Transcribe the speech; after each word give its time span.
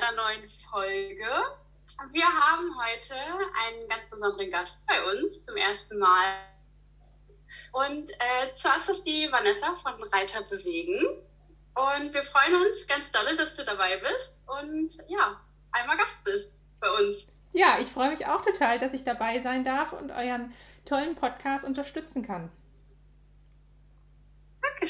einer 0.00 0.16
neuen 0.16 0.50
Folge. 0.70 1.26
Wir 2.12 2.24
haben 2.24 2.74
heute 2.78 3.14
einen 3.14 3.86
ganz 3.88 4.08
besonderen 4.08 4.50
Gast 4.50 4.74
bei 4.86 5.02
uns 5.04 5.44
zum 5.46 5.56
ersten 5.56 5.98
Mal. 5.98 6.36
Und 7.72 8.10
äh, 8.10 8.56
zwar 8.60 8.76
ist 8.76 9.04
die 9.04 9.28
Vanessa 9.30 9.76
von 9.82 10.02
Reiter 10.04 10.42
bewegen. 10.42 11.04
Und 11.74 12.14
wir 12.14 12.22
freuen 12.24 12.54
uns 12.54 12.86
ganz 12.88 13.10
dolle, 13.12 13.36
dass 13.36 13.54
du 13.54 13.64
dabei 13.64 13.98
bist 13.98 14.32
und 14.46 14.90
ja, 15.08 15.38
einmal 15.72 15.98
Gast 15.98 16.24
bist 16.24 16.50
bei 16.80 16.90
uns. 16.90 17.16
Ja, 17.52 17.76
ich 17.80 17.88
freue 17.88 18.10
mich 18.10 18.26
auch 18.26 18.40
total, 18.40 18.78
dass 18.78 18.94
ich 18.94 19.04
dabei 19.04 19.40
sein 19.40 19.64
darf 19.64 19.92
und 19.92 20.10
euren 20.10 20.52
tollen 20.84 21.14
Podcast 21.14 21.64
unterstützen 21.64 22.22
kann. 22.22 22.50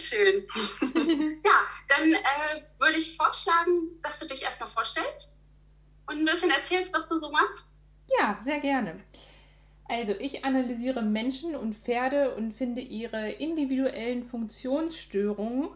Dankeschön. 0.01 0.46
ja, 1.45 1.53
dann 1.89 2.12
äh, 2.12 2.62
würde 2.79 2.99
ich 2.99 3.17
vorschlagen, 3.17 4.00
dass 4.03 4.19
du 4.19 4.27
dich 4.27 4.43
erstmal 4.43 4.71
vorstellst 4.71 5.29
und 6.07 6.18
ein 6.18 6.25
bisschen 6.25 6.50
erzählst, 6.50 6.93
was 6.93 7.08
du 7.08 7.18
so 7.18 7.31
machst. 7.31 7.64
Ja, 8.18 8.39
sehr 8.41 8.61
gerne. 8.61 9.00
Also 9.89 10.13
ich 10.13 10.44
analysiere 10.44 11.03
Menschen 11.03 11.57
und 11.57 11.75
Pferde 11.75 12.35
und 12.35 12.53
finde 12.53 12.81
ihre 12.81 13.31
individuellen 13.32 14.25
Funktionsstörungen. 14.25 15.71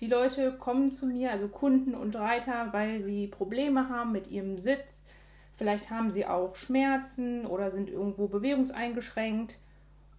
Die 0.00 0.06
Leute 0.06 0.52
kommen 0.52 0.90
zu 0.90 1.06
mir, 1.06 1.30
also 1.30 1.48
Kunden 1.48 1.94
und 1.94 2.16
Reiter, 2.16 2.72
weil 2.72 3.00
sie 3.00 3.26
Probleme 3.26 3.88
haben 3.88 4.12
mit 4.12 4.26
ihrem 4.28 4.58
Sitz. 4.58 5.00
Vielleicht 5.54 5.88
haben 5.90 6.10
sie 6.10 6.26
auch 6.26 6.56
Schmerzen 6.56 7.46
oder 7.46 7.70
sind 7.70 7.88
irgendwo 7.88 8.26
bewegungseingeschränkt. 8.26 9.58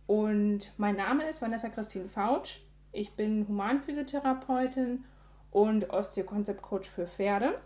Und 0.08 0.72
mein 0.78 0.96
Name 0.96 1.28
ist 1.28 1.42
Vanessa 1.42 1.70
Christine 1.70 2.08
Fautsch. 2.08 2.62
Ich 2.96 3.12
bin 3.12 3.46
Humanphysiotherapeutin 3.50 5.04
und 5.52 5.90
Osteokonzept-Coach 5.90 6.88
für 6.88 7.08
Pferde 7.08 7.62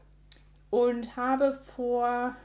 und 0.72 1.16
habe 1.18 1.54
vor, 1.54 2.36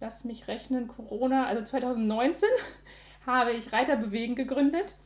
lass 0.00 0.24
mich 0.24 0.48
rechnen, 0.48 0.88
Corona, 0.88 1.46
also 1.46 1.62
2019, 1.62 2.48
habe 3.26 3.52
ich 3.52 3.72
Reiterbewegen 3.72 4.34
gegründet 4.34 4.96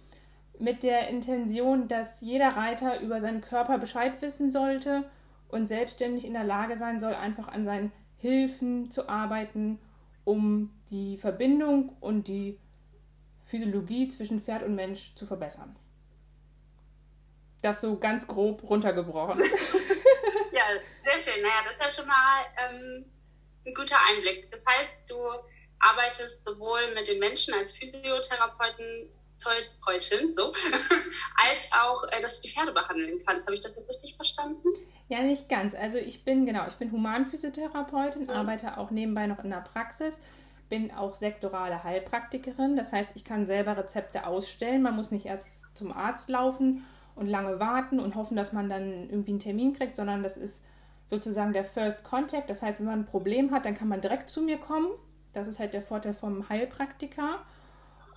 mit 0.58 0.82
der 0.82 1.08
Intention, 1.08 1.88
dass 1.88 2.22
jeder 2.22 2.56
Reiter 2.56 3.00
über 3.02 3.20
seinen 3.20 3.42
Körper 3.42 3.76
Bescheid 3.76 4.22
wissen 4.22 4.50
sollte 4.50 5.04
und 5.48 5.66
selbstständig 5.66 6.24
in 6.24 6.32
der 6.32 6.44
Lage 6.44 6.78
sein 6.78 7.00
soll, 7.00 7.14
einfach 7.14 7.48
an 7.48 7.66
seinen 7.66 7.92
Hilfen 8.16 8.90
zu 8.90 9.10
arbeiten, 9.10 9.78
um 10.24 10.70
die 10.90 11.18
Verbindung 11.18 11.92
und 12.00 12.28
die 12.28 12.58
Physiologie 13.42 14.08
zwischen 14.08 14.40
Pferd 14.40 14.62
und 14.62 14.74
Mensch 14.74 15.14
zu 15.16 15.26
verbessern. 15.26 15.76
Das 17.66 17.80
so 17.80 17.98
ganz 17.98 18.28
grob 18.28 18.62
runtergebrochen. 18.62 19.40
ja, 20.52 20.62
sehr 21.04 21.20
schön. 21.20 21.42
Naja, 21.42 21.64
das 21.64 21.72
ist 21.72 21.96
ja 21.96 22.00
schon 22.00 22.06
mal 22.06 22.44
ähm, 22.62 23.04
ein 23.66 23.74
guter 23.74 23.96
Einblick. 24.08 24.48
Das 24.52 24.60
heißt, 24.64 24.92
du 25.08 25.16
arbeitest 25.80 26.44
sowohl 26.44 26.94
mit 26.94 27.08
den 27.08 27.18
Menschen 27.18 27.52
als 27.54 27.72
Physiotherapeuten, 27.72 29.10
Therapeutin, 29.42 30.32
so, 30.36 30.52
als 31.36 31.58
auch, 31.72 32.04
äh, 32.12 32.22
dass 32.22 32.36
du 32.36 32.42
die 32.42 32.52
Pferde 32.52 32.70
behandeln 32.70 33.20
kannst. 33.26 33.44
Habe 33.46 33.56
ich 33.56 33.62
das 33.62 33.74
jetzt 33.74 33.90
richtig 33.90 34.14
verstanden? 34.14 34.68
Ja, 35.08 35.22
nicht 35.22 35.48
ganz. 35.48 35.74
Also 35.74 35.98
ich 35.98 36.24
bin, 36.24 36.46
genau, 36.46 36.68
ich 36.68 36.74
bin 36.74 36.92
Humanphysiotherapeutin, 36.92 38.24
mhm. 38.24 38.30
arbeite 38.30 38.78
auch 38.78 38.92
nebenbei 38.92 39.26
noch 39.26 39.42
in 39.42 39.50
der 39.50 39.64
Praxis 39.72 40.20
bin 40.68 40.90
auch 40.90 41.14
sektorale 41.14 41.84
Heilpraktikerin. 41.84 42.76
Das 42.76 42.92
heißt, 42.92 43.14
ich 43.14 43.24
kann 43.24 43.46
selber 43.46 43.76
Rezepte 43.76 44.26
ausstellen. 44.26 44.82
Man 44.82 44.96
muss 44.96 45.12
nicht 45.12 45.26
erst 45.26 45.66
zum 45.76 45.92
Arzt 45.92 46.28
laufen 46.28 46.84
und 47.16 47.26
lange 47.26 47.58
warten 47.58 47.98
und 47.98 48.14
hoffen, 48.14 48.36
dass 48.36 48.52
man 48.52 48.68
dann 48.68 49.10
irgendwie 49.10 49.32
einen 49.32 49.40
Termin 49.40 49.72
kriegt, 49.72 49.96
sondern 49.96 50.22
das 50.22 50.36
ist 50.36 50.62
sozusagen 51.06 51.52
der 51.52 51.64
First 51.64 52.04
Contact. 52.04 52.48
Das 52.48 52.62
heißt, 52.62 52.78
wenn 52.78 52.86
man 52.86 53.00
ein 53.00 53.06
Problem 53.06 53.50
hat, 53.50 53.64
dann 53.64 53.74
kann 53.74 53.88
man 53.88 54.00
direkt 54.00 54.30
zu 54.30 54.42
mir 54.42 54.58
kommen. 54.58 54.88
Das 55.32 55.48
ist 55.48 55.58
halt 55.58 55.74
der 55.74 55.82
Vorteil 55.82 56.14
vom 56.14 56.48
Heilpraktiker. 56.48 57.40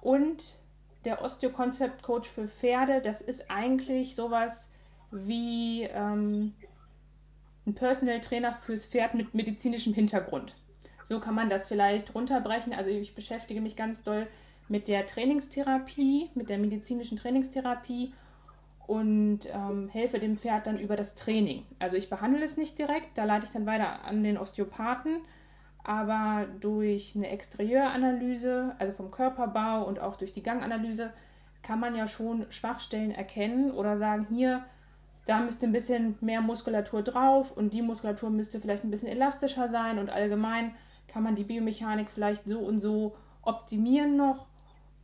Und 0.02 0.56
der 1.06 1.24
Osteokonzept 1.24 2.04
Coach 2.04 2.30
für 2.30 2.48
Pferde, 2.48 3.02
das 3.02 3.22
ist 3.22 3.50
eigentlich 3.50 4.16
sowas 4.16 4.70
wie 5.12 5.84
ähm, 5.84 6.54
ein 7.66 7.76
Personal 7.76 8.20
Trainer 8.20 8.54
fürs 8.54 8.86
Pferd 8.86 9.14
mit 9.14 9.34
medizinischem 9.34 9.94
Hintergrund. 9.94 10.56
So 11.04 11.20
kann 11.20 11.36
man 11.36 11.50
das 11.50 11.68
vielleicht 11.68 12.14
runterbrechen. 12.14 12.74
Also 12.74 12.90
ich 12.90 13.16
beschäftige 13.16 13.62
mich 13.62 13.76
ganz 13.76 14.04
doll 14.04 14.28
mit 14.68 14.88
der 14.88 15.08
Trainingstherapie, 15.08 16.30
mit 16.36 16.50
der 16.50 16.60
medizinischen 16.60 17.18
Trainingstherapie 17.18 18.14
und 18.90 19.42
ähm, 19.54 19.88
helfe 19.88 20.18
dem 20.18 20.36
Pferd 20.36 20.66
dann 20.66 20.80
über 20.80 20.96
das 20.96 21.14
Training. 21.14 21.64
Also 21.78 21.96
ich 21.96 22.10
behandle 22.10 22.44
es 22.44 22.58
nicht 22.58 22.80
direkt, 22.80 23.20
da 23.20 23.24
leite 23.24 23.46
ich 23.46 23.52
dann 23.52 23.68
weiter 23.68 24.04
an 24.04 24.24
den 24.24 24.36
Osteopathen, 24.36 25.20
aber 25.84 26.48
durch 26.60 27.14
eine 27.16 27.30
Exterieuranalyse, 27.30 28.76
also 28.80 28.92
vom 28.94 29.12
Körperbau 29.12 29.86
und 29.86 30.00
auch 30.00 30.16
durch 30.16 30.34
die 30.34 30.42
Ganganalyse, 30.42 31.14
kann 31.62 31.80
man 31.80 31.96
ja 31.96 32.08
schon 32.08 32.48
Schwachstellen 32.50 33.12
erkennen 33.12 33.70
oder 33.70 33.96
sagen, 33.96 34.26
hier, 34.28 34.66
da 35.28 35.40
müsste 35.40 35.68
ein 35.68 35.72
bisschen 35.72 36.18
mehr 36.20 36.42
Muskulatur 36.42 37.04
drauf 37.04 37.56
und 37.56 37.74
die 37.76 37.84
Muskulatur 37.84 38.32
müsste 38.32 38.60
vielleicht 38.60 38.84
ein 38.84 38.90
bisschen 38.90 39.10
elastischer 39.10 39.70
sein 39.70 40.00
und 40.00 40.10
allgemein 40.10 40.74
kann 41.08 41.22
man 41.22 41.36
die 41.36 41.44
Biomechanik 41.44 42.10
vielleicht 42.10 42.46
so 42.46 42.58
und 42.58 42.82
so 42.82 43.14
optimieren 43.44 44.18
noch. 44.18 44.48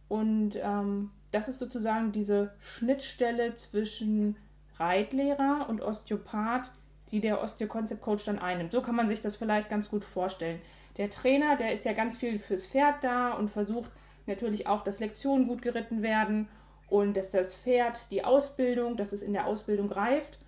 Und 0.07 0.59
ähm, 0.59 1.11
das 1.31 1.47
ist 1.47 1.59
sozusagen 1.59 2.11
diese 2.11 2.53
Schnittstelle 2.59 3.53
zwischen 3.55 4.37
Reitlehrer 4.77 5.67
und 5.69 5.81
Osteopath, 5.81 6.71
die 7.11 7.19
der 7.19 7.41
Osteokonzept 7.41 8.01
Coach 8.01 8.25
dann 8.25 8.39
einnimmt. 8.39 8.71
So 8.71 8.81
kann 8.81 8.95
man 8.95 9.07
sich 9.07 9.21
das 9.21 9.35
vielleicht 9.35 9.69
ganz 9.69 9.89
gut 9.89 10.03
vorstellen. 10.03 10.61
Der 10.97 11.09
Trainer, 11.09 11.55
der 11.55 11.73
ist 11.73 11.85
ja 11.85 11.93
ganz 11.93 12.17
viel 12.17 12.39
fürs 12.39 12.67
Pferd 12.67 13.03
da 13.03 13.31
und 13.31 13.49
versucht 13.49 13.91
natürlich 14.27 14.67
auch, 14.67 14.83
dass 14.83 14.99
Lektionen 14.99 15.47
gut 15.47 15.61
geritten 15.61 16.01
werden 16.01 16.47
und 16.89 17.17
dass 17.17 17.31
das 17.31 17.55
Pferd 17.55 18.09
die 18.11 18.23
Ausbildung, 18.23 18.95
dass 18.95 19.11
es 19.11 19.21
in 19.21 19.33
der 19.33 19.45
Ausbildung 19.45 19.91
reift. 19.91 20.39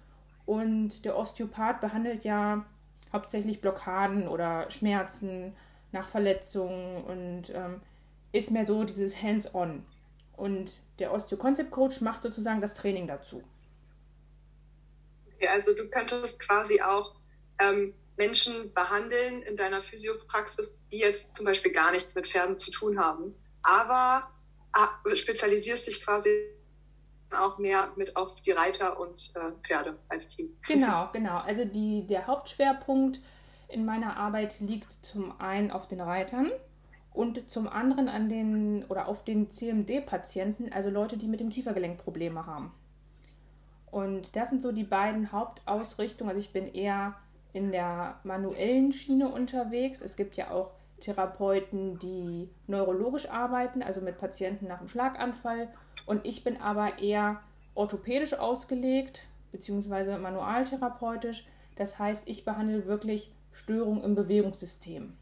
Und 0.46 1.04
der 1.04 1.18
Osteopath 1.18 1.82
behandelt 1.82 2.24
ja 2.24 2.66
hauptsächlich 3.12 3.62
Blockaden 3.62 4.28
oder 4.28 4.70
Schmerzen 4.70 5.54
nach 5.92 6.08
Verletzungen 6.08 7.04
und 7.04 7.54
ähm, 7.54 7.82
ist 8.32 8.52
mehr 8.52 8.66
so 8.66 8.84
dieses 8.84 9.22
Hands-on. 9.22 9.84
Und 10.38 10.82
der 11.00 11.12
Osteo-Concept-Coach 11.12 12.02
macht 12.02 12.24
sozusagen 12.24 12.62
das 12.62 12.74
Training 12.74 13.08
dazu. 13.08 13.44
Okay, 15.36 15.48
also 15.48 15.74
du 15.74 15.90
könntest 15.90 16.40
quasi 16.40 16.80
auch 16.80 17.16
ähm, 17.60 17.94
Menschen 18.18 18.74
behandeln 18.74 19.42
in 19.44 19.58
deiner 19.58 19.82
Physiopraxis, 19.82 20.70
die 20.92 21.00
jetzt 21.00 21.26
zum 21.36 21.46
Beispiel 21.46 21.72
gar 21.72 21.92
nichts 21.92 22.14
mit 22.16 22.28
Pferden 22.28 22.58
zu 22.58 22.72
tun 22.72 23.00
haben, 23.00 23.36
aber 23.64 24.30
ah, 24.74 24.90
spezialisierst 25.14 25.88
dich 25.88 26.04
quasi 26.04 26.30
auch 27.32 27.58
mehr 27.58 27.92
mit 27.96 28.16
auf 28.16 28.40
die 28.42 28.52
Reiter 28.52 29.00
und 29.00 29.32
äh, 29.36 29.52
Pferde 29.66 29.98
als 30.10 30.28
Team. 30.30 30.56
Genau, 30.68 31.10
genau. 31.14 31.40
Also 31.40 31.66
die, 31.66 32.06
der 32.08 32.28
Hauptschwerpunkt 32.28 33.20
in 33.68 33.86
meiner 33.86 34.18
Arbeit 34.18 34.60
liegt 34.60 34.94
zum 35.06 35.40
einen 35.42 35.72
auf 35.72 35.88
den 35.88 36.00
Reitern 36.00 36.52
und 37.18 37.50
zum 37.50 37.68
anderen 37.68 38.10
an 38.10 38.30
den 38.30 38.86
oder 38.90 39.08
auf 39.08 39.24
den 39.24 39.50
CMD-Patienten, 39.50 40.72
also 40.72 40.92
Leute, 40.92 41.18
die 41.18 41.28
mit 41.28 41.40
dem 41.40 41.50
Kiefergelenk 41.50 41.98
Probleme 41.98 42.46
haben. 42.46 42.72
Und 43.90 44.36
das 44.36 44.50
sind 44.50 44.62
so 44.62 44.72
die 44.72 44.84
beiden 44.84 45.32
Hauptausrichtungen. 45.32 46.30
Also 46.30 46.40
ich 46.40 46.54
bin 46.54 46.68
eher 46.68 47.16
in 47.54 47.72
der 47.72 48.20
manuellen 48.24 48.92
Schiene 48.92 49.30
unterwegs. 49.30 50.04
Es 50.04 50.16
gibt 50.16 50.38
ja 50.38 50.52
auch 50.52 50.72
Therapeuten, 51.00 51.98
die 51.98 52.50
neurologisch 52.68 53.28
arbeiten, 53.30 53.82
also 53.82 54.00
mit 54.02 54.20
Patienten 54.20 54.68
nach 54.68 54.80
einem 54.80 54.90
Schlaganfall. 54.90 55.70
Und 56.06 56.24
ich 56.24 56.44
bin 56.44 56.62
aber 56.62 57.00
eher 57.00 57.40
orthopädisch 57.74 58.36
ausgelegt, 58.36 59.24
beziehungsweise 59.52 60.20
manualtherapeutisch. 60.20 61.48
Das 61.78 61.98
heißt, 61.98 62.24
ich 62.28 62.46
behandle 62.46 62.86
wirklich 62.86 63.32
Störungen 63.52 64.04
im 64.04 64.14
Bewegungssystem. 64.14 65.14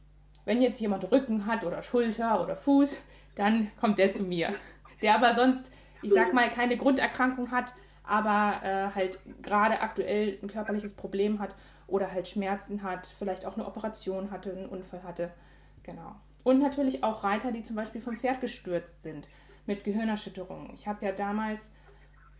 Wenn 0.45 0.61
jetzt 0.61 0.79
jemand 0.79 1.11
Rücken 1.11 1.45
hat 1.47 1.63
oder 1.63 1.81
Schulter 1.81 2.41
oder 2.41 2.55
Fuß, 2.55 3.01
dann 3.35 3.71
kommt 3.79 3.99
der 3.99 4.13
zu 4.13 4.23
mir. 4.23 4.53
Der 5.01 5.15
aber 5.15 5.35
sonst, 5.35 5.71
ich 6.01 6.13
sag 6.13 6.33
mal, 6.33 6.49
keine 6.49 6.77
Grunderkrankung 6.77 7.51
hat, 7.51 7.73
aber 8.03 8.63
äh, 8.63 8.95
halt 8.95 9.19
gerade 9.41 9.81
aktuell 9.81 10.37
ein 10.41 10.47
körperliches 10.47 10.93
Problem 10.93 11.39
hat 11.39 11.55
oder 11.87 12.11
halt 12.11 12.27
Schmerzen 12.27 12.83
hat, 12.83 13.07
vielleicht 13.07 13.45
auch 13.45 13.55
eine 13.55 13.65
Operation 13.65 14.31
hatte, 14.31 14.51
einen 14.51 14.67
Unfall 14.67 15.03
hatte. 15.03 15.31
Genau. 15.83 16.15
Und 16.43 16.59
natürlich 16.59 17.03
auch 17.03 17.23
Reiter, 17.23 17.51
die 17.51 17.63
zum 17.63 17.75
Beispiel 17.75 18.01
vom 18.01 18.17
Pferd 18.17 18.39
gestürzt 18.39 19.01
sind 19.01 19.27
mit 19.65 19.83
Gehirnerschütterungen. 19.83 20.69
Ich 20.73 20.87
habe 20.87 21.03
ja 21.03 21.11
damals 21.11 21.71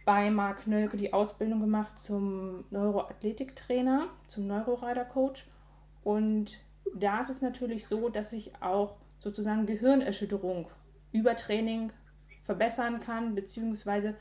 bei 0.06 0.30
Marc 0.30 0.68
Nölke 0.68 0.98
die 0.98 1.12
Ausbildung 1.12 1.60
gemacht 1.60 1.98
zum 1.98 2.64
Neuroathletiktrainer, 2.70 4.08
zum 4.28 4.46
Neurorider-Coach. 4.46 5.48
Und 6.04 6.60
da 6.94 7.22
ist 7.22 7.30
es 7.30 7.42
natürlich 7.42 7.88
so, 7.88 8.10
dass 8.10 8.34
ich 8.34 8.52
auch 8.62 8.98
sozusagen 9.20 9.66
Gehirnerschütterung 9.66 10.70
über 11.12 11.36
Training 11.36 11.92
verbessern 12.44 13.00
kann, 13.00 13.36
beziehungsweise, 13.36 14.16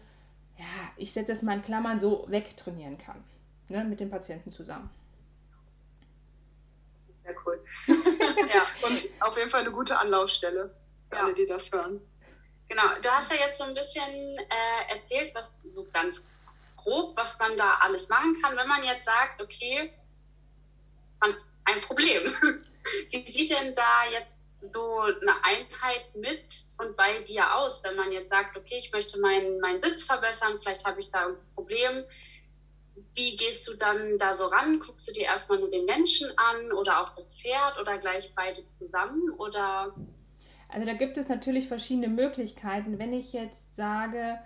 ja, 0.56 0.64
ich 0.96 1.12
setze 1.12 1.32
es 1.32 1.42
mal 1.42 1.54
in 1.54 1.62
Klammern 1.62 2.00
so 2.00 2.24
wegtrainieren 2.28 2.98
kann, 2.98 3.22
ne, 3.68 3.84
mit 3.84 4.00
dem 4.00 4.10
Patienten 4.10 4.50
zusammen. 4.50 4.90
cool. 7.44 7.64
ja, 7.88 8.66
und 8.86 9.08
auf 9.20 9.36
jeden 9.36 9.50
Fall 9.50 9.62
eine 9.62 9.72
gute 9.72 9.98
Anlaufstelle 9.98 10.74
für 11.08 11.16
ja. 11.16 11.24
alle, 11.24 11.34
die 11.34 11.46
das 11.46 11.70
hören. 11.70 12.00
Genau, 12.68 12.82
du 13.02 13.10
hast 13.10 13.30
ja 13.30 13.36
jetzt 13.36 13.58
so 13.58 13.64
ein 13.64 13.74
bisschen 13.74 14.38
äh, 14.38 14.94
erzählt, 14.94 15.34
was 15.34 15.44
so 15.74 15.86
ganz 15.92 16.16
grob, 16.76 17.16
was 17.16 17.38
man 17.38 17.56
da 17.56 17.74
alles 17.80 18.08
machen 18.08 18.40
kann, 18.40 18.56
wenn 18.56 18.68
man 18.68 18.84
jetzt 18.84 19.04
sagt, 19.04 19.40
okay, 19.42 19.92
man, 21.20 21.34
ein 21.64 21.80
Problem. 21.82 22.34
Wie 23.10 23.32
sieht 23.32 23.50
denn 23.50 23.74
da 23.74 24.04
jetzt 24.10 24.34
so 24.72 25.00
eine 25.00 25.44
Einheit 25.44 26.14
mit 26.14 26.44
und 26.78 26.96
bei 26.96 27.20
dir 27.22 27.54
aus, 27.54 27.82
wenn 27.82 27.96
man 27.96 28.12
jetzt 28.12 28.30
sagt, 28.30 28.56
okay, 28.56 28.78
ich 28.78 28.92
möchte 28.92 29.18
meinen, 29.18 29.60
meinen 29.60 29.82
Sitz 29.82 30.04
verbessern, 30.04 30.58
vielleicht 30.60 30.84
habe 30.84 31.00
ich 31.00 31.10
da 31.10 31.26
ein 31.26 31.34
Problem. 31.54 32.04
Wie 33.14 33.36
gehst 33.36 33.66
du 33.66 33.74
dann 33.74 34.18
da 34.18 34.36
so 34.36 34.46
ran? 34.46 34.80
Guckst 34.80 35.08
du 35.08 35.12
dir 35.12 35.24
erstmal 35.24 35.58
nur 35.58 35.70
den 35.70 35.84
Menschen 35.84 36.30
an 36.36 36.72
oder 36.72 37.00
auch 37.02 37.14
das 37.16 37.26
Pferd 37.40 37.78
oder 37.80 37.98
gleich 37.98 38.32
beide 38.34 38.62
zusammen 38.78 39.30
oder? 39.38 39.94
Also 40.68 40.86
da 40.86 40.94
gibt 40.94 41.18
es 41.18 41.28
natürlich 41.28 41.68
verschiedene 41.68 42.08
Möglichkeiten. 42.08 42.98
Wenn 42.98 43.12
ich 43.12 43.32
jetzt 43.32 43.74
sage, 43.76 44.38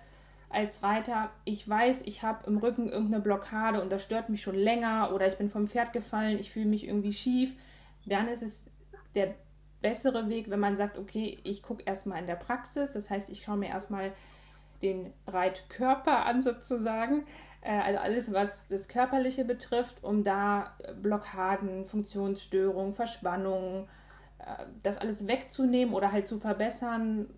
als 0.51 0.83
Reiter, 0.83 1.31
ich 1.45 1.69
weiß, 1.69 2.03
ich 2.07 2.23
habe 2.23 2.47
im 2.47 2.59
Rücken 2.59 2.89
irgendeine 2.89 3.23
Blockade 3.23 3.83
und 3.83 3.91
das 3.91 4.03
stört 4.03 4.29
mich 4.31 4.43
schon 4.43 4.55
länger 4.55 5.13
oder 5.15 5.27
ich 5.27 5.37
bin 5.37 5.51
vom 5.51 5.67
Pferd 5.67 5.93
gefallen, 5.93 6.39
ich 6.39 6.51
fühle 6.51 6.67
mich 6.67 6.87
irgendwie 6.87 7.13
schief, 7.13 7.55
dann 8.07 8.29
ist 8.29 8.43
es 8.43 8.65
der 9.15 9.35
bessere 9.83 10.29
Weg, 10.29 10.51
wenn 10.51 10.61
man 10.61 10.77
sagt, 10.77 10.99
okay, 10.99 11.39
ich 11.45 11.63
gucke 11.63 11.83
erstmal 11.85 12.21
in 12.21 12.27
der 12.27 12.37
Praxis, 12.37 12.93
das 12.93 13.11
heißt, 13.11 13.31
ich 13.31 13.43
schaue 13.43 13.59
mir 13.59 13.69
erstmal 13.69 14.13
den 14.83 15.13
Reitkörper 15.27 16.25
an 16.25 16.43
sozusagen, 16.43 17.27
äh, 17.61 17.79
also 17.79 18.01
alles, 18.01 18.33
was 18.33 18.67
das 18.69 18.89
Körperliche 18.89 19.45
betrifft, 19.45 20.03
um 20.03 20.25
da 20.25 20.77
Blockaden, 21.03 21.85
Funktionsstörungen, 21.85 22.95
Verspannungen, 22.95 23.87
äh, 24.39 24.65
das 24.83 24.99
alles 24.99 25.27
wegzunehmen 25.27 25.95
oder 25.95 26.13
halt 26.13 26.29
zu 26.29 26.39
verbessern, 26.39 27.29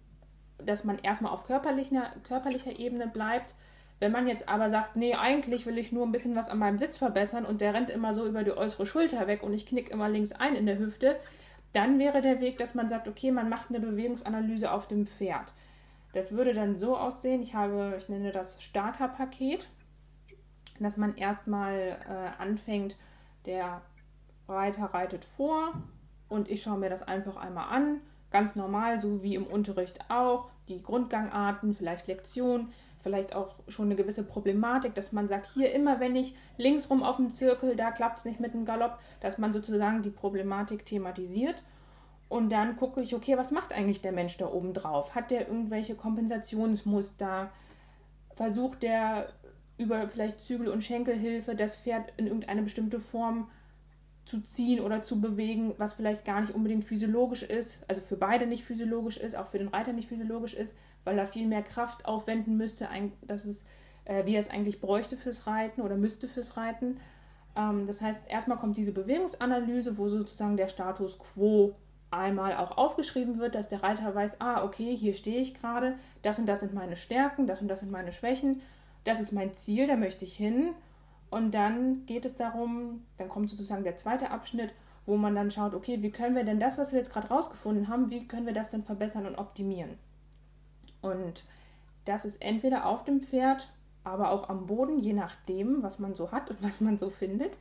dass 0.64 0.84
man 0.84 0.98
erstmal 0.98 1.32
auf 1.32 1.44
körperlicher, 1.44 2.10
körperlicher 2.26 2.78
Ebene 2.78 3.06
bleibt. 3.06 3.54
Wenn 3.98 4.12
man 4.12 4.26
jetzt 4.26 4.48
aber 4.48 4.70
sagt, 4.70 4.96
nee, 4.96 5.14
eigentlich 5.14 5.66
will 5.66 5.76
ich 5.76 5.92
nur 5.92 6.06
ein 6.06 6.12
bisschen 6.12 6.34
was 6.34 6.48
an 6.48 6.58
meinem 6.58 6.78
Sitz 6.78 6.98
verbessern 6.98 7.44
und 7.44 7.60
der 7.60 7.74
rennt 7.74 7.90
immer 7.90 8.14
so 8.14 8.26
über 8.26 8.42
die 8.44 8.56
äußere 8.56 8.86
Schulter 8.86 9.26
weg 9.26 9.42
und 9.42 9.52
ich 9.52 9.66
knick 9.66 9.90
immer 9.90 10.08
links 10.08 10.32
ein 10.32 10.56
in 10.56 10.66
der 10.66 10.78
Hüfte, 10.78 11.18
dann 11.72 11.98
wäre 11.98 12.22
der 12.22 12.40
Weg, 12.40 12.58
dass 12.58 12.74
man 12.74 12.88
sagt, 12.88 13.08
okay, 13.08 13.30
man 13.30 13.48
macht 13.48 13.68
eine 13.68 13.80
Bewegungsanalyse 13.80 14.72
auf 14.72 14.88
dem 14.88 15.06
Pferd. 15.06 15.52
Das 16.12 16.32
würde 16.32 16.52
dann 16.52 16.74
so 16.74 16.96
aussehen, 16.96 17.42
ich 17.42 17.54
habe, 17.54 17.94
ich 17.96 18.08
nenne 18.08 18.32
das 18.32 18.60
Starterpaket, 18.62 19.68
dass 20.80 20.96
man 20.96 21.14
erstmal 21.16 21.98
äh, 22.08 22.42
anfängt, 22.42 22.96
der 23.46 23.82
Reiter 24.48 24.86
reitet 24.86 25.24
vor 25.24 25.74
und 26.28 26.50
ich 26.50 26.62
schaue 26.62 26.78
mir 26.78 26.90
das 26.90 27.02
einfach 27.02 27.36
einmal 27.36 27.68
an, 27.68 28.00
ganz 28.31 28.56
normal, 28.56 29.00
so 29.00 29.23
wie 29.23 29.35
im 29.35 29.47
Unterricht 29.47 29.99
auch, 30.09 30.50
die 30.69 30.82
Grundgangarten, 30.82 31.75
vielleicht 31.75 32.06
Lektionen, 32.06 32.69
vielleicht 33.00 33.35
auch 33.35 33.56
schon 33.69 33.87
eine 33.87 33.97
gewisse 33.97 34.23
Problematik, 34.23 34.94
dass 34.94 35.12
man 35.12 35.29
sagt, 35.29 35.47
hier 35.47 35.73
immer 35.73 36.00
wenn 36.00 36.17
ich 36.17 36.35
links 36.56 36.91
rum 36.91 37.03
auf 37.03 37.17
dem 37.17 37.31
Zirkel, 37.31 37.77
da 37.77 37.91
klappt 37.91 38.19
es 38.19 38.25
nicht 38.25 38.41
mit 38.41 38.55
dem 38.55 38.65
Galopp, 38.65 38.99
dass 39.21 39.38
man 39.38 39.53
sozusagen 39.53 40.03
die 40.03 40.11
Problematik 40.11 40.85
thematisiert. 40.85 41.62
Und 42.29 42.53
dann 42.53 42.77
gucke 42.77 43.00
ich, 43.00 43.15
okay, 43.15 43.37
was 43.37 43.50
macht 43.50 43.73
eigentlich 43.73 44.03
der 44.03 44.12
Mensch 44.12 44.37
da 44.37 44.47
oben 44.47 44.73
drauf? 44.73 45.15
Hat 45.15 45.32
der 45.32 45.49
irgendwelche 45.49 45.97
Kompensationsmuster? 45.97 47.50
Versucht 48.37 48.85
der 48.85 49.29
über 49.79 50.09
vielleicht 50.09 50.41
Zügel- 50.41 50.69
und 50.69 50.85
Schenkelhilfe 50.85 51.56
das 51.56 51.79
Pferd 51.79 52.12
in 52.19 52.27
irgendeine 52.27 52.62
bestimmte 52.62 53.00
Form 53.00 53.49
zu 54.31 54.41
ziehen 54.41 54.81
oder 54.81 55.03
zu 55.03 55.21
bewegen, 55.21 55.75
was 55.77 55.94
vielleicht 55.94 56.25
gar 56.25 56.41
nicht 56.41 56.55
unbedingt 56.55 56.85
physiologisch 56.85 57.43
ist, 57.43 57.81
also 57.88 58.00
für 58.00 58.17
beide 58.17 58.47
nicht 58.47 58.65
physiologisch 58.65 59.17
ist, 59.17 59.35
auch 59.35 59.49
für 59.49 59.59
den 59.59 59.69
Reiter 59.69 59.93
nicht 59.93 60.09
physiologisch 60.09 60.55
ist, 60.55 60.75
weil 61.05 61.19
er 61.19 61.27
viel 61.27 61.49
mehr 61.49 61.62
Kraft 61.62 62.06
aufwenden 62.06 62.56
müsste, 62.56 62.88
dass 63.23 63.44
es, 63.44 63.65
äh, 64.05 64.25
wie 64.27 64.35
er 64.35 64.41
es 64.41 64.50
eigentlich 64.50 64.81
bräuchte 64.81 65.17
fürs 65.17 65.47
Reiten 65.47 65.81
oder 65.81 65.97
müsste 65.97 66.29
fürs 66.29 66.56
Reiten. 66.56 66.99
Ähm, 67.56 67.87
das 67.87 68.00
heißt, 68.00 68.21
erstmal 68.29 68.59
kommt 68.59 68.77
diese 68.77 68.93
Bewegungsanalyse, 68.93 69.99
wo 69.99 70.09
sozusagen 70.09 70.56
der 70.56 70.69
Status 70.69 71.19
quo 71.19 71.75
einmal 72.12 72.56
auch 72.56 72.77
aufgeschrieben 72.77 73.38
wird, 73.38 73.55
dass 73.55 73.69
der 73.69 73.82
Reiter 73.82 74.15
weiß, 74.15 74.41
ah, 74.41 74.65
okay, 74.65 74.97
hier 74.97 75.15
stehe 75.15 75.41
ich 75.41 75.55
gerade, 75.55 75.97
das 76.23 76.38
und 76.38 76.47
das 76.47 76.61
sind 76.61 76.75
meine 76.75 76.97
Stärken, 76.97 77.47
das 77.47 77.61
und 77.61 77.69
das 77.69 77.81
sind 77.81 77.91
meine 77.91 78.12
Schwächen, 78.12 78.61
das 79.05 79.21
ist 79.21 79.32
mein 79.32 79.55
Ziel, 79.55 79.87
da 79.87 79.97
möchte 79.97 80.25
ich 80.25 80.37
hin. 80.37 80.71
Und 81.31 81.55
dann 81.55 82.05
geht 82.06 82.25
es 82.25 82.37
darum, 82.37 83.05
dann 83.17 83.29
kommt 83.29 83.50
sozusagen 83.50 83.85
der 83.85 83.97
zweite 83.97 84.31
Abschnitt, 84.31 84.75
wo 85.06 85.17
man 85.17 85.35
dann 85.35 85.50
schaut, 85.50 85.75
okay, 85.75 86.03
wie 86.03 86.11
können 86.11 86.37
wir 86.37 86.44
denn 86.44 86.61
das, 86.61 86.77
was 86.77 86.93
wir 86.93 86.99
jetzt 86.99 87.12
gerade 87.12 87.29
rausgefunden 87.29 87.88
haben, 87.88 88.11
wie 88.11 88.27
können 88.27 88.47
wir 88.47 88.53
das 88.53 88.71
denn 88.71 88.82
verbessern 88.82 89.27
und 89.27 89.38
optimieren? 89.38 89.97
Und 91.00 91.44
das 92.05 92.25
ist 92.25 92.43
entweder 92.43 92.87
auf 92.87 93.05
dem 93.05 93.23
Pferd, 93.23 93.69
aber 94.05 94.31
auch 94.31 94.49
am 94.49 94.67
Boden, 94.67 94.99
je 94.99 95.12
nachdem, 95.12 95.82
was 95.82 95.99
man 95.99 96.15
so 96.15 96.32
hat 96.32 96.50
und 96.50 96.62
was 96.62 96.81
man 96.81 96.99
so 96.99 97.11
findet. 97.11 97.59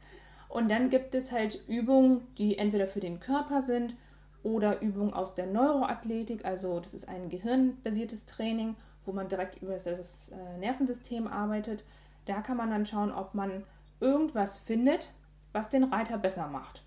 Und 0.47 0.69
dann 0.69 0.89
gibt 0.89 1.13
es 1.13 1.31
halt 1.31 1.61
Übungen, 1.67 2.21
die 2.37 2.57
entweder 2.57 2.87
für 2.87 2.99
den 2.99 3.19
Körper 3.19 3.61
sind 3.61 3.95
oder 4.41 4.81
Übungen 4.81 5.13
aus 5.13 5.35
der 5.35 5.45
Neuroathletik. 5.45 6.45
Also 6.45 6.79
das 6.79 6.93
ist 6.93 7.07
ein 7.07 7.29
gehirnbasiertes 7.29 8.25
Training, 8.25 8.75
wo 9.05 9.11
man 9.11 9.27
direkt 9.27 9.61
über 9.61 9.73
das 9.73 10.29
äh, 10.29 10.57
Nervensystem 10.57 11.27
arbeitet. 11.27 11.83
Da 12.29 12.41
kann 12.41 12.57
man 12.57 12.69
dann 12.69 12.85
schauen, 12.85 13.11
ob 13.11 13.33
man 13.33 13.63
irgendwas 13.99 14.59
findet, 14.59 15.09
was 15.51 15.69
den 15.69 15.83
Reiter 15.83 16.19
besser 16.19 16.47
macht. 16.47 16.83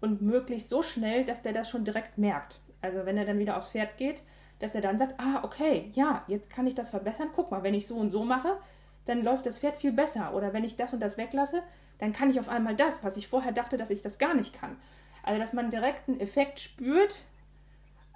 Und 0.00 0.22
möglichst 0.22 0.68
so 0.68 0.82
schnell, 0.82 1.24
dass 1.24 1.40
der 1.40 1.52
das 1.52 1.70
schon 1.70 1.84
direkt 1.84 2.18
merkt. 2.18 2.58
Also 2.80 3.06
wenn 3.06 3.16
er 3.16 3.24
dann 3.24 3.38
wieder 3.38 3.56
aufs 3.56 3.70
Pferd 3.70 3.96
geht, 3.96 4.24
dass 4.58 4.74
er 4.74 4.80
dann 4.80 4.98
sagt, 4.98 5.20
ah, 5.20 5.44
okay, 5.44 5.88
ja, 5.92 6.24
jetzt 6.26 6.50
kann 6.50 6.66
ich 6.66 6.74
das 6.74 6.90
verbessern. 6.90 7.30
Guck 7.32 7.52
mal, 7.52 7.62
wenn 7.62 7.74
ich 7.74 7.86
so 7.86 7.94
und 7.94 8.10
so 8.10 8.24
mache, 8.24 8.58
dann 9.04 9.22
läuft 9.22 9.46
das 9.46 9.60
Pferd 9.60 9.76
viel 9.76 9.92
besser. 9.92 10.34
Oder 10.34 10.52
wenn 10.52 10.64
ich 10.64 10.74
das 10.74 10.92
und 10.92 11.00
das 11.00 11.16
weglasse, 11.16 11.62
dann 11.98 12.12
kann 12.12 12.30
ich 12.30 12.40
auf 12.40 12.48
einmal 12.48 12.74
das, 12.74 13.04
was 13.04 13.16
ich 13.16 13.28
vorher 13.28 13.52
dachte, 13.52 13.76
dass 13.76 13.90
ich 13.90 14.02
das 14.02 14.18
gar 14.18 14.34
nicht 14.34 14.52
kann. 14.52 14.76
Also, 15.22 15.38
dass 15.38 15.52
man 15.52 15.70
direkt 15.70 16.08
einen 16.08 16.18
Effekt 16.18 16.58
spürt, 16.58 17.22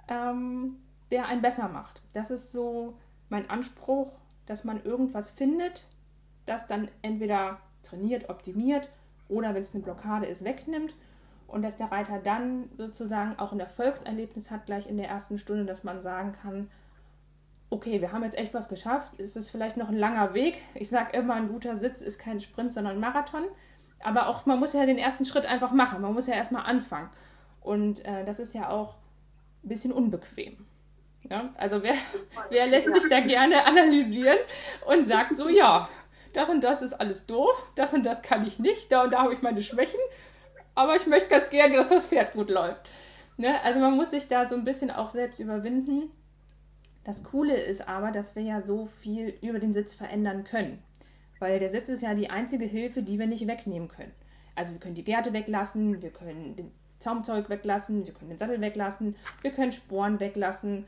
ähm, 0.09 0.81
der 1.11 1.27
einen 1.27 1.41
besser 1.41 1.69
macht. 1.69 2.01
Das 2.11 2.29
ist 2.29 2.51
so 2.51 2.97
mein 3.29 3.49
Anspruch, 3.49 4.11
dass 4.45 4.65
man 4.65 4.83
irgendwas 4.83 5.31
findet, 5.31 5.87
das 6.47 6.67
dann 6.67 6.89
entweder 7.01 7.59
trainiert, 7.83 8.29
optimiert 8.29 8.89
oder 9.29 9.53
wenn 9.53 9.61
es 9.61 9.73
eine 9.73 9.83
Blockade 9.83 10.25
ist, 10.25 10.43
wegnimmt 10.43 10.95
und 11.47 11.63
dass 11.63 11.75
der 11.75 11.91
Reiter 11.91 12.19
dann 12.19 12.69
sozusagen 12.77 13.37
auch 13.39 13.51
ein 13.51 13.59
Erfolgserlebnis 13.59 14.51
hat, 14.51 14.65
gleich 14.65 14.87
in 14.89 14.97
der 14.97 15.07
ersten 15.07 15.37
Stunde, 15.37 15.65
dass 15.65 15.83
man 15.83 16.01
sagen 16.01 16.33
kann, 16.33 16.69
okay, 17.69 18.01
wir 18.01 18.11
haben 18.11 18.23
jetzt 18.23 18.37
echt 18.37 18.53
was 18.53 18.69
geschafft, 18.69 19.19
es 19.19 19.35
ist 19.35 19.49
vielleicht 19.49 19.77
noch 19.77 19.89
ein 19.89 19.97
langer 19.97 20.33
Weg. 20.33 20.63
Ich 20.73 20.89
sage 20.89 21.17
immer, 21.17 21.35
ein 21.35 21.49
guter 21.49 21.77
Sitz 21.77 22.01
ist 22.01 22.17
kein 22.17 22.39
Sprint, 22.39 22.71
sondern 22.73 22.95
ein 22.95 22.99
Marathon. 22.99 23.45
Aber 24.03 24.27
auch, 24.27 24.45
man 24.45 24.59
muss 24.59 24.73
ja 24.73 24.85
den 24.85 24.97
ersten 24.97 25.25
Schritt 25.25 25.45
einfach 25.45 25.71
machen, 25.71 26.01
man 26.01 26.13
muss 26.13 26.27
ja 26.27 26.35
erstmal 26.35 26.65
anfangen. 26.65 27.09
Und 27.61 28.05
äh, 28.05 28.23
das 28.23 28.39
ist 28.39 28.53
ja 28.53 28.69
auch 28.69 28.95
ein 29.63 29.69
bisschen 29.69 29.91
unbequem. 29.91 30.65
Ja? 31.29 31.49
Also 31.57 31.83
wer, 31.83 31.95
wer 32.49 32.67
lässt 32.67 32.87
sich 32.93 33.09
da 33.09 33.19
gerne 33.19 33.65
analysieren 33.65 34.37
und 34.85 35.07
sagt 35.07 35.35
so, 35.35 35.49
ja, 35.49 35.89
das 36.33 36.49
und 36.49 36.63
das 36.63 36.81
ist 36.81 36.93
alles 36.93 37.25
doof, 37.25 37.71
das 37.75 37.93
und 37.93 38.05
das 38.05 38.21
kann 38.21 38.45
ich 38.45 38.59
nicht, 38.59 38.91
da 38.91 39.03
und 39.03 39.11
da 39.11 39.23
habe 39.23 39.33
ich 39.33 39.41
meine 39.41 39.63
Schwächen 39.63 39.99
aber 40.77 40.95
ich 40.95 41.07
möchte 41.07 41.29
ganz 41.29 41.49
gerne, 41.49 41.75
dass 41.75 41.89
das 41.89 42.05
Pferd 42.05 42.33
gut 42.33 42.51
läuft. 42.51 42.91
Ne? 43.37 43.59
Also 43.63 43.79
man 43.79 43.95
muss 43.95 44.11
sich 44.11 44.27
da 44.27 44.47
so 44.47 44.55
ein 44.55 44.63
bisschen 44.63 44.91
auch 44.91 45.09
selbst 45.09 45.39
überwinden. 45.39 46.11
Das 47.03 47.23
Coole 47.23 47.55
ist 47.55 47.87
aber, 47.87 48.11
dass 48.11 48.35
wir 48.35 48.43
ja 48.43 48.61
so 48.61 48.85
viel 48.85 49.33
über 49.41 49.57
den 49.57 49.73
Sitz 49.73 49.95
verändern 49.95 50.43
können. 50.43 50.83
Weil 51.39 51.57
der 51.57 51.69
Sitz 51.69 51.89
ist 51.89 52.03
ja 52.03 52.13
die 52.13 52.29
einzige 52.29 52.65
Hilfe, 52.65 53.01
die 53.01 53.17
wir 53.17 53.25
nicht 53.25 53.47
wegnehmen 53.47 53.87
können. 53.87 54.11
Also 54.53 54.73
wir 54.73 54.79
können 54.79 54.93
die 54.93 55.03
Gärte 55.03 55.33
weglassen, 55.33 56.03
wir 56.03 56.11
können 56.11 56.55
den 56.55 56.71
Zaumzeug 56.99 57.49
weglassen, 57.49 58.05
wir 58.05 58.13
können 58.13 58.29
den 58.29 58.37
Sattel 58.37 58.61
weglassen, 58.61 59.15
wir 59.41 59.51
können 59.51 59.71
Sporen 59.71 60.19
weglassen. 60.19 60.85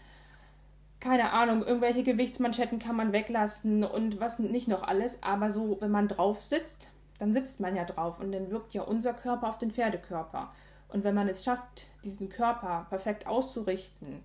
Keine 0.99 1.31
Ahnung, 1.31 1.63
irgendwelche 1.63 2.03
Gewichtsmanschetten 2.03 2.79
kann 2.79 2.95
man 2.95 3.13
weglassen 3.13 3.83
und 3.85 4.19
was 4.19 4.39
nicht 4.39 4.67
noch 4.67 4.83
alles. 4.83 5.17
Aber 5.21 5.49
so, 5.49 5.77
wenn 5.79 5.91
man 5.91 6.07
drauf 6.07 6.43
sitzt, 6.43 6.91
dann 7.19 7.33
sitzt 7.33 7.59
man 7.59 7.75
ja 7.75 7.85
drauf 7.85 8.19
und 8.19 8.31
dann 8.31 8.49
wirkt 8.49 8.73
ja 8.73 8.81
unser 8.81 9.13
Körper 9.13 9.47
auf 9.47 9.57
den 9.57 9.71
Pferdekörper. 9.71 10.51
Und 10.89 11.03
wenn 11.03 11.15
man 11.15 11.29
es 11.29 11.43
schafft, 11.43 11.87
diesen 12.03 12.29
Körper 12.29 12.87
perfekt 12.89 13.27
auszurichten 13.27 14.23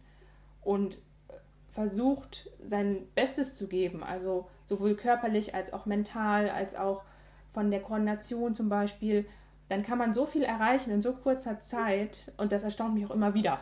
und 0.62 0.96
äh, 1.28 1.34
versucht, 1.70 2.50
sein 2.64 3.06
Bestes 3.14 3.56
zu 3.56 3.68
geben, 3.68 4.02
also 4.02 4.48
sowohl 4.64 4.96
körperlich 4.96 5.54
als 5.54 5.72
auch 5.72 5.86
mental, 5.86 6.48
als 6.48 6.74
auch 6.74 7.02
von 7.52 7.70
der 7.70 7.82
Koordination 7.82 8.54
zum 8.54 8.68
Beispiel, 8.68 9.26
dann 9.68 9.82
kann 9.82 9.98
man 9.98 10.12
so 10.12 10.26
viel 10.26 10.42
erreichen 10.42 10.90
in 10.90 11.02
so 11.02 11.12
kurzer 11.12 11.60
Zeit 11.60 12.32
und 12.36 12.52
das 12.52 12.62
erstaunt 12.62 12.94
mich 12.94 13.06
auch 13.06 13.10
immer 13.10 13.34
wieder. 13.34 13.58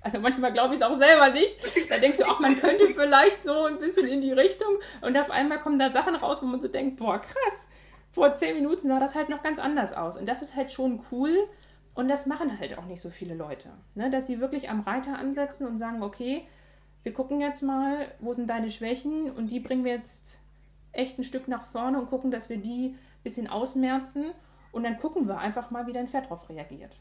Also 0.00 0.20
manchmal 0.20 0.52
glaube 0.52 0.74
ich 0.74 0.80
es 0.80 0.86
auch 0.86 0.94
selber 0.94 1.30
nicht. 1.30 1.56
Da 1.90 1.98
denkst 1.98 2.18
du, 2.18 2.24
ach, 2.26 2.40
man 2.40 2.56
könnte 2.56 2.88
vielleicht 2.94 3.44
so 3.44 3.64
ein 3.64 3.78
bisschen 3.78 4.06
in 4.06 4.20
die 4.20 4.32
Richtung 4.32 4.78
und 5.00 5.16
auf 5.16 5.30
einmal 5.30 5.58
kommen 5.58 5.78
da 5.78 5.90
Sachen 5.90 6.14
raus, 6.14 6.42
wo 6.42 6.46
man 6.46 6.60
so 6.60 6.68
denkt, 6.68 6.96
boah, 6.98 7.18
krass, 7.18 7.68
vor 8.10 8.34
zehn 8.34 8.54
Minuten 8.54 8.88
sah 8.88 9.00
das 9.00 9.14
halt 9.14 9.28
noch 9.28 9.42
ganz 9.42 9.58
anders 9.58 9.92
aus. 9.92 10.16
Und 10.16 10.28
das 10.28 10.42
ist 10.42 10.56
halt 10.56 10.72
schon 10.72 11.00
cool. 11.10 11.36
Und 11.94 12.08
das 12.08 12.26
machen 12.26 12.60
halt 12.60 12.78
auch 12.78 12.84
nicht 12.84 13.00
so 13.00 13.10
viele 13.10 13.34
Leute. 13.34 13.70
Ne? 13.96 14.08
Dass 14.08 14.28
sie 14.28 14.40
wirklich 14.40 14.70
am 14.70 14.80
Reiter 14.80 15.18
ansetzen 15.18 15.66
und 15.66 15.80
sagen, 15.80 16.02
okay, 16.02 16.46
wir 17.02 17.12
gucken 17.12 17.40
jetzt 17.40 17.62
mal, 17.62 18.06
wo 18.20 18.32
sind 18.32 18.48
deine 18.50 18.70
Schwächen 18.70 19.32
und 19.32 19.50
die 19.50 19.60
bringen 19.60 19.84
wir 19.84 19.92
jetzt 19.92 20.40
echt 20.92 21.18
ein 21.18 21.24
Stück 21.24 21.48
nach 21.48 21.66
vorne 21.66 21.98
und 21.98 22.08
gucken, 22.08 22.30
dass 22.30 22.48
wir 22.48 22.58
die 22.58 22.90
ein 22.90 23.22
bisschen 23.24 23.48
ausmerzen 23.48 24.32
und 24.72 24.84
dann 24.84 24.98
gucken 24.98 25.26
wir 25.26 25.38
einfach 25.38 25.70
mal, 25.70 25.86
wie 25.86 25.92
dein 25.92 26.06
Pferd 26.06 26.26
darauf 26.26 26.48
reagiert. 26.48 26.98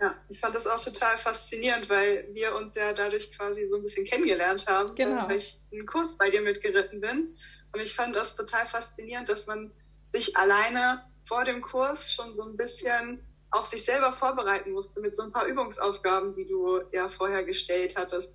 Ja, 0.00 0.14
ich 0.28 0.38
fand 0.38 0.54
das 0.54 0.66
auch 0.66 0.82
total 0.82 1.16
faszinierend, 1.16 1.88
weil 1.88 2.28
wir 2.32 2.54
uns 2.54 2.74
ja 2.74 2.92
dadurch 2.92 3.32
quasi 3.32 3.66
so 3.68 3.76
ein 3.76 3.82
bisschen 3.82 4.04
kennengelernt 4.04 4.66
haben, 4.66 4.94
genau. 4.94 5.28
weil 5.28 5.38
ich 5.38 5.58
einen 5.72 5.86
Kurs 5.86 6.16
bei 6.18 6.30
dir 6.30 6.42
mitgeritten 6.42 7.00
bin. 7.00 7.36
Und 7.72 7.80
ich 7.80 7.94
fand 7.94 8.14
das 8.14 8.34
total 8.34 8.66
faszinierend, 8.66 9.28
dass 9.28 9.46
man 9.46 9.72
sich 10.12 10.36
alleine 10.36 11.02
vor 11.26 11.44
dem 11.44 11.62
Kurs 11.62 12.12
schon 12.12 12.34
so 12.34 12.44
ein 12.44 12.56
bisschen 12.56 13.20
auf 13.50 13.66
sich 13.66 13.84
selber 13.84 14.12
vorbereiten 14.12 14.72
musste 14.72 15.00
mit 15.00 15.16
so 15.16 15.22
ein 15.22 15.32
paar 15.32 15.46
Übungsaufgaben, 15.46 16.34
die 16.34 16.46
du 16.46 16.80
ja 16.92 17.08
vorher 17.08 17.44
gestellt 17.44 17.94
hattest, 17.96 18.30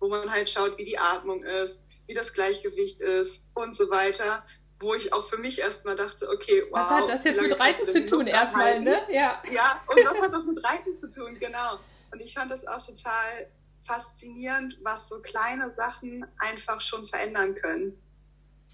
wo 0.00 0.08
man 0.08 0.30
halt 0.30 0.50
schaut, 0.50 0.76
wie 0.78 0.84
die 0.84 0.98
Atmung 0.98 1.44
ist, 1.44 1.78
wie 2.06 2.14
das 2.14 2.32
Gleichgewicht 2.32 3.00
ist 3.00 3.40
und 3.54 3.76
so 3.76 3.88
weiter 3.90 4.44
wo 4.84 4.94
ich 4.94 5.12
auch 5.12 5.28
für 5.28 5.38
mich 5.38 5.58
erstmal 5.58 5.96
dachte, 5.96 6.28
okay, 6.28 6.62
wow. 6.70 6.80
Was 6.80 6.90
hat 6.90 7.08
das 7.08 7.24
jetzt 7.24 7.40
mit 7.40 7.58
Reiten 7.58 7.90
zu 7.90 8.06
tun 8.06 8.26
erstmal, 8.26 8.80
ne? 8.80 9.00
Ja. 9.10 9.42
Ja, 9.50 9.82
und 9.88 9.96
was 10.04 10.22
hat 10.22 10.32
das 10.32 10.44
mit 10.44 10.64
Reiten 10.64 10.98
zu 11.00 11.10
tun, 11.10 11.38
genau. 11.40 11.78
Und 12.12 12.20
ich 12.20 12.34
fand 12.34 12.50
das 12.50 12.64
auch 12.66 12.84
total 12.86 13.48
faszinierend, 13.86 14.78
was 14.82 15.08
so 15.08 15.20
kleine 15.20 15.72
Sachen 15.74 16.26
einfach 16.38 16.80
schon 16.80 17.06
verändern 17.08 17.54
können. 17.54 17.98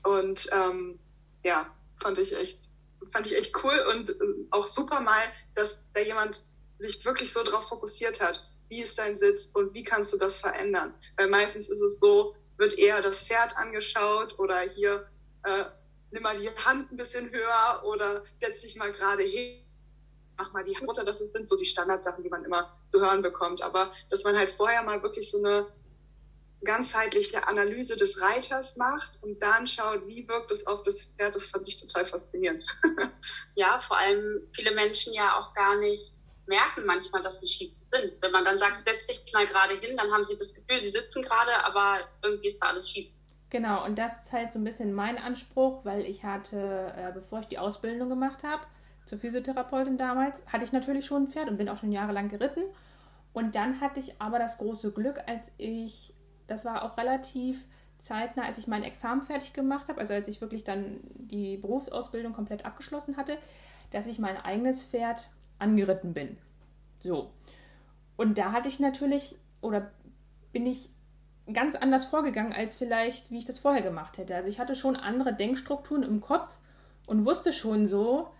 Und 0.02 0.48
ähm, 0.52 0.98
ja, 1.44 1.66
fand 2.00 2.18
ich 2.18 2.36
echt, 2.36 2.58
fand 3.12 3.26
ich 3.26 3.36
echt 3.36 3.54
cool 3.62 3.78
und 3.92 4.10
äh, 4.10 4.14
auch 4.50 4.66
super 4.66 5.00
mal, 5.00 5.22
dass 5.54 5.78
da 5.94 6.00
jemand 6.00 6.44
sich 6.78 7.04
wirklich 7.04 7.32
so 7.32 7.42
drauf 7.42 7.68
fokussiert 7.68 8.20
hat. 8.20 8.42
Wie 8.68 8.82
ist 8.82 8.98
dein 8.98 9.16
Sitz 9.16 9.50
und 9.52 9.74
wie 9.74 9.84
kannst 9.84 10.12
du 10.12 10.16
das 10.16 10.38
verändern? 10.38 10.94
Weil 11.16 11.28
meistens 11.28 11.68
ist 11.68 11.80
es 11.80 11.98
so, 12.00 12.34
wird 12.56 12.78
eher 12.78 13.02
das 13.02 13.22
Pferd 13.22 13.56
angeschaut 13.56 14.38
oder 14.38 14.60
hier 14.60 15.08
äh, 15.44 15.64
nimm 16.10 16.22
mal 16.22 16.38
die 16.38 16.50
Hand 16.50 16.90
ein 16.90 16.96
bisschen 16.96 17.30
höher 17.30 17.82
oder 17.84 18.22
setz 18.40 18.60
dich 18.60 18.76
mal 18.76 18.92
gerade 18.92 19.22
hin, 19.22 19.62
mach 20.36 20.52
mal 20.52 20.64
die 20.64 20.76
Hand 20.76 20.88
runter. 20.88 21.04
Das 21.04 21.18
sind 21.18 21.48
so 21.48 21.56
die 21.56 21.66
Standardsachen, 21.66 22.22
die 22.22 22.30
man 22.30 22.44
immer 22.44 22.76
zu 22.92 23.00
hören 23.00 23.22
bekommt. 23.22 23.62
Aber 23.62 23.92
dass 24.10 24.24
man 24.24 24.36
halt 24.36 24.50
vorher 24.50 24.82
mal 24.82 25.02
wirklich 25.02 25.30
so 25.30 25.38
eine 25.38 25.66
ganzheitliche 26.62 27.46
Analyse 27.48 27.96
des 27.96 28.20
Reiters 28.20 28.76
macht 28.76 29.10
und 29.22 29.40
dann 29.40 29.66
schaut, 29.66 30.06
wie 30.06 30.28
wirkt 30.28 30.50
es 30.50 30.66
auf 30.66 30.82
das 30.82 31.00
Pferd, 31.16 31.34
das 31.34 31.44
fand 31.44 31.66
ich 31.66 31.80
total 31.80 32.04
faszinierend. 32.04 32.62
ja, 33.54 33.80
vor 33.86 33.96
allem 33.96 34.42
viele 34.54 34.74
Menschen 34.74 35.14
ja 35.14 35.38
auch 35.38 35.54
gar 35.54 35.76
nicht 35.76 36.12
merken 36.46 36.84
manchmal, 36.84 37.22
dass 37.22 37.40
sie 37.40 37.46
schief 37.46 37.72
sind. 37.90 38.12
Wenn 38.20 38.32
man 38.32 38.44
dann 38.44 38.58
sagt, 38.58 38.84
setz 38.84 39.06
dich 39.06 39.32
mal 39.32 39.46
gerade 39.46 39.78
hin, 39.78 39.96
dann 39.96 40.10
haben 40.10 40.24
sie 40.24 40.36
das 40.36 40.52
Gefühl, 40.52 40.80
sie 40.80 40.90
sitzen 40.90 41.22
gerade, 41.22 41.64
aber 41.64 42.00
irgendwie 42.22 42.50
ist 42.50 42.58
da 42.60 42.68
alles 42.68 42.90
schief. 42.90 43.10
Genau, 43.50 43.84
und 43.84 43.98
das 43.98 44.22
ist 44.22 44.32
halt 44.32 44.52
so 44.52 44.60
ein 44.60 44.64
bisschen 44.64 44.92
mein 44.92 45.18
Anspruch, 45.18 45.84
weil 45.84 46.02
ich 46.02 46.24
hatte, 46.24 46.92
äh, 46.96 47.12
bevor 47.12 47.40
ich 47.40 47.46
die 47.46 47.58
Ausbildung 47.58 48.08
gemacht 48.08 48.44
habe, 48.44 48.62
zur 49.04 49.18
Physiotherapeutin 49.18 49.98
damals, 49.98 50.42
hatte 50.46 50.64
ich 50.64 50.72
natürlich 50.72 51.04
schon 51.04 51.24
ein 51.24 51.28
Pferd 51.28 51.50
und 51.50 51.56
bin 51.56 51.68
auch 51.68 51.76
schon 51.76 51.90
jahrelang 51.90 52.28
geritten. 52.28 52.62
Und 53.32 53.56
dann 53.56 53.80
hatte 53.80 53.98
ich 53.98 54.20
aber 54.20 54.38
das 54.38 54.58
große 54.58 54.92
Glück, 54.92 55.20
als 55.26 55.50
ich, 55.58 56.14
das 56.46 56.64
war 56.64 56.84
auch 56.84 56.96
relativ 56.96 57.64
zeitnah, 57.98 58.44
als 58.44 58.58
ich 58.58 58.68
mein 58.68 58.84
Examen 58.84 59.22
fertig 59.22 59.52
gemacht 59.52 59.88
habe, 59.88 60.00
also 60.00 60.14
als 60.14 60.28
ich 60.28 60.40
wirklich 60.40 60.62
dann 60.62 61.00
die 61.14 61.56
Berufsausbildung 61.56 62.32
komplett 62.32 62.64
abgeschlossen 62.64 63.16
hatte, 63.16 63.36
dass 63.90 64.06
ich 64.06 64.20
mein 64.20 64.36
eigenes 64.36 64.84
Pferd 64.84 65.28
angeritten 65.58 66.14
bin. 66.14 66.36
So. 67.00 67.32
Und 68.16 68.38
da 68.38 68.52
hatte 68.52 68.68
ich 68.68 68.78
natürlich, 68.78 69.36
oder 69.60 69.90
bin 70.52 70.66
ich 70.66 70.90
ganz 71.52 71.74
anders 71.74 72.06
vorgegangen, 72.06 72.52
als 72.52 72.76
vielleicht, 72.76 73.30
wie 73.30 73.38
ich 73.38 73.44
das 73.44 73.58
vorher 73.58 73.82
gemacht 73.82 74.18
hätte. 74.18 74.34
Also 74.34 74.48
ich 74.48 74.58
hatte 74.58 74.76
schon 74.76 74.96
andere 74.96 75.34
Denkstrukturen 75.34 76.02
im 76.02 76.20
Kopf 76.20 76.48
und 77.06 77.24
wusste 77.24 77.52
schon 77.52 77.88
so, 77.88 78.30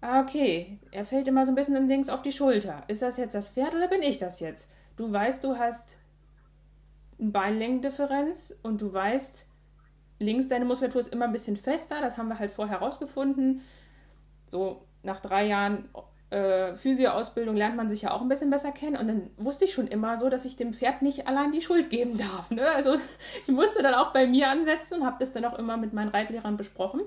ah, 0.00 0.20
okay, 0.20 0.78
er 0.90 1.04
fällt 1.04 1.28
immer 1.28 1.46
so 1.46 1.52
ein 1.52 1.54
bisschen 1.54 1.88
links 1.88 2.08
auf 2.08 2.22
die 2.22 2.32
Schulter. 2.32 2.82
Ist 2.88 3.02
das 3.02 3.16
jetzt 3.16 3.34
das 3.34 3.50
Pferd 3.50 3.74
oder 3.74 3.88
bin 3.88 4.02
ich 4.02 4.18
das 4.18 4.40
jetzt? 4.40 4.68
Du 4.96 5.10
weißt, 5.10 5.42
du 5.42 5.58
hast 5.58 5.96
eine 7.18 7.30
Beinlängendifferenz 7.30 8.54
und 8.62 8.80
du 8.82 8.92
weißt, 8.92 9.46
links 10.18 10.48
deine 10.48 10.64
Muskulatur 10.64 11.00
ist 11.00 11.12
immer 11.12 11.26
ein 11.26 11.32
bisschen 11.32 11.56
fester. 11.56 12.00
Das 12.00 12.18
haben 12.18 12.28
wir 12.28 12.38
halt 12.38 12.50
vorher 12.50 12.80
herausgefunden. 12.80 13.62
So 14.48 14.84
nach 15.02 15.20
drei 15.20 15.46
Jahren 15.46 15.88
äh, 16.34 16.74
Physio-Ausbildung 16.74 17.56
lernt 17.56 17.76
man 17.76 17.88
sich 17.88 18.02
ja 18.02 18.12
auch 18.12 18.20
ein 18.20 18.28
bisschen 18.28 18.50
besser 18.50 18.72
kennen. 18.72 18.96
Und 18.96 19.06
dann 19.06 19.30
wusste 19.36 19.66
ich 19.66 19.72
schon 19.72 19.86
immer 19.86 20.18
so, 20.18 20.28
dass 20.28 20.44
ich 20.44 20.56
dem 20.56 20.74
Pferd 20.74 21.00
nicht 21.00 21.28
allein 21.28 21.52
die 21.52 21.62
Schuld 21.62 21.90
geben 21.90 22.18
darf. 22.18 22.50
Ne? 22.50 22.68
Also 22.68 22.96
ich 23.46 23.52
musste 23.52 23.82
dann 23.82 23.94
auch 23.94 24.12
bei 24.12 24.26
mir 24.26 24.50
ansetzen 24.50 24.94
und 24.94 25.06
habe 25.06 25.16
das 25.20 25.32
dann 25.32 25.44
auch 25.44 25.56
immer 25.56 25.76
mit 25.76 25.92
meinen 25.92 26.08
Reitlehrern 26.08 26.56
besprochen. 26.56 27.02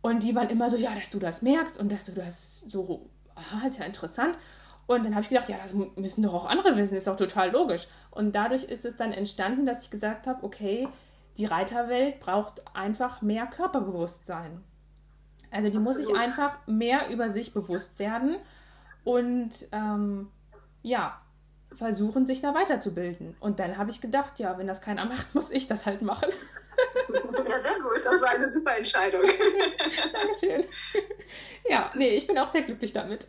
Und 0.00 0.22
die 0.22 0.34
waren 0.34 0.48
immer 0.48 0.70
so, 0.70 0.76
ja, 0.76 0.94
dass 0.94 1.10
du 1.10 1.18
das 1.18 1.42
merkst 1.42 1.78
und 1.78 1.92
dass 1.92 2.06
du 2.06 2.12
das 2.12 2.64
so, 2.68 3.10
aha, 3.34 3.66
ist 3.66 3.78
ja 3.78 3.84
interessant. 3.84 4.36
Und 4.86 5.04
dann 5.04 5.14
habe 5.14 5.22
ich 5.22 5.28
gedacht, 5.28 5.48
ja, 5.48 5.58
das 5.62 5.74
müssen 5.74 6.22
doch 6.22 6.34
auch 6.34 6.46
andere 6.46 6.76
wissen, 6.76 6.96
ist 6.96 7.06
doch 7.06 7.16
total 7.16 7.50
logisch. 7.50 7.86
Und 8.10 8.34
dadurch 8.34 8.64
ist 8.64 8.84
es 8.84 8.96
dann 8.96 9.12
entstanden, 9.12 9.66
dass 9.66 9.84
ich 9.84 9.90
gesagt 9.90 10.26
habe, 10.26 10.42
okay, 10.42 10.88
die 11.36 11.44
Reiterwelt 11.44 12.18
braucht 12.18 12.62
einfach 12.74 13.22
mehr 13.22 13.46
Körperbewusstsein. 13.46 14.64
Also 15.52 15.68
die 15.68 15.78
muss 15.78 15.96
sich 15.96 16.16
einfach 16.16 16.56
mehr 16.66 17.10
über 17.10 17.28
sich 17.28 17.52
bewusst 17.52 17.98
werden 17.98 18.36
und 19.04 19.50
ähm, 19.70 20.28
ja, 20.82 21.20
versuchen, 21.74 22.26
sich 22.26 22.40
da 22.40 22.54
weiterzubilden. 22.54 23.36
Und 23.38 23.58
dann 23.58 23.76
habe 23.76 23.90
ich 23.90 24.00
gedacht, 24.00 24.38
ja, 24.38 24.56
wenn 24.58 24.66
das 24.66 24.80
keiner 24.80 25.04
macht, 25.06 25.34
muss 25.34 25.50
ich 25.50 25.66
das 25.66 25.86
halt 25.86 26.02
machen. 26.02 26.30
Ja, 27.12 27.60
sehr 27.60 27.80
gut. 27.80 28.00
Das 28.02 28.20
war 28.20 28.30
eine 28.30 28.52
super 28.52 28.76
Entscheidung. 28.76 29.22
Dankeschön. 30.12 30.64
Ja, 31.68 31.90
nee, 31.94 32.16
ich 32.16 32.26
bin 32.26 32.38
auch 32.38 32.46
sehr 32.46 32.62
glücklich 32.62 32.92
damit. 32.92 33.26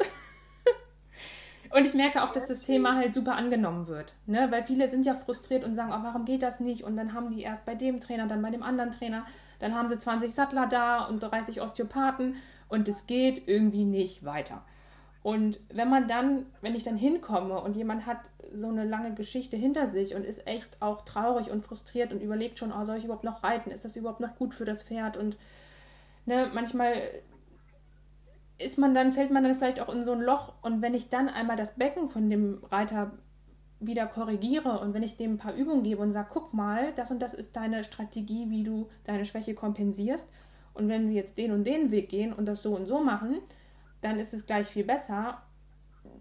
Und 1.73 1.87
ich 1.87 1.95
merke 1.95 2.23
auch, 2.23 2.29
dass 2.29 2.45
das 2.45 2.61
Thema 2.61 2.95
halt 2.95 3.15
super 3.15 3.35
angenommen 3.35 3.87
wird. 3.87 4.13
Ne? 4.27 4.47
Weil 4.51 4.61
viele 4.61 4.87
sind 4.87 5.07
ja 5.07 5.15
frustriert 5.15 5.63
und 5.63 5.73
sagen, 5.73 5.91
oh, 5.91 6.03
warum 6.03 6.23
geht 6.23 6.43
das 6.43 6.59
nicht? 6.59 6.83
Und 6.83 6.95
dann 6.95 7.13
haben 7.13 7.31
die 7.31 7.41
erst 7.41 7.65
bei 7.65 7.73
dem 7.73 7.99
Trainer, 7.99 8.27
dann 8.27 8.43
bei 8.43 8.51
dem 8.51 8.61
anderen 8.61 8.91
Trainer, 8.91 9.25
dann 9.57 9.73
haben 9.73 9.89
sie 9.89 9.97
20 9.97 10.31
Sattler 10.31 10.67
da 10.67 11.05
und 11.05 11.19
30 11.21 11.63
Osteopathen 11.63 12.35
und 12.69 12.87
es 12.87 13.07
geht 13.07 13.47
irgendwie 13.47 13.85
nicht 13.85 14.23
weiter. 14.23 14.63
Und 15.23 15.61
wenn 15.73 15.89
man 15.89 16.07
dann, 16.07 16.45
wenn 16.61 16.75
ich 16.75 16.83
dann 16.83 16.97
hinkomme 16.97 17.59
und 17.59 17.75
jemand 17.75 18.05
hat 18.05 18.19
so 18.53 18.67
eine 18.67 18.85
lange 18.85 19.15
Geschichte 19.15 19.57
hinter 19.57 19.87
sich 19.87 20.13
und 20.13 20.25
ist 20.25 20.45
echt 20.45 20.79
auch 20.79 21.01
traurig 21.01 21.49
und 21.49 21.65
frustriert 21.65 22.13
und 22.13 22.21
überlegt 22.21 22.59
schon, 22.59 22.71
oh, 22.71 22.83
soll 22.83 22.97
ich 22.97 23.05
überhaupt 23.05 23.23
noch 23.23 23.41
reiten? 23.41 23.71
Ist 23.71 23.83
das 23.83 23.95
überhaupt 23.95 24.19
noch 24.19 24.35
gut 24.35 24.53
für 24.53 24.65
das 24.65 24.83
Pferd? 24.83 25.17
Und 25.17 25.37
ne, 26.27 26.51
manchmal 26.53 26.97
ist 28.63 28.77
man 28.77 28.93
dann, 28.93 29.13
fällt 29.13 29.31
man 29.31 29.43
dann 29.43 29.55
vielleicht 29.55 29.79
auch 29.79 29.93
in 29.93 30.03
so 30.03 30.11
ein 30.13 30.21
Loch 30.21 30.53
und 30.61 30.81
wenn 30.81 30.93
ich 30.93 31.09
dann 31.09 31.29
einmal 31.29 31.57
das 31.57 31.75
Becken 31.75 32.09
von 32.09 32.29
dem 32.29 32.63
Reiter 32.71 33.11
wieder 33.79 34.07
korrigiere 34.07 34.79
und 34.79 34.93
wenn 34.93 35.03
ich 35.03 35.17
dem 35.17 35.33
ein 35.33 35.37
paar 35.37 35.53
Übungen 35.53 35.83
gebe 35.83 36.01
und 36.01 36.11
sage, 36.11 36.29
guck 36.31 36.53
mal, 36.53 36.93
das 36.95 37.11
und 37.11 37.21
das 37.21 37.33
ist 37.33 37.55
deine 37.55 37.83
Strategie, 37.83 38.49
wie 38.49 38.63
du 38.63 38.87
deine 39.03 39.25
Schwäche 39.25 39.53
kompensierst 39.53 40.27
und 40.73 40.87
wenn 40.87 41.09
wir 41.09 41.15
jetzt 41.15 41.37
den 41.37 41.51
und 41.51 41.65
den 41.65 41.91
Weg 41.91 42.09
gehen 42.09 42.33
und 42.33 42.45
das 42.45 42.63
so 42.63 42.75
und 42.75 42.85
so 42.85 43.03
machen, 43.03 43.39
dann 44.01 44.19
ist 44.19 44.33
es 44.33 44.45
gleich 44.45 44.67
viel 44.67 44.83
besser 44.83 45.41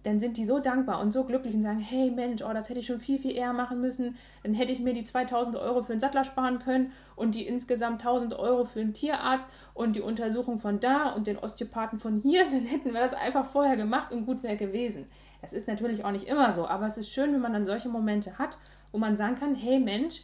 dann 0.02 0.18
sind 0.18 0.36
die 0.36 0.44
so 0.44 0.58
dankbar 0.58 1.00
und 1.00 1.12
so 1.12 1.24
glücklich 1.24 1.54
und 1.54 1.62
sagen, 1.62 1.78
hey 1.78 2.10
Mensch, 2.10 2.42
oh, 2.42 2.52
das 2.52 2.68
hätte 2.68 2.80
ich 2.80 2.86
schon 2.86 3.00
viel, 3.00 3.18
viel 3.18 3.36
eher 3.36 3.52
machen 3.52 3.80
müssen. 3.80 4.16
Dann 4.42 4.54
hätte 4.54 4.72
ich 4.72 4.80
mir 4.80 4.94
die 4.94 5.04
2000 5.04 5.56
Euro 5.56 5.82
für 5.82 5.92
einen 5.92 6.00
Sattler 6.00 6.24
sparen 6.24 6.58
können 6.58 6.92
und 7.14 7.34
die 7.34 7.46
insgesamt 7.46 8.00
1000 8.00 8.34
Euro 8.34 8.64
für 8.64 8.80
einen 8.80 8.94
Tierarzt 8.94 9.48
und 9.74 9.94
die 9.94 10.00
Untersuchung 10.00 10.58
von 10.58 10.80
da 10.80 11.10
und 11.10 11.26
den 11.26 11.38
Osteopathen 11.38 11.98
von 11.98 12.20
hier. 12.20 12.44
Dann 12.50 12.64
hätten 12.64 12.92
wir 12.92 13.00
das 13.00 13.14
einfach 13.14 13.46
vorher 13.46 13.76
gemacht 13.76 14.12
und 14.12 14.26
gut 14.26 14.42
wäre 14.42 14.56
gewesen. 14.56 15.06
Das 15.40 15.52
ist 15.52 15.68
natürlich 15.68 16.04
auch 16.04 16.12
nicht 16.12 16.28
immer 16.28 16.52
so, 16.52 16.66
aber 16.66 16.86
es 16.86 16.96
ist 16.96 17.10
schön, 17.10 17.32
wenn 17.32 17.40
man 17.40 17.52
dann 17.52 17.66
solche 17.66 17.88
Momente 17.88 18.38
hat, 18.38 18.58
wo 18.92 18.98
man 18.98 19.16
sagen 19.16 19.34
kann, 19.34 19.56
hey 19.56 19.80
Mensch, 19.80 20.22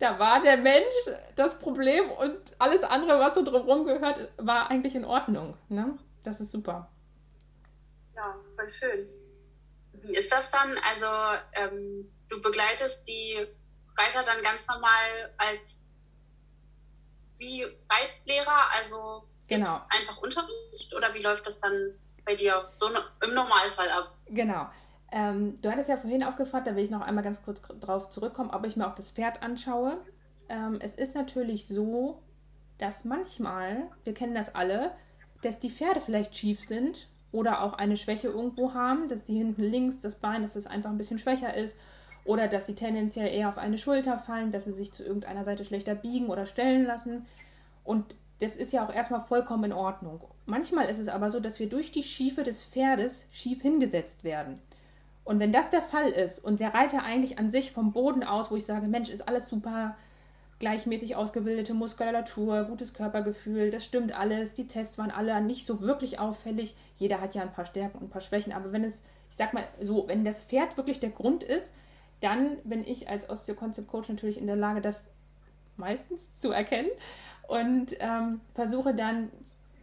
da 0.00 0.18
war 0.18 0.42
der 0.42 0.56
Mensch 0.56 0.94
das 1.36 1.56
Problem 1.58 2.10
und 2.20 2.36
alles 2.58 2.82
andere, 2.82 3.20
was 3.20 3.36
so 3.36 3.44
drumherum 3.44 3.84
gehört, 3.84 4.28
war 4.38 4.68
eigentlich 4.68 4.96
in 4.96 5.04
Ordnung. 5.04 5.54
Ne? 5.68 5.96
Das 6.24 6.40
ist 6.40 6.50
super. 6.50 6.88
Ja, 8.16 8.34
voll 8.56 8.72
schön. 8.78 9.08
Wie 9.92 10.16
ist 10.16 10.30
das 10.30 10.50
dann? 10.50 10.76
Also 10.78 11.38
ähm, 11.52 12.10
du 12.28 12.40
begleitest 12.40 13.06
die 13.06 13.46
Reiter 13.96 14.24
dann 14.24 14.42
ganz 14.42 14.66
normal 14.66 15.34
als 15.36 15.60
wie 17.38 17.62
Reitlehrer, 17.62 18.70
also 18.74 19.24
genau. 19.46 19.80
einfach 19.90 20.16
Unterricht 20.22 20.94
oder 20.96 21.12
wie 21.14 21.22
läuft 21.22 21.46
das 21.46 21.60
dann 21.60 21.94
bei 22.24 22.34
dir 22.34 22.64
so 22.78 22.88
im 22.88 23.34
Normalfall 23.34 23.90
ab? 23.90 24.16
Genau. 24.26 24.68
Ähm, 25.12 25.60
du 25.60 25.70
hattest 25.70 25.88
ja 25.88 25.96
vorhin 25.96 26.24
auch 26.24 26.36
gefragt, 26.36 26.66
da 26.66 26.74
will 26.74 26.82
ich 26.82 26.90
noch 26.90 27.02
einmal 27.02 27.22
ganz 27.22 27.42
kurz 27.42 27.60
drauf 27.60 28.08
zurückkommen, 28.08 28.50
ob 28.50 28.66
ich 28.66 28.76
mir 28.76 28.86
auch 28.86 28.94
das 28.94 29.12
Pferd 29.12 29.42
anschaue. 29.42 29.98
Ähm, 30.48 30.78
es 30.80 30.94
ist 30.94 31.14
natürlich 31.14 31.66
so, 31.66 32.22
dass 32.78 33.04
manchmal, 33.04 33.90
wir 34.04 34.14
kennen 34.14 34.34
das 34.34 34.54
alle, 34.54 34.92
dass 35.42 35.60
die 35.60 35.70
Pferde 35.70 36.00
vielleicht 36.00 36.36
schief 36.36 36.60
sind 36.60 37.08
oder 37.36 37.62
auch 37.62 37.74
eine 37.74 37.98
Schwäche 37.98 38.28
irgendwo 38.28 38.72
haben, 38.72 39.08
dass 39.08 39.26
sie 39.26 39.36
hinten 39.36 39.62
links 39.62 40.00
das 40.00 40.14
Bein, 40.14 40.40
dass 40.40 40.56
es 40.56 40.66
einfach 40.66 40.88
ein 40.88 40.96
bisschen 40.96 41.18
schwächer 41.18 41.54
ist 41.54 41.76
oder 42.24 42.48
dass 42.48 42.64
sie 42.64 42.74
tendenziell 42.74 43.28
eher 43.28 43.50
auf 43.50 43.58
eine 43.58 43.76
Schulter 43.76 44.18
fallen, 44.18 44.50
dass 44.50 44.64
sie 44.64 44.72
sich 44.72 44.90
zu 44.90 45.04
irgendeiner 45.04 45.44
Seite 45.44 45.64
schlechter 45.64 45.94
biegen 45.94 46.28
oder 46.28 46.46
stellen 46.46 46.86
lassen. 46.86 47.26
Und 47.84 48.16
das 48.40 48.56
ist 48.56 48.72
ja 48.72 48.84
auch 48.84 48.92
erstmal 48.92 49.20
vollkommen 49.20 49.64
in 49.64 49.72
Ordnung. 49.74 50.24
Manchmal 50.46 50.88
ist 50.88 50.98
es 50.98 51.08
aber 51.08 51.28
so, 51.28 51.38
dass 51.38 51.60
wir 51.60 51.68
durch 51.68 51.92
die 51.92 52.02
Schiefe 52.02 52.42
des 52.42 52.64
Pferdes 52.64 53.26
schief 53.32 53.60
hingesetzt 53.60 54.24
werden. 54.24 54.58
Und 55.24 55.38
wenn 55.38 55.52
das 55.52 55.68
der 55.68 55.82
Fall 55.82 56.08
ist 56.08 56.38
und 56.38 56.60
der 56.60 56.72
Reiter 56.72 57.02
eigentlich 57.02 57.38
an 57.38 57.50
sich 57.50 57.70
vom 57.70 57.92
Boden 57.92 58.24
aus, 58.24 58.50
wo 58.50 58.56
ich 58.56 58.64
sage, 58.64 58.88
Mensch, 58.88 59.10
ist 59.10 59.28
alles 59.28 59.46
super, 59.48 59.94
gleichmäßig 60.58 61.16
ausgebildete 61.16 61.74
Muskulatur, 61.74 62.64
gutes 62.64 62.94
Körpergefühl, 62.94 63.70
das 63.70 63.84
stimmt 63.84 64.16
alles, 64.16 64.54
die 64.54 64.66
Tests 64.66 64.96
waren 64.96 65.10
alle 65.10 65.40
nicht 65.40 65.66
so 65.66 65.80
wirklich 65.80 66.18
auffällig. 66.18 66.74
Jeder 66.94 67.20
hat 67.20 67.34
ja 67.34 67.42
ein 67.42 67.52
paar 67.52 67.66
Stärken 67.66 67.98
und 67.98 68.04
ein 68.04 68.10
paar 68.10 68.22
Schwächen, 68.22 68.52
aber 68.52 68.72
wenn 68.72 68.84
es, 68.84 69.02
ich 69.30 69.36
sag 69.36 69.52
mal 69.52 69.64
so, 69.80 70.08
wenn 70.08 70.24
das 70.24 70.44
Pferd 70.44 70.76
wirklich 70.76 70.98
der 70.98 71.10
Grund 71.10 71.42
ist, 71.42 71.72
dann 72.20 72.58
bin 72.64 72.86
ich 72.86 73.08
als 73.08 73.28
Osteo-Concept-Coach 73.28 74.08
natürlich 74.08 74.40
in 74.40 74.46
der 74.46 74.56
Lage, 74.56 74.80
das 74.80 75.04
meistens 75.76 76.28
zu 76.38 76.50
erkennen 76.50 76.88
und 77.48 77.96
ähm, 78.00 78.40
versuche 78.54 78.94
dann 78.94 79.30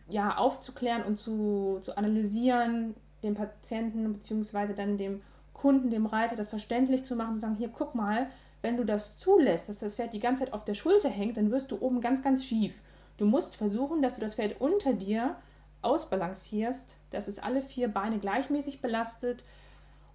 ja 0.09 0.37
aufzuklären 0.37 1.03
und 1.03 1.17
zu, 1.17 1.79
zu 1.83 1.95
analysieren, 1.95 2.95
dem 3.23 3.35
Patienten 3.35 4.13
bzw. 4.13 4.73
dann 4.73 4.97
dem 4.97 5.21
Kunden, 5.53 5.91
dem 5.91 6.07
Reiter, 6.07 6.35
das 6.35 6.49
verständlich 6.49 7.05
zu 7.05 7.15
machen, 7.15 7.35
zu 7.35 7.41
sagen, 7.41 7.55
hier 7.55 7.69
guck 7.69 7.93
mal, 7.93 8.27
wenn 8.63 8.77
du 8.77 8.85
das 8.85 9.17
zulässt, 9.17 9.69
dass 9.69 9.79
das 9.79 9.95
Pferd 9.95 10.13
die 10.13 10.19
ganze 10.19 10.45
Zeit 10.45 10.53
auf 10.53 10.63
der 10.63 10.73
Schulter 10.73 11.09
hängt, 11.09 11.37
dann 11.37 11.51
wirst 11.51 11.69
du 11.69 11.79
oben 11.79 12.01
ganz, 12.01 12.23
ganz 12.23 12.43
schief. 12.45 12.81
Du 13.17 13.25
musst 13.25 13.55
versuchen, 13.55 14.01
dass 14.01 14.15
du 14.15 14.21
das 14.21 14.35
Pferd 14.35 14.59
unter 14.59 14.93
dir 14.93 15.35
ausbalancierst, 15.81 16.95
dass 17.11 17.27
es 17.27 17.39
alle 17.39 17.61
vier 17.61 17.89
Beine 17.89 18.19
gleichmäßig 18.19 18.81
belastet 18.81 19.43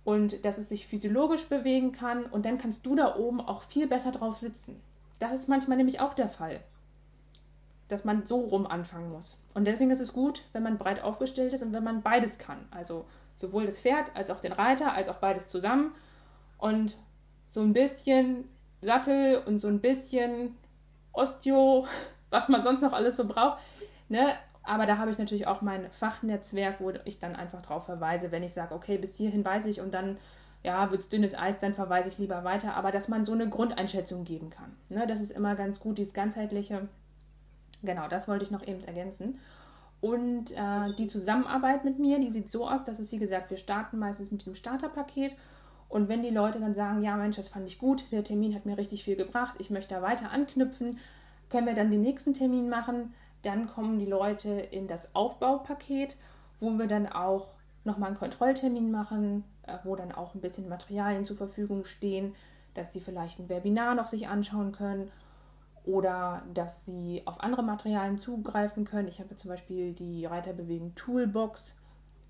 und 0.03 0.47
dass 0.47 0.57
es 0.57 0.71
sich 0.71 0.87
physiologisch 0.87 1.47
bewegen 1.47 1.93
kann 1.93 2.25
und 2.25 2.47
dann 2.47 2.57
kannst 2.57 2.87
du 2.87 2.97
da 2.97 3.17
oben 3.17 3.43
auch 3.43 3.63
viel 3.63 3.87
besser 3.87 4.13
drauf 4.13 4.39
sitzen. 4.39 4.81
Das 5.19 5.35
ist 5.35 5.49
manchmal 5.49 5.77
nämlich 5.77 6.01
auch 6.01 6.15
der 6.15 6.31
Fall, 6.31 6.61
dass 7.89 8.07
man 8.07 8.25
so 8.25 8.41
rum 8.41 8.67
anfangen 8.67 9.11
muss. 9.11 9.39
Und 9.53 9.67
deswegen 9.67 9.91
ist 9.91 10.01
es 10.01 10.15
gut, 10.15 10.45
wenn 10.55 10.63
man 10.63 10.79
breit 10.79 11.03
aufgestellt 11.03 11.53
ist 11.53 11.63
und 11.63 11.75
wenn 11.75 11.85
man 11.85 12.01
beides 12.01 12.39
kann. 12.39 12.67
Also 12.71 13.05
sowohl 13.37 13.67
das 13.67 13.81
Pferd 13.81 14.17
als 14.17 14.31
auch 14.31 14.41
den 14.41 14.53
Reiter, 14.53 14.95
als 14.95 15.11
auch 15.11 15.17
beides 15.17 15.49
zusammen. 15.49 15.93
Und 16.57 16.97
so 17.49 17.61
ein 17.61 17.73
bisschen 17.73 18.49
Sattel 18.83 19.43
und 19.47 19.61
so 19.61 19.69
ein 19.69 19.81
bisschen 19.81 20.57
Osteo, 21.13 21.87
was 22.31 22.49
man 22.49 22.63
sonst 22.63 22.83
noch 22.83 22.93
alles 22.93 23.17
so 23.17 23.27
braucht. 23.27 23.63
Ne? 24.09 24.35
Aber 24.63 24.87
da 24.87 24.99
habe 24.99 25.11
ich 25.11 25.19
natürlich 25.19 25.47
auch 25.47 25.63
mein 25.63 25.91
Fachnetzwerk, 25.91 26.81
wo 26.81 26.93
ich 27.05 27.19
dann 27.19 27.37
einfach 27.37 27.63
drauf 27.63 27.87
verweise, 27.87 28.31
wenn 28.31 28.43
ich 28.43 28.53
sage, 28.53 28.75
okay, 28.75 28.99
bis 28.99 29.17
hierhin 29.17 29.45
weiß 29.45 29.67
ich 29.67 29.81
und 29.81 29.95
dann 29.95 30.19
ja, 30.63 30.91
wird 30.91 31.01
es 31.01 31.09
dünnes 31.09 31.37
Eis, 31.37 31.59
dann 31.59 31.73
verweise 31.73 32.09
ich 32.09 32.19
lieber 32.19 32.45
weiter. 32.45 32.75
Aber 32.75 32.91
dass 32.91 33.09
man 33.09 33.25
so 33.25 33.33
eine 33.33 33.49
Grundeinschätzung 33.49 34.25
geben 34.25 34.51
kann. 34.51 34.73
Ne? 34.89 35.07
Das 35.07 35.21
ist 35.21 35.31
immer 35.31 35.55
ganz 35.55 35.81
gut, 35.81 35.99
dieses 35.99 36.13
ganzheitliche. 36.13 36.89
Genau, 37.83 38.09
das 38.09 38.29
wollte 38.29 38.45
ich 38.45 38.51
noch 38.51 38.67
eben 38.67 38.83
ergänzen. 38.85 39.39
Und 40.01 40.53
äh, 40.53 40.95
die 40.97 41.07
Zusammenarbeit 41.07 41.85
mit 41.85 41.99
mir, 41.99 42.21
die 42.21 42.31
sieht 42.31 42.51
so 42.51 42.69
aus, 42.69 42.85
dass 42.85 42.99
es, 42.99 43.11
wie 43.13 43.19
gesagt, 43.19 43.51
wir 43.51 43.57
starten 43.57 43.99
meistens 43.99 44.31
mit 44.31 44.43
diesem 44.43 44.55
Starterpaket 44.55 45.35
und 45.89 46.09
wenn 46.09 46.23
die 46.23 46.31
Leute 46.31 46.61
dann 46.61 46.75
sagen, 46.75 47.03
ja 47.03 47.17
Mensch, 47.17 47.37
das 47.37 47.49
fand 47.49 47.67
ich 47.67 47.79
gut, 47.79 48.05
der 48.13 48.25
Termin 48.25 48.55
hat 48.55 48.67
mir 48.67 48.77
richtig 48.77 49.05
viel 49.05 49.17
gebracht, 49.17 49.55
ich 49.59 49.71
möchte 49.71 49.95
da 49.95 50.03
weiter 50.03 50.31
anknüpfen, 50.31 50.99
können 51.49 51.67
wir 51.67 51.75
dann 51.75 51.91
den 51.91 52.03
nächsten 52.03 52.35
Termin 52.35 52.69
machen. 52.69 53.15
Dann 53.43 53.69
kommen 53.69 53.99
die 53.99 54.07
Leute 54.07 54.51
in 54.51 54.87
das 54.87 55.15
Aufbaupaket, 55.15 56.17
wo 56.61 56.71
wir 56.71 56.87
dann 56.87 57.07
auch 57.07 57.55
nochmal 57.85 58.09
einen 58.09 58.19
Kontrolltermin 58.19 58.91
machen, 58.91 59.45
äh, 59.63 59.79
wo 59.85 59.97
dann 59.97 60.13
auch 60.13 60.35
ein 60.35 60.41
bisschen 60.41 60.69
Materialien 60.69 61.25
zur 61.25 61.37
Verfügung 61.37 61.85
stehen, 61.85 62.35
dass 62.75 62.93
sie 62.93 63.01
vielleicht 63.01 63.39
ein 63.39 63.49
Webinar 63.49 63.95
noch 63.95 64.09
sich 64.09 64.29
anschauen 64.29 64.73
können 64.73 65.11
oder 65.85 66.43
dass 66.53 66.85
sie 66.85 67.23
auf 67.25 67.41
andere 67.41 67.63
Materialien 67.63 68.19
zugreifen 68.19 68.85
können. 68.85 69.09
Ich 69.09 69.21
habe 69.21 69.37
zum 69.37 69.49
Beispiel 69.49 69.95
die 69.95 70.27
Reiterbewegung 70.27 70.95
Toolbox. 70.95 71.77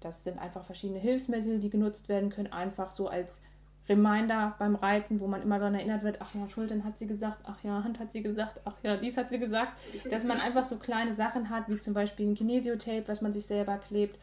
Das 0.01 0.25
sind 0.25 0.39
einfach 0.39 0.65
verschiedene 0.65 0.99
Hilfsmittel, 1.01 1.59
die 1.59 1.71
genutzt 1.71 2.09
werden 2.09 2.31
können, 2.31 2.53
einfach 2.53 2.93
so 2.93 3.09
als 3.09 3.41
Reminder 3.89 4.55
beim 4.59 4.75
Reiten, 4.75 5.19
wo 5.21 5.27
man 5.27 5.43
immer 5.43 5.59
daran 5.59 5.75
erinnert 5.75 6.03
wird, 6.03 6.19
ach 6.21 6.35
ja, 6.35 6.47
Schultern 6.49 6.85
hat 6.85 6.99
sie 6.99 7.07
gesagt, 7.07 7.41
ach 7.45 7.63
ja, 7.63 7.83
Hand 7.83 7.99
hat 7.99 8.13
sie 8.13 8.23
gesagt, 8.23 8.61
ach 8.65 8.75
ja, 8.83 8.97
dies 8.97 9.17
hat 9.17 9.31
sie 9.31 9.39
gesagt, 9.39 9.73
dass 10.11 10.25
man 10.25 10.41
einfach 10.41 10.65
so 10.65 10.77
kleine 10.77 11.15
Sachen 11.15 11.49
hat, 11.49 11.69
wie 11.69 11.79
zum 11.79 11.95
Beispiel 11.95 12.29
ein 12.29 12.35
Kinesiotape, 12.35 13.09
was 13.09 13.23
man 13.23 13.33
sich 13.33 13.47
selber 13.47 13.79
klebt, 13.79 14.19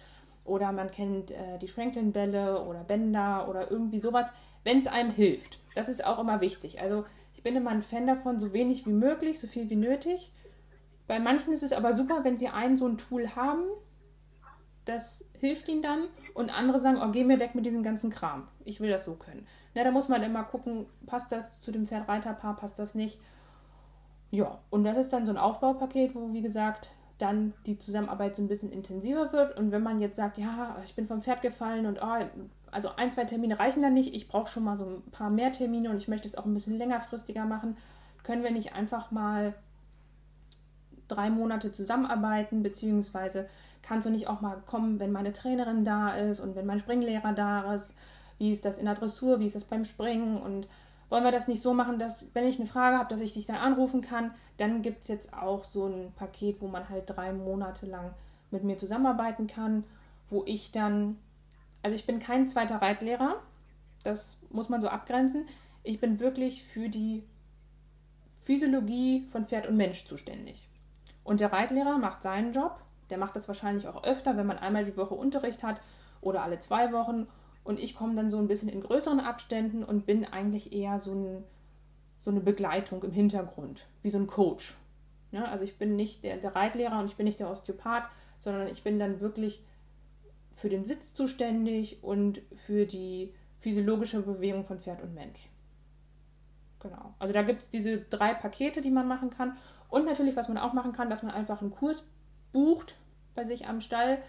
oder 0.45 0.71
man 0.71 0.91
kennt 0.91 1.31
äh, 1.31 1.57
die 1.59 1.67
Franklin-Bälle 1.67 2.63
oder 2.63 2.83
Bänder 2.83 3.49
oder 3.49 3.71
irgendwie 3.71 3.99
sowas, 3.99 4.27
wenn 4.63 4.77
es 4.77 4.87
einem 4.87 5.09
hilft. 5.09 5.59
Das 5.73 5.89
ist 5.89 6.05
auch 6.05 6.19
immer 6.19 6.39
wichtig. 6.39 6.79
Also 6.79 7.05
ich 7.33 7.41
bin 7.41 7.55
immer 7.55 7.71
ein 7.71 7.81
Fan 7.81 8.05
davon, 8.05 8.39
so 8.39 8.53
wenig 8.53 8.85
wie 8.85 8.93
möglich, 8.93 9.39
so 9.39 9.47
viel 9.47 9.69
wie 9.71 9.75
nötig. 9.75 10.31
Bei 11.07 11.19
manchen 11.19 11.51
ist 11.51 11.63
es 11.63 11.71
aber 11.71 11.93
super, 11.93 12.23
wenn 12.23 12.37
sie 12.37 12.47
ein 12.47 12.77
so 12.77 12.87
ein 12.87 12.99
Tool 12.99 13.35
haben, 13.35 13.63
das 14.85 15.24
hilft 15.39 15.67
ihnen 15.67 15.81
dann. 15.81 16.07
Und 16.33 16.49
andere 16.49 16.79
sagen, 16.79 16.99
oh, 17.01 17.11
geh 17.11 17.23
mir 17.23 17.39
weg 17.39 17.55
mit 17.55 17.65
diesem 17.65 17.83
ganzen 17.83 18.09
Kram. 18.09 18.47
Ich 18.65 18.79
will 18.79 18.89
das 18.89 19.05
so 19.05 19.13
können. 19.13 19.47
Na, 19.73 19.83
da 19.83 19.91
muss 19.91 20.09
man 20.09 20.21
immer 20.23 20.43
gucken, 20.43 20.85
passt 21.05 21.31
das 21.31 21.61
zu 21.61 21.71
dem 21.71 21.87
Pferd-Reiter-Paar, 21.87 22.55
passt 22.55 22.77
das 22.79 22.95
nicht. 22.95 23.19
Ja, 24.31 24.59
und 24.69 24.83
das 24.83 24.97
ist 24.97 25.13
dann 25.13 25.25
so 25.25 25.31
ein 25.31 25.37
Aufbaupaket, 25.37 26.13
wo, 26.13 26.33
wie 26.33 26.41
gesagt, 26.41 26.91
dann 27.17 27.53
die 27.65 27.77
Zusammenarbeit 27.77 28.35
so 28.35 28.41
ein 28.41 28.47
bisschen 28.47 28.71
intensiver 28.71 29.31
wird. 29.31 29.57
Und 29.57 29.71
wenn 29.71 29.83
man 29.83 30.01
jetzt 30.01 30.17
sagt, 30.17 30.37
ja, 30.37 30.75
ich 30.83 30.95
bin 30.95 31.05
vom 31.05 31.21
Pferd 31.21 31.41
gefallen 31.41 31.85
und 31.85 31.99
oh, 32.01 32.25
also 32.71 32.89
ein, 32.97 33.11
zwei 33.11 33.23
Termine 33.23 33.57
reichen 33.57 33.81
dann 33.81 33.93
nicht, 33.93 34.13
ich 34.13 34.27
brauche 34.27 34.51
schon 34.51 34.63
mal 34.65 34.75
so 34.75 34.85
ein 34.85 35.11
paar 35.11 35.29
mehr 35.29 35.51
Termine 35.51 35.89
und 35.89 35.95
ich 35.95 36.09
möchte 36.09 36.27
es 36.27 36.37
auch 36.37 36.45
ein 36.45 36.53
bisschen 36.53 36.77
längerfristiger 36.77 37.45
machen, 37.45 37.77
können 38.23 38.43
wir 38.43 38.51
nicht 38.51 38.73
einfach 38.75 39.11
mal 39.11 39.53
drei 41.07 41.29
Monate 41.29 41.71
zusammenarbeiten, 41.71 42.63
beziehungsweise 42.63 43.47
kannst 43.81 44.07
du 44.07 44.11
nicht 44.11 44.27
auch 44.27 44.41
mal 44.41 44.57
kommen, 44.65 44.99
wenn 44.99 45.11
meine 45.11 45.33
Trainerin 45.33 45.85
da 45.85 46.09
ist 46.15 46.39
und 46.39 46.55
wenn 46.55 46.65
mein 46.65 46.79
Springlehrer 46.79 47.33
da 47.33 47.73
ist, 47.73 47.93
wie 48.37 48.51
ist 48.51 48.65
das 48.65 48.77
in 48.77 48.85
der 48.85 48.95
Dressur, 48.95 49.39
wie 49.39 49.45
ist 49.45 49.55
das 49.55 49.63
beim 49.63 49.85
Springen? 49.85 50.37
Und 50.37 50.67
wollen 51.09 51.23
wir 51.23 51.31
das 51.31 51.47
nicht 51.47 51.61
so 51.61 51.73
machen, 51.73 51.99
dass 51.99 52.25
wenn 52.33 52.47
ich 52.47 52.59
eine 52.59 52.67
Frage 52.67 52.97
habe, 52.97 53.09
dass 53.09 53.21
ich 53.21 53.33
dich 53.33 53.45
dann 53.45 53.57
anrufen 53.57 54.01
kann, 54.01 54.31
dann 54.57 54.81
gibt 54.81 55.03
es 55.03 55.07
jetzt 55.07 55.33
auch 55.33 55.63
so 55.63 55.85
ein 55.85 56.11
Paket, 56.15 56.61
wo 56.61 56.67
man 56.67 56.89
halt 56.89 57.03
drei 57.07 57.31
Monate 57.31 57.85
lang 57.85 58.13
mit 58.51 58.63
mir 58.63 58.77
zusammenarbeiten 58.77 59.47
kann, 59.47 59.83
wo 60.29 60.43
ich 60.45 60.71
dann, 60.71 61.17
also 61.83 61.95
ich 61.95 62.05
bin 62.05 62.19
kein 62.19 62.47
zweiter 62.47 62.81
Reitlehrer, 62.81 63.35
das 64.03 64.37
muss 64.49 64.69
man 64.69 64.81
so 64.81 64.87
abgrenzen, 64.87 65.47
ich 65.83 65.99
bin 65.99 66.19
wirklich 66.19 66.63
für 66.63 66.89
die 66.89 67.23
Physiologie 68.41 69.25
von 69.31 69.45
Pferd 69.45 69.67
und 69.67 69.77
Mensch 69.77 70.05
zuständig. 70.05 70.67
Und 71.25 71.41
der 71.41 71.51
Reitlehrer 71.51 71.97
macht 71.97 72.21
seinen 72.21 72.53
Job. 72.53 72.79
Der 73.09 73.17
macht 73.17 73.35
das 73.35 73.49
wahrscheinlich 73.49 73.87
auch 73.89 74.03
öfter, 74.03 74.37
wenn 74.37 74.47
man 74.47 74.57
einmal 74.57 74.85
die 74.85 74.95
Woche 74.95 75.15
Unterricht 75.15 75.63
hat 75.63 75.81
oder 76.21 76.43
alle 76.43 76.59
zwei 76.59 76.93
Wochen. 76.93 77.27
Und 77.65 77.79
ich 77.79 77.95
komme 77.95 78.15
dann 78.15 78.29
so 78.29 78.37
ein 78.37 78.47
bisschen 78.47 78.69
in 78.69 78.81
größeren 78.81 79.19
Abständen 79.19 79.83
und 79.83 80.05
bin 80.05 80.23
eigentlich 80.23 80.71
eher 80.71 80.99
so, 80.99 81.13
ein, 81.13 81.43
so 82.19 82.31
eine 82.31 82.39
Begleitung 82.39 83.03
im 83.03 83.11
Hintergrund, 83.11 83.87
wie 84.03 84.11
so 84.11 84.19
ein 84.19 84.27
Coach. 84.27 84.77
Ja, 85.31 85.45
also 85.45 85.63
ich 85.63 85.77
bin 85.77 85.95
nicht 85.95 86.23
der, 86.23 86.37
der 86.37 86.55
Reitlehrer 86.55 86.99
und 86.99 87.05
ich 87.05 87.15
bin 87.15 87.25
nicht 87.25 87.39
der 87.39 87.49
Osteopath, 87.49 88.07
sondern 88.37 88.67
ich 88.67 88.83
bin 88.83 88.99
dann 88.99 89.19
wirklich 89.19 89.63
für 90.55 90.69
den 90.69 90.85
Sitz 90.85 91.13
zuständig 91.13 92.03
und 92.03 92.41
für 92.55 92.85
die 92.85 93.33
physiologische 93.57 94.21
Bewegung 94.21 94.63
von 94.63 94.79
Pferd 94.79 95.01
und 95.01 95.15
Mensch. 95.15 95.49
Genau. 96.79 97.13
Also 97.19 97.33
da 97.33 97.41
gibt 97.41 97.63
es 97.63 97.69
diese 97.69 97.99
drei 97.99 98.33
Pakete, 98.33 98.81
die 98.81 98.91
man 98.91 99.07
machen 99.07 99.29
kann. 99.29 99.57
Und 99.89 100.05
natürlich, 100.05 100.35
was 100.35 100.47
man 100.47 100.57
auch 100.57 100.73
machen 100.73 100.91
kann, 100.91 101.09
dass 101.09 101.23
man 101.23 101.33
einfach 101.33 101.61
einen 101.61 101.71
Kurs 101.71 102.03
bucht 102.53 102.95
bei 103.33 103.43
sich 103.43 103.67
am 103.67 103.81
Stall 103.81 104.19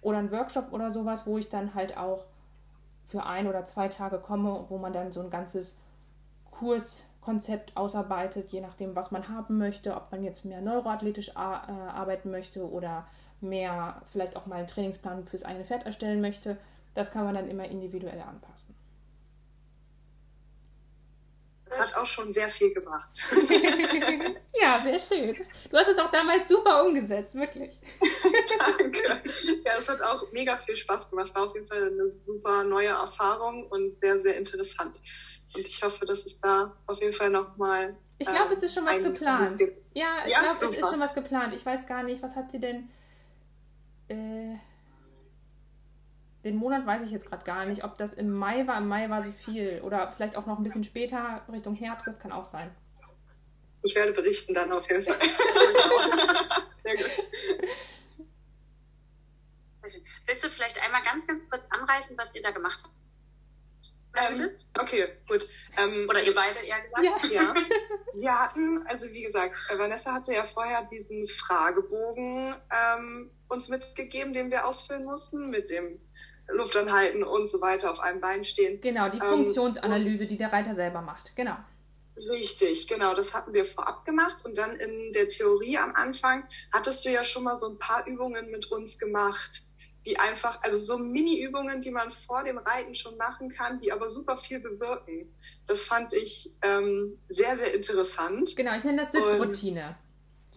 oder 0.00 0.18
einen 0.18 0.30
Workshop 0.30 0.72
oder 0.72 0.90
sowas, 0.90 1.26
wo 1.26 1.38
ich 1.38 1.48
dann 1.48 1.74
halt 1.74 1.96
auch 1.96 2.24
für 3.06 3.24
ein 3.24 3.46
oder 3.46 3.64
zwei 3.64 3.88
Tage 3.88 4.18
komme, 4.18 4.66
wo 4.68 4.78
man 4.78 4.92
dann 4.92 5.12
so 5.12 5.20
ein 5.20 5.30
ganzes 5.30 5.76
Kurskonzept 6.50 7.76
ausarbeitet, 7.76 8.50
je 8.50 8.60
nachdem, 8.60 8.96
was 8.96 9.10
man 9.10 9.28
haben 9.28 9.58
möchte, 9.58 9.94
ob 9.94 10.10
man 10.10 10.22
jetzt 10.24 10.44
mehr 10.44 10.60
neuroathletisch 10.60 11.30
äh, 11.30 11.32
arbeiten 11.34 12.30
möchte 12.30 12.68
oder 12.68 13.06
mehr 13.40 14.02
vielleicht 14.06 14.36
auch 14.36 14.46
mal 14.46 14.56
einen 14.56 14.66
Trainingsplan 14.66 15.24
fürs 15.24 15.44
eigene 15.44 15.64
Pferd 15.64 15.86
erstellen 15.86 16.20
möchte. 16.20 16.56
Das 16.94 17.10
kann 17.10 17.24
man 17.24 17.34
dann 17.34 17.48
immer 17.48 17.64
individuell 17.64 18.20
anpassen 18.20 18.74
hat 21.78 21.87
auch 22.00 22.06
schon 22.06 22.32
sehr 22.32 22.48
viel 22.48 22.72
gebracht. 22.72 23.08
ja, 24.60 24.82
sehr 24.82 24.98
schön. 24.98 25.36
Du 25.70 25.76
hast 25.76 25.88
es 25.88 25.98
auch 25.98 26.10
damals 26.10 26.48
super 26.48 26.84
umgesetzt, 26.84 27.34
wirklich. 27.34 27.78
Danke. 28.78 29.22
Ja, 29.64 29.72
es 29.78 29.88
hat 29.88 30.00
auch 30.02 30.30
mega 30.32 30.56
viel 30.58 30.76
Spaß 30.76 31.10
gemacht. 31.10 31.34
War 31.34 31.48
auf 31.48 31.54
jeden 31.54 31.66
Fall 31.66 31.88
eine 31.88 32.08
super 32.08 32.64
neue 32.64 32.88
Erfahrung 32.88 33.66
und 33.68 33.98
sehr, 34.00 34.20
sehr 34.22 34.36
interessant. 34.36 34.96
Und 35.54 35.66
ich 35.66 35.82
hoffe, 35.82 36.04
dass 36.06 36.24
es 36.24 36.38
da 36.40 36.76
auf 36.86 37.00
jeden 37.00 37.14
Fall 37.14 37.30
nochmal. 37.30 37.96
Ich 38.18 38.28
glaube, 38.28 38.52
es 38.52 38.62
ist 38.62 38.74
schon 38.74 38.84
was 38.86 39.02
geplant. 39.02 39.60
Ja, 39.94 40.24
ich 40.26 40.32
ja, 40.32 40.40
glaube, 40.40 40.66
es 40.66 40.80
ist 40.80 40.90
schon 40.90 41.00
was 41.00 41.14
geplant. 41.14 41.54
Ich 41.54 41.64
weiß 41.64 41.86
gar 41.86 42.02
nicht, 42.02 42.22
was 42.22 42.36
hat 42.36 42.50
sie 42.50 42.60
denn. 42.60 42.90
Äh, 44.08 44.56
den 46.44 46.56
Monat 46.56 46.86
weiß 46.86 47.02
ich 47.02 47.10
jetzt 47.10 47.26
gerade 47.26 47.44
gar 47.44 47.64
nicht, 47.64 47.84
ob 47.84 47.98
das 47.98 48.12
im 48.12 48.30
Mai 48.30 48.66
war. 48.66 48.78
Im 48.78 48.88
Mai 48.88 49.10
war 49.10 49.22
so 49.22 49.32
viel. 49.32 49.80
Oder 49.82 50.12
vielleicht 50.12 50.36
auch 50.36 50.46
noch 50.46 50.58
ein 50.58 50.62
bisschen 50.62 50.84
später, 50.84 51.42
Richtung 51.50 51.74
Herbst, 51.74 52.06
das 52.06 52.18
kann 52.18 52.32
auch 52.32 52.44
sein. 52.44 52.70
Ich 53.82 53.94
werde 53.94 54.12
berichten 54.12 54.54
dann 54.54 54.72
auf 54.72 54.88
jeden 54.90 55.04
Fall. 55.04 55.18
Sehr 56.82 56.96
gut. 56.96 57.10
Willst 60.26 60.44
du 60.44 60.50
vielleicht 60.50 60.82
einmal 60.82 61.02
ganz, 61.04 61.26
ganz 61.26 61.40
kurz 61.48 61.62
anreißen, 61.70 62.16
was 62.18 62.34
ihr 62.34 62.42
da 62.42 62.50
gemacht 62.50 62.80
habt? 62.82 62.94
Ähm, 64.16 64.50
okay, 64.78 65.08
gut. 65.28 65.48
Ähm, 65.76 66.06
Oder 66.08 66.22
ihr 66.22 66.34
beide 66.34 66.58
eher 66.60 66.80
gesagt? 66.80 67.24
Ja. 67.30 67.42
ja. 67.42 67.54
Wir 68.14 68.38
hatten, 68.38 68.86
also 68.86 69.06
wie 69.10 69.22
gesagt, 69.22 69.54
Vanessa 69.76 70.12
hatte 70.12 70.34
ja 70.34 70.44
vorher 70.44 70.82
diesen 70.90 71.28
Fragebogen 71.28 72.54
ähm, 72.70 73.30
uns 73.48 73.68
mitgegeben, 73.68 74.32
den 74.32 74.50
wir 74.50 74.66
ausfüllen 74.66 75.04
mussten, 75.04 75.46
mit 75.46 75.70
dem 75.70 76.00
Luft 76.52 76.76
anhalten 76.76 77.22
und 77.22 77.48
so 77.48 77.60
weiter 77.60 77.90
auf 77.90 78.00
einem 78.00 78.20
Bein 78.20 78.44
stehen. 78.44 78.80
Genau, 78.80 79.08
die 79.08 79.20
Funktionsanalyse, 79.20 80.26
die 80.26 80.36
der 80.36 80.52
Reiter 80.52 80.74
selber 80.74 81.02
macht. 81.02 81.34
Genau. 81.36 81.56
Richtig, 82.16 82.88
genau. 82.88 83.14
Das 83.14 83.32
hatten 83.32 83.52
wir 83.52 83.64
vorab 83.64 84.04
gemacht 84.04 84.44
und 84.44 84.58
dann 84.58 84.76
in 84.76 85.12
der 85.12 85.28
Theorie 85.28 85.78
am 85.78 85.94
Anfang 85.94 86.44
hattest 86.72 87.04
du 87.04 87.10
ja 87.10 87.24
schon 87.24 87.44
mal 87.44 87.54
so 87.54 87.68
ein 87.68 87.78
paar 87.78 88.06
Übungen 88.06 88.50
mit 88.50 88.70
uns 88.72 88.98
gemacht 88.98 89.62
die 90.08 90.18
einfach, 90.18 90.62
also 90.62 90.78
so 90.78 90.98
Mini-Übungen, 90.98 91.82
die 91.82 91.90
man 91.90 92.10
vor 92.26 92.42
dem 92.42 92.56
Reiten 92.58 92.94
schon 92.94 93.16
machen 93.18 93.50
kann, 93.50 93.78
die 93.80 93.92
aber 93.92 94.08
super 94.08 94.38
viel 94.38 94.58
bewirken. 94.58 95.30
Das 95.66 95.80
fand 95.80 96.14
ich 96.14 96.50
ähm, 96.62 97.18
sehr, 97.28 97.58
sehr 97.58 97.74
interessant. 97.74 98.56
Genau, 98.56 98.74
ich 98.74 98.84
nenne 98.84 99.02
das 99.02 99.12
Sitzroutine. 99.12 99.88
Und 99.88 100.07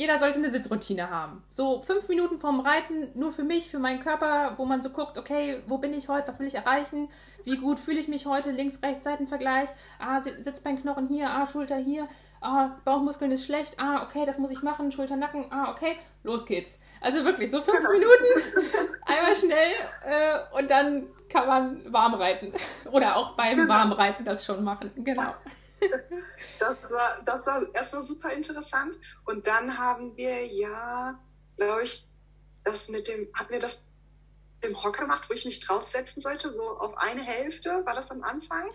jeder 0.02 0.18
sollte 0.18 0.40
eine 0.40 0.50
Sitzroutine 0.50 1.12
haben. 1.12 1.44
So 1.52 1.84
fünf 1.84 2.10
Minuten 2.10 2.40
vorm 2.40 2.60
Reiten, 2.60 3.10
nur 3.14 3.32
für 3.32 3.44
mich, 3.44 3.70
für 3.70 3.78
meinen 3.78 4.00
Körper, 4.00 4.54
wo 4.58 4.66
man 4.66 4.82
so 4.82 4.90
guckt, 4.90 5.16
okay, 5.16 5.62
wo 5.68 5.78
bin 5.78 5.94
ich 5.94 6.10
heute, 6.10 6.28
was 6.28 6.40
will 6.40 6.48
ich 6.48 6.56
erreichen, 6.56 7.08
wie 7.44 7.56
gut 7.58 7.78
fühle 7.78 8.00
ich 8.00 8.08
mich 8.08 8.26
heute, 8.26 8.50
links-rechts-Seitenvergleich, 8.50 9.70
ah, 10.00 10.20
Sitzbeinknochen 10.24 11.08
hier, 11.08 11.30
ah, 11.30 11.46
Schulter 11.46 11.76
hier, 11.76 12.06
ah, 12.42 12.72
Bauchmuskeln 12.84 13.32
ist 13.32 13.46
schlecht, 13.46 13.76
ah, 13.80 14.02
okay, 14.02 14.26
das 14.26 14.40
muss 14.40 14.50
ich 14.50 14.64
machen, 14.64 14.92
Schulter, 14.92 15.18
Nacken, 15.18 15.46
ah, 15.52 15.70
okay, 15.70 15.98
los 16.24 16.48
geht's. 16.48 16.80
Also 17.00 17.24
wirklich, 17.24 17.52
so 17.52 17.62
fünf 17.62 17.78
genau. 17.78 17.92
Minuten, 17.92 18.26
einmal 19.06 19.36
schnell 19.36 19.72
äh, 20.04 20.58
und 20.58 20.72
dann 20.72 21.10
kann 21.30 21.48
man 21.48 21.94
warm 21.94 22.16
reiten. 22.16 22.52
Oder 22.92 23.18
auch 23.18 23.34
beim 23.34 23.56
genau. 23.56 23.70
Warmreiten 23.70 24.26
das 24.26 24.44
schon 24.44 24.64
machen, 24.64 24.90
genau. 24.96 25.36
Das 26.60 26.78
war, 26.90 27.22
das 27.26 27.46
war 27.46 27.64
erstmal 27.74 28.04
super 28.04 28.32
interessant. 28.32 28.94
Und 29.26 29.48
dann 29.48 29.78
haben 29.78 30.16
wir 30.16 30.46
ja, 30.46 31.20
glaube 31.58 31.84
ich, 31.84 32.08
das 32.64 32.88
mit 32.90 33.08
dem, 33.08 33.28
hatten 33.34 33.52
wir 33.52 33.60
das 33.60 33.82
im 34.62 34.82
Hocker 34.84 35.04
gemacht, 35.04 35.30
wo 35.30 35.34
ich 35.34 35.46
mich 35.46 35.60
draufsetzen 35.60 36.22
sollte, 36.22 36.52
so 36.52 36.62
auf 36.62 36.98
eine 36.98 37.22
Hälfte, 37.22 37.86
war 37.86 37.96
das 37.96 38.12
am 38.12 38.24
Anfang? 38.24 38.70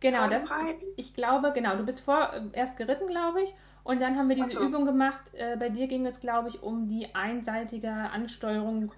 Genau, 0.00 0.28
das, 0.28 0.48
ich 0.96 1.14
glaube, 1.14 1.52
genau, 1.52 1.76
du 1.76 1.84
bist 1.84 2.00
vor, 2.00 2.32
äh, 2.32 2.42
erst 2.52 2.76
geritten, 2.76 3.06
glaube 3.06 3.42
ich, 3.42 3.54
und 3.82 4.00
dann 4.02 4.18
haben 4.18 4.28
wir 4.28 4.36
diese 4.36 4.52
so. 4.52 4.60
Übung 4.60 4.84
gemacht. 4.84 5.20
Äh, 5.32 5.56
bei 5.56 5.68
dir 5.68 5.86
ging 5.86 6.04
es, 6.06 6.20
glaube 6.20 6.48
ich, 6.48 6.62
um 6.62 6.88
die 6.88 7.14
einseitige 7.14 7.90
Ansteuerung 7.90 8.92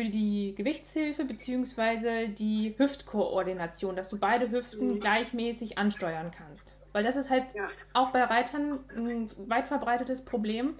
für 0.00 0.08
die 0.08 0.54
Gewichtshilfe 0.56 1.26
bzw. 1.26 2.28
die 2.28 2.74
Hüftkoordination, 2.78 3.96
dass 3.96 4.08
du 4.08 4.18
beide 4.18 4.50
Hüften 4.50 4.94
mhm. 4.94 5.00
gleichmäßig 5.00 5.76
ansteuern 5.76 6.30
kannst. 6.30 6.74
Weil 6.92 7.04
das 7.04 7.16
ist 7.16 7.28
halt 7.28 7.54
ja. 7.54 7.68
auch 7.92 8.10
bei 8.10 8.24
Reitern 8.24 8.80
ein 8.96 9.30
weit 9.46 9.68
verbreitetes 9.68 10.24
Problem, 10.24 10.74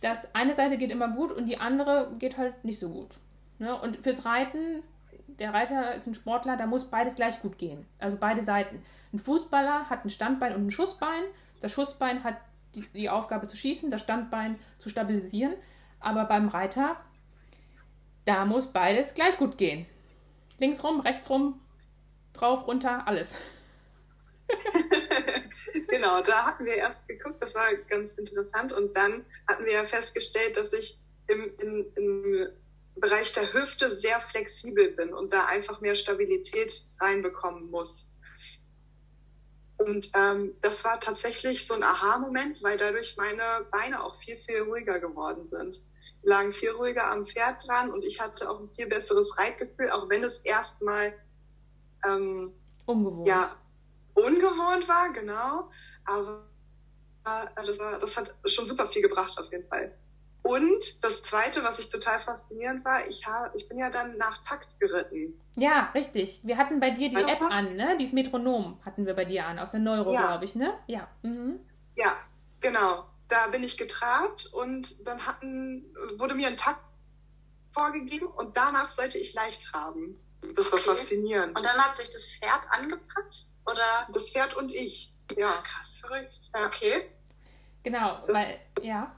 dass 0.00 0.34
eine 0.36 0.54
Seite 0.54 0.78
geht 0.78 0.92
immer 0.92 1.08
gut 1.08 1.32
und 1.32 1.46
die 1.46 1.58
andere 1.58 2.12
geht 2.20 2.38
halt 2.38 2.64
nicht 2.64 2.78
so 2.78 2.90
gut. 2.90 3.16
Ne? 3.58 3.78
Und 3.78 3.96
fürs 3.96 4.24
Reiten 4.24 4.84
der 5.26 5.52
Reiter 5.52 5.94
ist 5.94 6.06
ein 6.06 6.14
Sportler, 6.14 6.56
da 6.56 6.66
muss 6.66 6.84
beides 6.84 7.16
gleich 7.16 7.42
gut 7.42 7.58
gehen. 7.58 7.86
Also 7.98 8.18
beide 8.20 8.42
Seiten. 8.42 8.82
Ein 9.12 9.18
Fußballer 9.18 9.90
hat 9.90 10.04
ein 10.04 10.10
Standbein 10.10 10.54
und 10.54 10.66
ein 10.66 10.70
Schussbein. 10.70 11.24
Das 11.60 11.72
Schussbein 11.72 12.22
hat 12.22 12.36
die, 12.76 12.86
die 12.94 13.10
Aufgabe 13.10 13.48
zu 13.48 13.56
schießen, 13.56 13.90
das 13.90 14.00
Standbein 14.00 14.60
zu 14.78 14.88
stabilisieren. 14.88 15.54
Aber 15.98 16.24
beim 16.24 16.48
Reiter, 16.48 16.96
da 18.24 18.44
muss 18.44 18.72
beides 18.72 19.14
gleich 19.14 19.36
gut 19.38 19.58
gehen. 19.58 19.86
Links 20.58 20.84
rum, 20.84 21.00
rechts 21.00 21.30
rum, 21.30 21.60
drauf, 22.32 22.66
runter, 22.66 23.06
alles. 23.06 23.34
genau, 25.88 26.22
da 26.22 26.46
hatten 26.46 26.64
wir 26.64 26.74
erst 26.74 27.06
geguckt, 27.08 27.42
das 27.42 27.54
war 27.54 27.74
ganz 27.88 28.12
interessant. 28.12 28.72
Und 28.72 28.96
dann 28.96 29.24
hatten 29.46 29.64
wir 29.64 29.72
ja 29.72 29.84
festgestellt, 29.84 30.56
dass 30.56 30.72
ich 30.72 30.98
im, 31.28 31.52
im, 31.58 31.86
im 31.96 32.48
Bereich 32.96 33.32
der 33.32 33.52
Hüfte 33.52 33.98
sehr 34.00 34.20
flexibel 34.20 34.88
bin 34.92 35.14
und 35.14 35.32
da 35.32 35.46
einfach 35.46 35.80
mehr 35.80 35.94
Stabilität 35.94 36.84
reinbekommen 37.00 37.70
muss. 37.70 38.06
Und 39.78 40.10
ähm, 40.14 40.54
das 40.60 40.84
war 40.84 41.00
tatsächlich 41.00 41.66
so 41.66 41.72
ein 41.72 41.82
Aha-Moment, 41.82 42.62
weil 42.62 42.76
dadurch 42.76 43.16
meine 43.16 43.66
Beine 43.70 44.02
auch 44.02 44.20
viel, 44.20 44.36
viel 44.46 44.60
ruhiger 44.60 45.00
geworden 45.00 45.48
sind. 45.48 45.80
Lagen 46.22 46.52
viel 46.52 46.70
ruhiger 46.70 47.10
am 47.10 47.26
Pferd 47.26 47.66
dran 47.66 47.90
und 47.90 48.04
ich 48.04 48.20
hatte 48.20 48.50
auch 48.50 48.60
ein 48.60 48.70
viel 48.70 48.86
besseres 48.86 49.36
Reitgefühl, 49.38 49.90
auch 49.90 50.08
wenn 50.08 50.22
es 50.22 50.36
erstmal 50.38 51.14
ähm, 52.04 52.52
ungewohnt. 52.86 53.26
Ja, 53.26 53.56
ungewohnt 54.14 54.86
war, 54.88 55.10
genau. 55.12 55.70
Aber 56.04 56.42
äh, 57.24 57.64
das, 57.66 57.78
war, 57.78 57.98
das 57.98 58.16
hat 58.16 58.34
schon 58.46 58.66
super 58.66 58.86
viel 58.86 59.02
gebracht 59.02 59.36
auf 59.38 59.50
jeden 59.50 59.66
Fall. 59.68 59.94
Und 60.42 61.04
das 61.04 61.22
Zweite, 61.22 61.62
was 61.62 61.78
ich 61.78 61.90
total 61.90 62.18
faszinierend 62.18 62.84
war, 62.84 63.06
ich, 63.06 63.26
hab, 63.26 63.54
ich 63.54 63.68
bin 63.68 63.78
ja 63.78 63.90
dann 63.90 64.16
nach 64.16 64.42
Takt 64.44 64.68
geritten. 64.80 65.38
Ja, 65.56 65.90
richtig. 65.94 66.40
Wir 66.42 66.56
hatten 66.56 66.80
bei 66.80 66.90
dir 66.90 67.10
die 67.10 67.16
App 67.16 67.42
an, 67.42 67.76
ne? 67.76 67.96
Dieses 67.98 68.14
Metronom 68.14 68.78
hatten 68.84 69.04
wir 69.04 69.14
bei 69.14 69.26
dir 69.26 69.46
an, 69.46 69.58
aus 69.58 69.72
der 69.72 69.80
Neuro, 69.80 70.12
ja. 70.14 70.20
glaube 70.20 70.46
ich, 70.46 70.54
ne? 70.54 70.72
Ja. 70.86 71.08
Mhm. 71.22 71.60
Ja, 71.94 72.16
genau. 72.60 73.04
Da 73.30 73.46
bin 73.46 73.62
ich 73.62 73.76
getrabt 73.78 74.46
und 74.52 75.06
dann 75.06 75.24
hatten, 75.24 75.94
wurde 76.18 76.34
mir 76.34 76.48
ein 76.48 76.56
Takt 76.56 76.84
vorgegeben 77.72 78.26
und 78.26 78.56
danach 78.56 78.90
sollte 78.90 79.18
ich 79.18 79.32
leicht 79.34 79.62
traben. 79.62 80.18
Das 80.56 80.70
war 80.72 80.78
faszinierend. 80.80 81.56
Und 81.56 81.64
dann 81.64 81.78
hat 81.78 81.96
sich 81.96 82.10
das 82.10 82.26
Pferd 82.26 82.60
angepasst? 82.70 83.46
Oder? 83.66 84.08
Das 84.12 84.30
Pferd 84.30 84.56
und 84.56 84.70
ich. 84.70 85.12
Ja. 85.36 85.54
Ach, 85.56 85.62
krass, 85.62 85.88
verrückt. 86.00 86.32
Ja. 86.54 86.66
Okay. 86.66 87.10
Genau, 87.82 88.18
weil, 88.26 88.58
ja. 88.82 89.14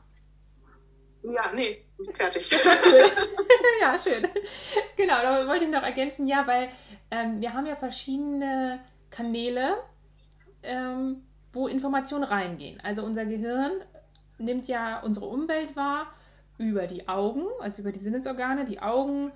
Ja, 1.23 1.53
nee, 1.55 1.85
fertig. 2.15 2.51
ja, 3.81 3.99
schön. 3.99 4.29
Genau, 4.97 5.23
da 5.23 5.47
wollte 5.47 5.65
ich 5.65 5.71
noch 5.71 5.83
ergänzen, 5.83 6.27
ja, 6.27 6.47
weil 6.47 6.71
ähm, 7.11 7.41
wir 7.41 7.53
haben 7.55 7.67
ja 7.67 7.77
verschiedene 7.77 8.85
Kanäle, 9.11 9.83
ähm, 10.63 11.27
wo 11.53 11.69
Informationen 11.69 12.25
reingehen. 12.25 12.81
Also 12.81 13.05
unser 13.05 13.25
Gehirn 13.25 13.85
nimmt 14.45 14.69
ja 14.69 15.01
unsere 15.01 15.27
Umwelt 15.27 15.77
wahr 15.77 16.07
über 16.59 16.87
die 16.87 17.09
Augen, 17.09 17.47
also 17.61 17.83
über 17.83 17.93
die 17.93 17.99
Sinnesorgane. 17.99 18.65
Die 18.65 18.81
Augen 18.81 19.33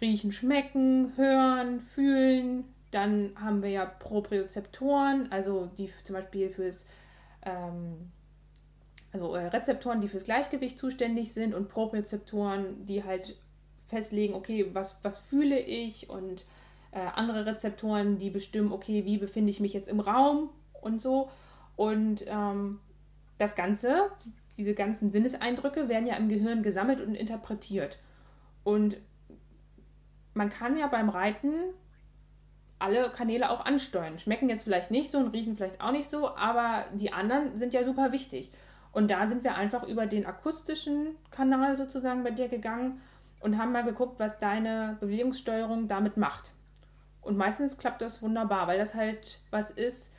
riechen, 0.00 0.32
schmecken, 0.32 1.12
hören, 1.16 1.80
fühlen. 1.80 2.64
Dann 2.90 3.32
haben 3.40 3.62
wir 3.62 3.70
ja 3.70 3.84
Propriozeptoren, 3.84 5.30
also 5.30 5.70
die 5.76 5.90
zum 6.04 6.14
Beispiel 6.14 6.48
fürs 6.48 6.86
ähm, 7.42 8.10
also 9.12 9.34
äh, 9.34 9.46
Rezeptoren, 9.46 10.00
die 10.00 10.08
fürs 10.08 10.24
Gleichgewicht 10.24 10.78
zuständig 10.78 11.32
sind 11.32 11.54
und 11.54 11.68
Propriozeptoren, 11.68 12.84
die 12.84 13.04
halt 13.04 13.36
festlegen, 13.86 14.34
okay, 14.34 14.66
was, 14.74 14.98
was 15.02 15.18
fühle 15.18 15.58
ich 15.58 16.10
und 16.10 16.44
äh, 16.92 17.00
andere 17.14 17.46
Rezeptoren, 17.46 18.18
die 18.18 18.30
bestimmen, 18.30 18.72
okay, 18.72 19.04
wie 19.04 19.18
befinde 19.18 19.50
ich 19.50 19.60
mich 19.60 19.72
jetzt 19.72 19.88
im 19.88 20.00
Raum 20.00 20.50
und 20.82 21.00
so. 21.00 21.30
Und 21.76 22.24
ähm, 22.28 22.80
das 23.38 23.54
Ganze, 23.54 24.10
diese 24.56 24.74
ganzen 24.74 25.10
Sinneseindrücke 25.10 25.88
werden 25.88 26.06
ja 26.06 26.16
im 26.16 26.28
Gehirn 26.28 26.62
gesammelt 26.62 27.00
und 27.00 27.14
interpretiert. 27.14 27.98
Und 28.64 28.98
man 30.34 30.50
kann 30.50 30.76
ja 30.76 30.88
beim 30.88 31.08
Reiten 31.08 31.52
alle 32.78 33.10
Kanäle 33.10 33.50
auch 33.50 33.64
ansteuern. 33.64 34.18
Schmecken 34.18 34.48
jetzt 34.48 34.64
vielleicht 34.64 34.90
nicht 34.90 35.10
so 35.10 35.18
und 35.18 35.28
riechen 35.28 35.56
vielleicht 35.56 35.80
auch 35.80 35.90
nicht 35.90 36.08
so, 36.08 36.36
aber 36.36 36.84
die 36.94 37.12
anderen 37.12 37.58
sind 37.58 37.74
ja 37.74 37.84
super 37.84 38.12
wichtig. 38.12 38.50
Und 38.92 39.10
da 39.10 39.28
sind 39.28 39.44
wir 39.44 39.54
einfach 39.56 39.84
über 39.84 40.06
den 40.06 40.26
akustischen 40.26 41.16
Kanal 41.30 41.76
sozusagen 41.76 42.24
bei 42.24 42.30
dir 42.30 42.48
gegangen 42.48 43.00
und 43.40 43.58
haben 43.58 43.72
mal 43.72 43.84
geguckt, 43.84 44.18
was 44.18 44.38
deine 44.38 44.96
Bewegungssteuerung 45.00 45.88
damit 45.88 46.16
macht. 46.16 46.52
Und 47.20 47.36
meistens 47.36 47.78
klappt 47.78 48.00
das 48.00 48.22
wunderbar, 48.22 48.66
weil 48.66 48.78
das 48.78 48.94
halt 48.94 49.40
was 49.50 49.70
ist, 49.70 50.12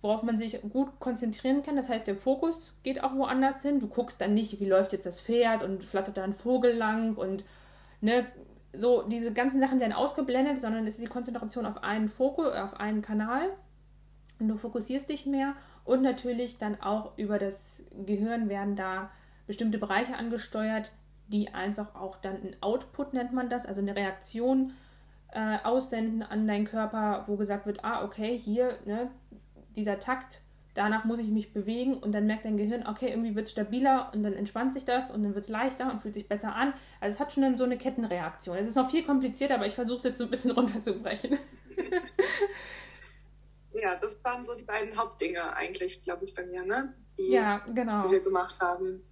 worauf 0.00 0.22
man 0.22 0.38
sich 0.38 0.60
gut 0.70 1.00
konzentrieren 1.00 1.62
kann. 1.62 1.76
Das 1.76 1.88
heißt, 1.88 2.06
der 2.06 2.16
Fokus 2.16 2.74
geht 2.82 3.02
auch 3.02 3.14
woanders 3.14 3.62
hin. 3.62 3.80
Du 3.80 3.88
guckst 3.88 4.20
dann 4.20 4.34
nicht, 4.34 4.60
wie 4.60 4.66
läuft 4.66 4.92
jetzt 4.92 5.06
das 5.06 5.20
Pferd 5.20 5.64
und 5.64 5.82
flattert 5.82 6.16
da 6.16 6.24
ein 6.24 6.34
Vogel 6.34 6.76
lang 6.76 7.14
und 7.16 7.44
ne, 8.00 8.26
so 8.72 9.02
diese 9.02 9.32
ganzen 9.32 9.60
Sachen 9.60 9.80
werden 9.80 9.92
ausgeblendet, 9.92 10.60
sondern 10.60 10.86
es 10.86 10.94
ist 10.94 11.02
die 11.02 11.08
Konzentration 11.08 11.66
auf 11.66 11.82
einen 11.82 12.08
Fokus, 12.08 12.52
auf 12.54 12.78
einen 12.78 13.02
Kanal 13.02 13.50
und 14.38 14.48
du 14.48 14.56
fokussierst 14.56 15.08
dich 15.08 15.26
mehr 15.26 15.54
und 15.84 16.02
natürlich 16.02 16.58
dann 16.58 16.80
auch 16.80 17.16
über 17.16 17.38
das 17.38 17.82
Gehirn 18.06 18.48
werden 18.48 18.76
da 18.76 19.10
bestimmte 19.46 19.78
Bereiche 19.78 20.16
angesteuert, 20.16 20.92
die 21.28 21.54
einfach 21.54 21.94
auch 21.94 22.18
dann 22.18 22.36
ein 22.36 22.56
Output 22.60 23.14
nennt 23.14 23.32
man 23.32 23.50
das, 23.50 23.66
also 23.66 23.80
eine 23.80 23.96
Reaktion 23.96 24.74
äh, 25.32 25.58
aussenden 25.62 26.22
an 26.22 26.46
deinen 26.46 26.66
Körper, 26.66 27.24
wo 27.26 27.36
gesagt 27.36 27.66
wird, 27.66 27.84
ah, 27.84 28.04
okay, 28.04 28.38
hier, 28.38 28.78
ne, 28.86 29.10
dieser 29.78 29.98
Takt, 29.98 30.42
danach 30.74 31.04
muss 31.04 31.18
ich 31.18 31.28
mich 31.28 31.52
bewegen 31.52 31.96
und 31.96 32.12
dann 32.12 32.26
merkt 32.26 32.44
dein 32.44 32.56
Gehirn, 32.56 32.86
okay, 32.86 33.08
irgendwie 33.08 33.34
wird 33.34 33.46
es 33.46 33.52
stabiler 33.52 34.10
und 34.14 34.22
dann 34.22 34.32
entspannt 34.32 34.72
sich 34.74 34.84
das 34.84 35.10
und 35.10 35.22
dann 35.22 35.34
wird 35.34 35.44
es 35.44 35.50
leichter 35.50 35.90
und 35.90 36.02
fühlt 36.02 36.14
sich 36.14 36.28
besser 36.28 36.54
an. 36.54 36.74
Also 37.00 37.14
es 37.14 37.20
hat 37.20 37.32
schon 37.32 37.42
dann 37.42 37.56
so 37.56 37.64
eine 37.64 37.78
Kettenreaktion. 37.78 38.56
Es 38.56 38.68
ist 38.68 38.76
noch 38.76 38.90
viel 38.90 39.04
komplizierter, 39.04 39.54
aber 39.54 39.66
ich 39.66 39.74
versuche 39.74 39.96
es 39.96 40.02
jetzt 40.04 40.18
so 40.18 40.24
ein 40.24 40.30
bisschen 40.30 40.50
runterzubrechen. 40.58 41.38
ja, 43.72 43.96
das 43.96 44.12
waren 44.22 44.46
so 44.46 44.54
die 44.54 44.64
beiden 44.64 44.96
Hauptdinge 44.96 45.54
eigentlich, 45.56 46.02
glaube 46.04 46.24
ich, 46.24 46.34
bei 46.34 46.44
mir, 46.44 46.64
ne? 46.64 46.94
Die, 47.16 47.32
ja, 47.32 47.58
genau. 47.74 48.06
Die 48.06 48.12
wir 48.12 48.20
gemacht 48.20 48.60
haben. 48.60 49.02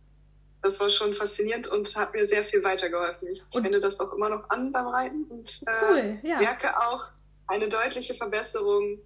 Das 0.63 0.79
war 0.81 0.91
schon 0.91 1.15
faszinierend 1.15 1.69
und 1.69 1.95
hat 1.97 2.13
mir 2.13 2.27
sehr 2.27 2.45
viel 2.45 2.63
weitergeholfen. 2.65 3.29
Ich 3.29 3.43
und 3.53 3.65
wende 3.65 3.81
das 3.81 4.01
auch 4.01 4.13
immer 4.13 4.29
noch 4.29 4.51
an 4.51 4.73
beim 4.73 4.87
Reiten 4.87 5.25
und 5.25 5.63
äh, 5.67 5.71
cool, 5.83 6.19
ja. 6.23 6.39
merke 6.39 6.77
auch 6.77 7.05
eine 7.47 7.69
deutliche 7.69 8.15
Verbesserung 8.15 8.99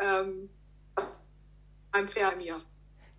ähm, 0.00 0.48
beim 1.94 2.08
Pferd 2.08 2.36
mir. 2.36 2.60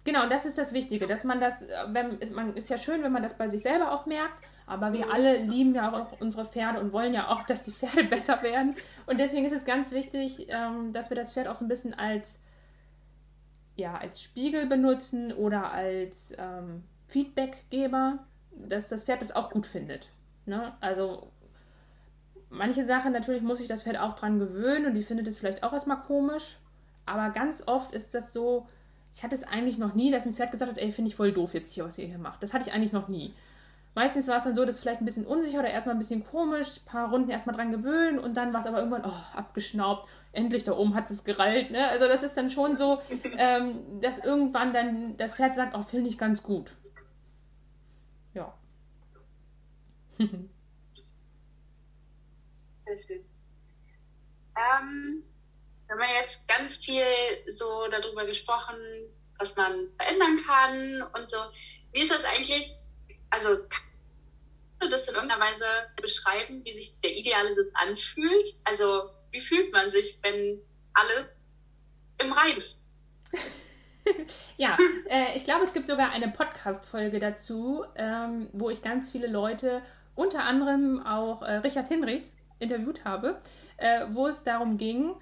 Genau, 0.03 0.23
und 0.23 0.31
das 0.31 0.45
ist 0.45 0.57
das 0.59 0.73
Wichtige, 0.73 1.07
dass 1.07 1.23
man 1.23 1.39
das, 1.39 1.61
wenn, 1.87 2.19
man 2.33 2.55
ist 2.55 2.69
ja 2.69 2.77
schön, 2.77 3.01
wenn 3.01 3.11
man 3.11 3.23
das 3.23 3.35
bei 3.35 3.47
sich 3.49 3.63
selber 3.63 3.91
auch 3.91 4.05
merkt, 4.05 4.43
aber 4.67 4.93
wir 4.93 5.11
alle 5.11 5.37
lieben 5.37 5.73
ja 5.73 5.91
auch 5.91 6.21
unsere 6.21 6.45
Pferde 6.45 6.79
und 6.79 6.93
wollen 6.93 7.13
ja 7.13 7.29
auch, 7.29 7.43
dass 7.43 7.63
die 7.63 7.71
Pferde 7.71 8.03
besser 8.09 8.43
werden. 8.43 8.75
Und 9.07 9.19
deswegen 9.19 9.45
ist 9.45 9.53
es 9.53 9.65
ganz 9.65 9.91
wichtig, 9.91 10.47
ähm, 10.49 10.93
dass 10.93 11.09
wir 11.09 11.15
das 11.15 11.33
Pferd 11.33 11.47
auch 11.47 11.55
so 11.55 11.65
ein 11.65 11.69
bisschen 11.69 11.95
als, 11.95 12.39
ja, 13.75 13.95
als 13.95 14.21
Spiegel 14.21 14.67
benutzen 14.67 15.33
oder 15.33 15.71
als 15.71 16.33
ähm, 16.37 16.83
Feedbackgeber, 17.07 18.19
dass 18.51 18.89
das 18.89 19.05
Pferd 19.05 19.23
das 19.23 19.35
auch 19.35 19.49
gut 19.49 19.65
findet. 19.65 20.09
Ne? 20.45 20.75
Also 20.81 21.31
manche 22.49 22.85
Sachen 22.85 23.11
natürlich 23.11 23.41
muss 23.41 23.57
sich 23.57 23.67
das 23.67 23.83
Pferd 23.83 23.99
auch 23.99 24.13
dran 24.13 24.37
gewöhnen 24.37 24.85
und 24.85 24.93
die 24.93 25.03
findet 25.03 25.27
es 25.27 25.39
vielleicht 25.39 25.63
auch 25.63 25.73
erstmal 25.73 26.01
komisch. 26.01 26.59
Aber 27.05 27.29
ganz 27.29 27.63
oft 27.67 27.93
ist 27.93 28.13
das 28.13 28.33
so, 28.33 28.67
ich 29.13 29.23
hatte 29.23 29.35
es 29.35 29.43
eigentlich 29.43 29.77
noch 29.77 29.93
nie, 29.93 30.11
dass 30.11 30.25
ein 30.25 30.33
Pferd 30.33 30.51
gesagt 30.51 30.71
hat, 30.71 30.77
ey, 30.77 30.91
finde 30.91 31.09
ich 31.09 31.15
voll 31.15 31.31
doof 31.31 31.53
jetzt 31.53 31.73
hier, 31.73 31.85
was 31.85 31.97
ihr 31.97 32.07
hier 32.07 32.17
macht. 32.17 32.43
Das 32.43 32.53
hatte 32.53 32.67
ich 32.67 32.73
eigentlich 32.73 32.91
noch 32.91 33.07
nie. 33.07 33.33
Meistens 33.95 34.27
war 34.27 34.37
es 34.37 34.43
dann 34.43 34.55
so, 34.55 34.65
dass 34.65 34.81
vielleicht 34.81 34.99
ein 34.99 35.05
bisschen 35.05 35.25
unsicher 35.25 35.59
oder 35.59 35.69
erstmal 35.69 35.95
ein 35.95 35.99
bisschen 35.99 36.25
komisch, 36.25 36.81
ein 36.81 36.85
paar 36.85 37.09
Runden 37.09 37.29
erstmal 37.29 37.55
dran 37.55 37.71
gewöhnen 37.71 38.19
und 38.19 38.35
dann 38.35 38.51
war 38.51 38.59
es 38.59 38.67
aber 38.67 38.79
irgendwann, 38.79 39.05
oh, 39.05 39.37
abgeschnaubt, 39.37 40.09
endlich 40.33 40.65
da 40.65 40.73
oben 40.73 40.95
hat 40.95 41.09
es 41.09 41.23
gerallt. 41.23 41.71
Ne? 41.71 41.87
Also 41.87 42.09
das 42.09 42.21
ist 42.21 42.35
dann 42.35 42.49
schon 42.49 42.75
so, 42.75 42.99
ähm, 43.37 44.01
dass 44.01 44.19
irgendwann 44.19 44.73
dann 44.73 45.15
das 45.15 45.35
Pferd 45.35 45.55
sagt, 45.55 45.77
oh, 45.77 45.83
finde 45.83 46.09
ich 46.09 46.17
ganz 46.17 46.43
gut. 46.43 46.75
Ja. 48.33 48.53
Sehr 50.17 50.27
schön. 53.07 53.21
Ähm, 54.57 55.23
haben 55.99 56.09
ja 56.09 56.21
jetzt 56.21 56.47
ganz 56.47 56.75
viel 56.77 57.05
so 57.57 57.87
darüber 57.89 58.25
gesprochen, 58.25 58.75
was 59.37 59.55
man 59.55 59.89
verändern 59.97 60.43
kann 60.45 61.01
und 61.13 61.29
so. 61.31 61.37
Wie 61.91 62.01
ist 62.01 62.11
das 62.11 62.23
eigentlich? 62.23 62.73
Also 63.29 63.49
kannst 63.49 64.81
du 64.81 64.89
das 64.89 65.07
in 65.07 65.15
irgendeiner 65.15 65.41
Weise 65.41 65.65
beschreiben, 66.01 66.63
wie 66.63 66.73
sich 66.73 66.95
der 67.01 67.15
ideale 67.15 67.55
Sitz 67.55 67.71
anfühlt? 67.73 68.55
Also 68.63 69.09
wie 69.31 69.41
fühlt 69.41 69.71
man 69.71 69.91
sich, 69.91 70.17
wenn 70.21 70.59
alles 70.93 71.27
im 72.19 72.31
Rein 72.31 72.57
ist? 72.57 72.77
ja, 74.57 74.77
äh, 75.09 75.35
ich 75.35 75.43
glaube, 75.43 75.65
es 75.65 75.73
gibt 75.73 75.87
sogar 75.87 76.11
eine 76.11 76.29
Podcast-Folge 76.29 77.19
dazu, 77.19 77.85
ähm, 77.95 78.49
wo 78.53 78.69
ich 78.69 78.81
ganz 78.81 79.11
viele 79.11 79.27
Leute, 79.27 79.81
unter 80.15 80.43
anderem 80.43 81.05
auch 81.05 81.41
äh, 81.41 81.55
Richard 81.55 81.87
Hinrichs, 81.87 82.35
interviewt 82.59 83.03
habe, 83.03 83.41
äh, 83.77 84.05
wo 84.11 84.27
es 84.27 84.43
darum 84.43 84.77
ging, 84.77 85.15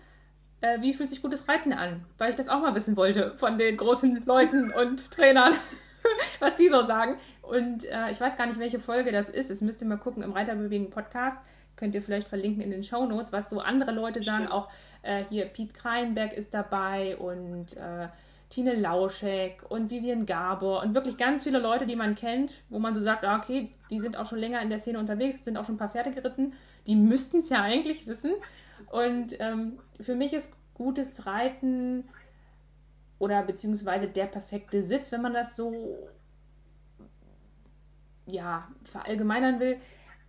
äh, 0.64 0.82
wie 0.82 0.94
fühlt 0.94 1.10
sich 1.10 1.22
gutes 1.22 1.48
Reiten 1.48 1.74
an? 1.74 2.06
Weil 2.18 2.30
ich 2.30 2.38
das 2.38 2.48
auch 2.48 2.62
mal 2.62 2.74
wissen 2.74 2.96
wollte 2.96 3.34
von 3.36 3.58
den 3.58 3.76
großen 3.76 4.24
Leuten 4.26 4.72
und 4.72 5.12
Trainern, 5.12 5.54
was 6.40 6.56
die 6.56 6.70
so 6.70 6.82
sagen. 6.84 7.18
Und 7.42 7.86
äh, 7.86 8.10
ich 8.10 8.20
weiß 8.20 8.38
gar 8.38 8.48
nicht, 8.48 8.60
welche 8.60 8.80
Folge 8.80 9.12
das 9.12 9.28
ist. 9.28 9.52
Es 9.52 9.60
müsst 9.60 9.82
ihr 9.82 9.88
mal 9.88 9.98
gucken 9.98 10.24
im 10.24 10.32
Reiterbewegen 10.32 10.90
Podcast. 10.90 11.38
Könnt 11.76 11.96
ihr 11.96 12.02
vielleicht 12.02 12.30
verlinken 12.30 12.62
in 12.62 12.72
den 12.72 12.84
Show 12.84 13.06
Notes, 13.06 13.34
was 13.34 13.50
so 13.50 13.60
andere 13.60 13.92
Leute 13.92 14.24
sagen. 14.24 14.48
Auch 14.48 14.70
äh, 15.02 15.26
hier 15.28 15.46
Piet 15.46 15.74
Kreinberg 15.74 16.32
ist 16.32 16.54
dabei 16.54 17.18
und 17.18 17.76
äh, 17.76 18.08
Tine 18.50 18.76
Lauschek 18.76 19.64
und 19.70 19.90
Vivian 19.90 20.26
Gabor 20.26 20.84
und 20.84 20.94
wirklich 20.94 21.18
ganz 21.18 21.44
viele 21.44 21.60
Leute, 21.60 21.86
die 21.86 21.96
man 21.96 22.16
kennt, 22.16 22.54
wo 22.70 22.80
man 22.80 22.94
so 22.94 23.02
sagt, 23.02 23.26
ah, 23.26 23.38
okay, 23.38 23.72
die 23.90 24.00
sind 24.00 24.16
auch 24.16 24.28
schon 24.28 24.38
länger 24.38 24.62
in 24.62 24.70
der 24.70 24.80
Szene 24.80 25.00
unterwegs, 25.00 25.44
sind 25.44 25.58
auch 25.58 25.66
schon 25.66 25.76
ein 25.76 25.80
paar 25.80 25.90
Pferde 25.90 26.12
geritten, 26.12 26.54
die 26.86 26.96
müssten 26.96 27.40
es 27.40 27.50
ja 27.50 27.64
eigentlich 27.64 28.06
wissen. 28.06 28.34
Und 28.90 29.38
ähm, 29.40 29.80
für 30.00 30.16
mich 30.16 30.34
ist 30.34 30.50
gutes 30.74 31.26
Reiten 31.26 32.10
oder 33.20 33.44
beziehungsweise 33.44 34.08
der 34.08 34.26
perfekte 34.26 34.84
Sitz, 34.84 35.12
wenn 35.12 35.22
man 35.22 35.34
das 35.34 35.56
so 35.56 36.10
ja, 38.26 38.68
verallgemeinern 38.84 39.60
will, 39.60 39.78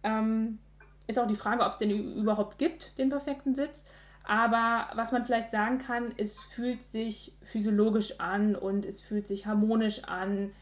ähm, 0.02 0.58
ist 1.06 1.18
auch 1.18 1.26
die 1.26 1.36
Frage, 1.36 1.62
ob 1.62 1.72
es 1.72 1.78
den 1.78 1.90
überhaupt 1.90 2.58
gibt, 2.58 2.98
den 2.98 3.10
perfekten 3.10 3.54
Sitz. 3.54 3.84
Aber 4.26 4.88
was 4.94 5.12
man 5.12 5.26
vielleicht 5.26 5.50
sagen 5.50 5.78
kann, 5.78 6.14
es 6.16 6.40
fühlt 6.40 6.82
sich 6.82 7.36
physiologisch 7.42 8.20
an 8.20 8.56
und 8.56 8.86
es 8.86 9.02
fühlt 9.02 9.26
sich 9.26 9.46
harmonisch 9.46 10.04
an. 10.04 10.52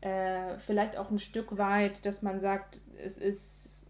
Äh, 0.00 0.58
vielleicht 0.58 0.96
auch 0.96 1.10
ein 1.10 1.18
Stück 1.18 1.58
weit, 1.58 2.06
dass 2.06 2.22
man 2.22 2.40
sagt, 2.40 2.80
es 2.96 3.18
ist 3.18 3.82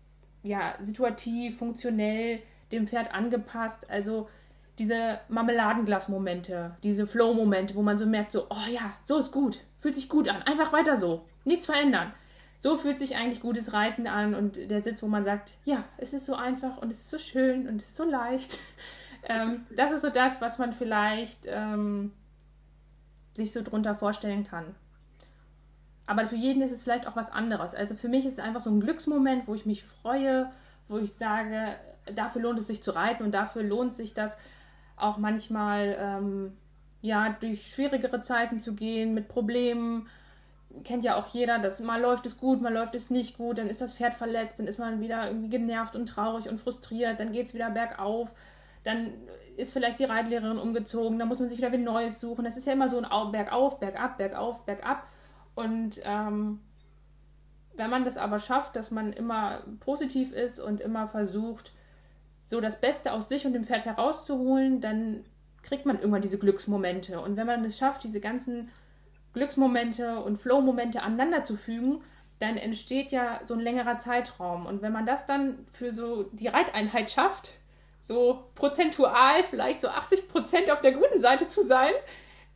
ja 0.42 0.74
situativ, 0.80 1.58
funktionell 1.58 2.40
dem 2.72 2.86
Pferd 2.86 3.14
angepasst. 3.14 3.88
Also 3.90 4.28
diese 4.78 5.20
Marmeladenglas-Momente, 5.28 6.76
diese 6.82 7.06
Flow-Momente, 7.06 7.74
wo 7.74 7.82
man 7.82 7.98
so 7.98 8.06
merkt, 8.06 8.32
so, 8.32 8.46
oh 8.48 8.70
ja, 8.70 8.92
so 9.04 9.18
ist 9.18 9.30
gut, 9.30 9.60
fühlt 9.78 9.94
sich 9.94 10.08
gut 10.08 10.28
an, 10.28 10.42
einfach 10.42 10.72
weiter 10.72 10.96
so, 10.96 11.26
nichts 11.44 11.66
verändern. 11.66 12.12
So 12.60 12.76
fühlt 12.76 12.98
sich 12.98 13.16
eigentlich 13.16 13.40
gutes 13.40 13.72
Reiten 13.72 14.06
an 14.06 14.34
und 14.34 14.70
der 14.70 14.82
Sitz, 14.82 15.02
wo 15.02 15.06
man 15.06 15.24
sagt, 15.24 15.52
ja, 15.64 15.84
es 15.96 16.12
ist 16.12 16.26
so 16.26 16.34
einfach 16.34 16.78
und 16.78 16.90
es 16.90 17.00
ist 17.00 17.10
so 17.10 17.18
schön 17.18 17.68
und 17.68 17.80
es 17.80 17.88
ist 17.88 17.96
so 17.96 18.04
leicht. 18.04 18.58
ähm, 19.28 19.66
das 19.74 19.92
ist 19.92 20.02
so 20.02 20.10
das, 20.10 20.40
was 20.40 20.58
man 20.58 20.72
vielleicht 20.72 21.40
ähm, 21.46 22.12
sich 23.34 23.52
so 23.52 23.62
drunter 23.62 23.94
vorstellen 23.94 24.44
kann. 24.44 24.74
Aber 26.06 26.26
für 26.26 26.36
jeden 26.36 26.60
ist 26.60 26.72
es 26.72 26.82
vielleicht 26.82 27.06
auch 27.06 27.16
was 27.16 27.30
anderes. 27.30 27.74
Also 27.74 27.94
für 27.94 28.08
mich 28.08 28.26
ist 28.26 28.34
es 28.34 28.38
einfach 28.40 28.60
so 28.60 28.70
ein 28.70 28.80
Glücksmoment, 28.80 29.46
wo 29.46 29.54
ich 29.54 29.64
mich 29.64 29.84
freue, 29.84 30.50
wo 30.90 30.98
ich 30.98 31.14
sage, 31.14 31.76
dafür 32.14 32.42
lohnt 32.42 32.58
es 32.58 32.66
sich 32.66 32.82
zu 32.82 32.90
reiten 32.90 33.22
und 33.22 33.32
dafür 33.32 33.62
lohnt 33.62 33.94
sich 33.94 34.12
das 34.12 34.36
auch 34.96 35.18
manchmal 35.18 35.96
ähm, 35.98 36.56
ja 37.00 37.34
durch 37.40 37.68
schwierigere 37.68 38.20
Zeiten 38.20 38.58
zu 38.58 38.74
gehen 38.74 39.14
mit 39.14 39.28
Problemen. 39.28 40.08
Kennt 40.84 41.04
ja 41.04 41.16
auch 41.16 41.28
jeder, 41.28 41.58
dass 41.58 41.80
mal 41.80 42.00
läuft 42.00 42.26
es 42.26 42.38
gut, 42.38 42.60
mal 42.60 42.72
läuft 42.72 42.94
es 42.94 43.08
nicht 43.08 43.38
gut, 43.38 43.58
dann 43.58 43.68
ist 43.68 43.80
das 43.80 43.94
Pferd 43.94 44.14
verletzt, 44.14 44.58
dann 44.58 44.66
ist 44.66 44.78
man 44.78 45.00
wieder 45.00 45.26
irgendwie 45.28 45.48
genervt 45.48 45.96
und 45.96 46.06
traurig 46.06 46.48
und 46.48 46.60
frustriert, 46.60 47.18
dann 47.18 47.32
geht 47.32 47.46
es 47.46 47.54
wieder 47.54 47.70
bergauf, 47.70 48.32
dann 48.84 49.12
ist 49.56 49.72
vielleicht 49.72 49.98
die 50.00 50.04
Reitlehrerin 50.04 50.58
umgezogen, 50.58 51.18
dann 51.18 51.28
muss 51.28 51.38
man 51.38 51.48
sich 51.48 51.58
wieder 51.58 51.70
ein 51.70 51.84
Neues 51.84 52.20
suchen. 52.20 52.44
Das 52.44 52.56
ist 52.56 52.66
ja 52.66 52.72
immer 52.72 52.88
so 52.88 53.00
ein 53.00 53.32
Bergauf, 53.32 53.78
Bergab, 53.78 54.16
Bergauf, 54.16 54.64
Bergab. 54.64 55.06
Und 55.54 56.00
ähm, 56.04 56.60
wenn 57.80 57.90
man 57.90 58.04
das 58.04 58.18
aber 58.18 58.38
schafft, 58.38 58.76
dass 58.76 58.90
man 58.90 59.12
immer 59.12 59.62
positiv 59.80 60.32
ist 60.32 60.60
und 60.60 60.80
immer 60.80 61.08
versucht, 61.08 61.72
so 62.46 62.60
das 62.60 62.80
Beste 62.80 63.12
aus 63.12 63.28
sich 63.28 63.46
und 63.46 63.54
dem 63.54 63.64
Pferd 63.64 63.86
herauszuholen, 63.86 64.82
dann 64.82 65.24
kriegt 65.62 65.86
man 65.86 65.96
irgendwann 65.96 66.20
diese 66.20 66.38
Glücksmomente. 66.38 67.20
Und 67.20 67.36
wenn 67.36 67.46
man 67.46 67.64
es 67.64 67.78
schafft, 67.78 68.04
diese 68.04 68.20
ganzen 68.20 68.68
Glücksmomente 69.32 70.20
und 70.20 70.36
Flow-Momente 70.36 71.02
aneinander 71.02 71.42
zu 71.44 71.56
fügen, 71.56 72.02
dann 72.38 72.58
entsteht 72.58 73.12
ja 73.12 73.40
so 73.46 73.54
ein 73.54 73.60
längerer 73.60 73.98
Zeitraum. 73.98 74.66
Und 74.66 74.82
wenn 74.82 74.92
man 74.92 75.06
das 75.06 75.24
dann 75.24 75.66
für 75.72 75.90
so 75.92 76.24
die 76.32 76.48
Reiteinheit 76.48 77.10
schafft, 77.10 77.52
so 78.02 78.44
prozentual 78.54 79.42
vielleicht 79.44 79.80
so 79.80 79.88
80 79.88 80.28
Prozent 80.28 80.70
auf 80.70 80.82
der 80.82 80.92
guten 80.92 81.20
Seite 81.20 81.48
zu 81.48 81.66
sein, 81.66 81.92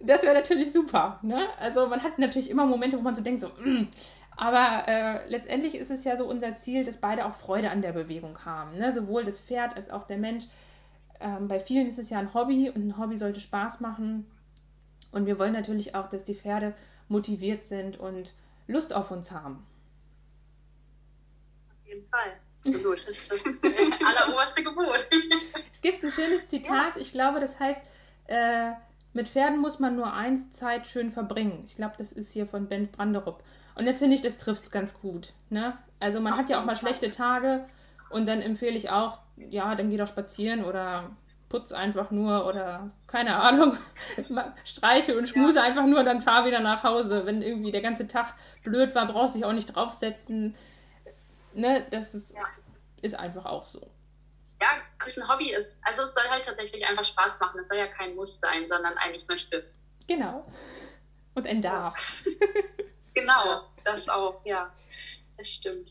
das 0.00 0.22
wäre 0.22 0.34
natürlich 0.34 0.72
super. 0.72 1.18
Ne? 1.22 1.46
Also 1.58 1.86
man 1.86 2.02
hat 2.02 2.18
natürlich 2.18 2.50
immer 2.50 2.66
Momente, 2.66 2.98
wo 2.98 3.02
man 3.02 3.14
so 3.14 3.22
denkt, 3.22 3.40
so, 3.40 3.48
mm, 3.48 3.88
aber 4.36 4.88
äh, 4.88 5.28
letztendlich 5.28 5.74
ist 5.74 5.90
es 5.90 6.04
ja 6.04 6.16
so 6.16 6.26
unser 6.26 6.54
Ziel, 6.54 6.84
dass 6.84 6.96
beide 6.96 7.26
auch 7.26 7.34
Freude 7.34 7.70
an 7.70 7.82
der 7.82 7.92
Bewegung 7.92 8.44
haben. 8.44 8.78
Ne? 8.78 8.92
Sowohl 8.92 9.24
das 9.24 9.40
Pferd 9.40 9.76
als 9.76 9.90
auch 9.90 10.04
der 10.04 10.18
Mensch. 10.18 10.46
Ähm, 11.20 11.48
bei 11.48 11.60
vielen 11.60 11.86
ist 11.86 11.98
es 11.98 12.10
ja 12.10 12.18
ein 12.18 12.34
Hobby 12.34 12.70
und 12.70 12.86
ein 12.86 12.98
Hobby 12.98 13.16
sollte 13.16 13.40
Spaß 13.40 13.80
machen. 13.80 14.26
Und 15.12 15.26
wir 15.26 15.38
wollen 15.38 15.52
natürlich 15.52 15.94
auch, 15.94 16.08
dass 16.08 16.24
die 16.24 16.34
Pferde 16.34 16.74
motiviert 17.08 17.64
sind 17.64 17.98
und 17.98 18.34
Lust 18.66 18.92
auf 18.92 19.10
uns 19.10 19.30
haben. 19.30 19.64
Auf 21.70 21.88
jeden 21.88 22.06
Fall. 22.08 22.32
Gut, 22.64 23.00
das 23.06 23.16
ist 23.16 23.30
das 23.30 23.40
alleroberste 24.06 24.64
Gebot. 24.64 25.06
es 25.70 25.82
gibt 25.82 26.02
ein 26.02 26.10
schönes 26.10 26.46
Zitat, 26.48 26.96
ich 26.96 27.12
glaube, 27.12 27.38
das 27.38 27.60
heißt, 27.60 27.80
äh, 28.26 28.72
mit 29.12 29.28
Pferden 29.28 29.60
muss 29.60 29.78
man 29.78 29.96
nur 29.96 30.12
eins 30.12 30.50
Zeit 30.50 30.86
schön 30.86 31.12
verbringen. 31.12 31.62
Ich 31.66 31.76
glaube, 31.76 31.94
das 31.98 32.10
ist 32.10 32.32
hier 32.32 32.46
von 32.46 32.68
Ben 32.68 32.90
Branderup. 32.90 33.42
Und 33.74 33.86
jetzt 33.86 33.98
finde 33.98 34.14
ich, 34.14 34.22
das 34.22 34.38
trifft 34.38 34.64
es 34.64 34.70
ganz 34.70 35.00
gut. 35.00 35.32
Ne? 35.50 35.76
Also 36.00 36.20
man 36.20 36.36
hat 36.36 36.48
ja 36.48 36.60
auch 36.60 36.64
mal 36.64 36.76
schlechte 36.76 37.10
Tage 37.10 37.66
Und 38.10 38.26
dann 38.26 38.40
empfehle 38.40 38.76
ich 38.76 38.90
auch, 38.90 39.18
ja, 39.36 39.74
dann 39.74 39.90
geh 39.90 39.96
doch 39.96 40.06
spazieren 40.06 40.64
oder 40.64 41.10
putz 41.48 41.72
einfach 41.72 42.10
nur 42.10 42.46
oder 42.46 42.90
keine 43.06 43.36
Ahnung, 43.36 43.76
streiche 44.64 45.16
und 45.16 45.28
schmuse 45.28 45.58
ja. 45.58 45.64
einfach 45.64 45.86
nur, 45.86 46.02
dann 46.02 46.20
fahr 46.20 46.44
wieder 46.46 46.60
nach 46.60 46.82
Hause. 46.82 47.26
Wenn 47.26 47.42
irgendwie 47.42 47.72
der 47.72 47.80
ganze 47.80 48.06
Tag 48.06 48.34
blöd 48.62 48.94
war, 48.94 49.06
brauchst 49.06 49.34
du 49.34 49.38
dich 49.38 49.46
auch 49.46 49.52
nicht 49.52 49.66
draufsetzen. 49.66 50.54
Ne, 51.54 51.86
das 51.90 52.14
ist, 52.14 52.34
ja. 52.34 52.42
ist 53.02 53.14
einfach 53.18 53.46
auch 53.46 53.64
so. 53.64 53.80
Ja, 54.60 54.68
es 55.06 55.16
ein 55.16 55.28
Hobby 55.28 55.52
ist. 55.52 55.68
Also 55.82 56.02
es 56.02 56.14
soll 56.14 56.28
halt 56.28 56.44
tatsächlich 56.44 56.84
einfach 56.86 57.04
Spaß 57.04 57.38
machen. 57.38 57.60
Es 57.60 57.68
soll 57.68 57.78
ja 57.78 57.86
kein 57.86 58.14
Muss 58.16 58.38
sein, 58.40 58.66
sondern 58.68 58.96
eigentlich 58.98 59.26
möchte. 59.28 59.64
Genau. 60.06 60.46
Und 61.34 61.46
ein 61.46 61.62
Darf. 61.62 61.94
genau, 63.14 63.70
das 63.84 64.08
auch, 64.08 64.40
ja. 64.44 64.72
Das 65.36 65.48
stimmt. 65.48 65.90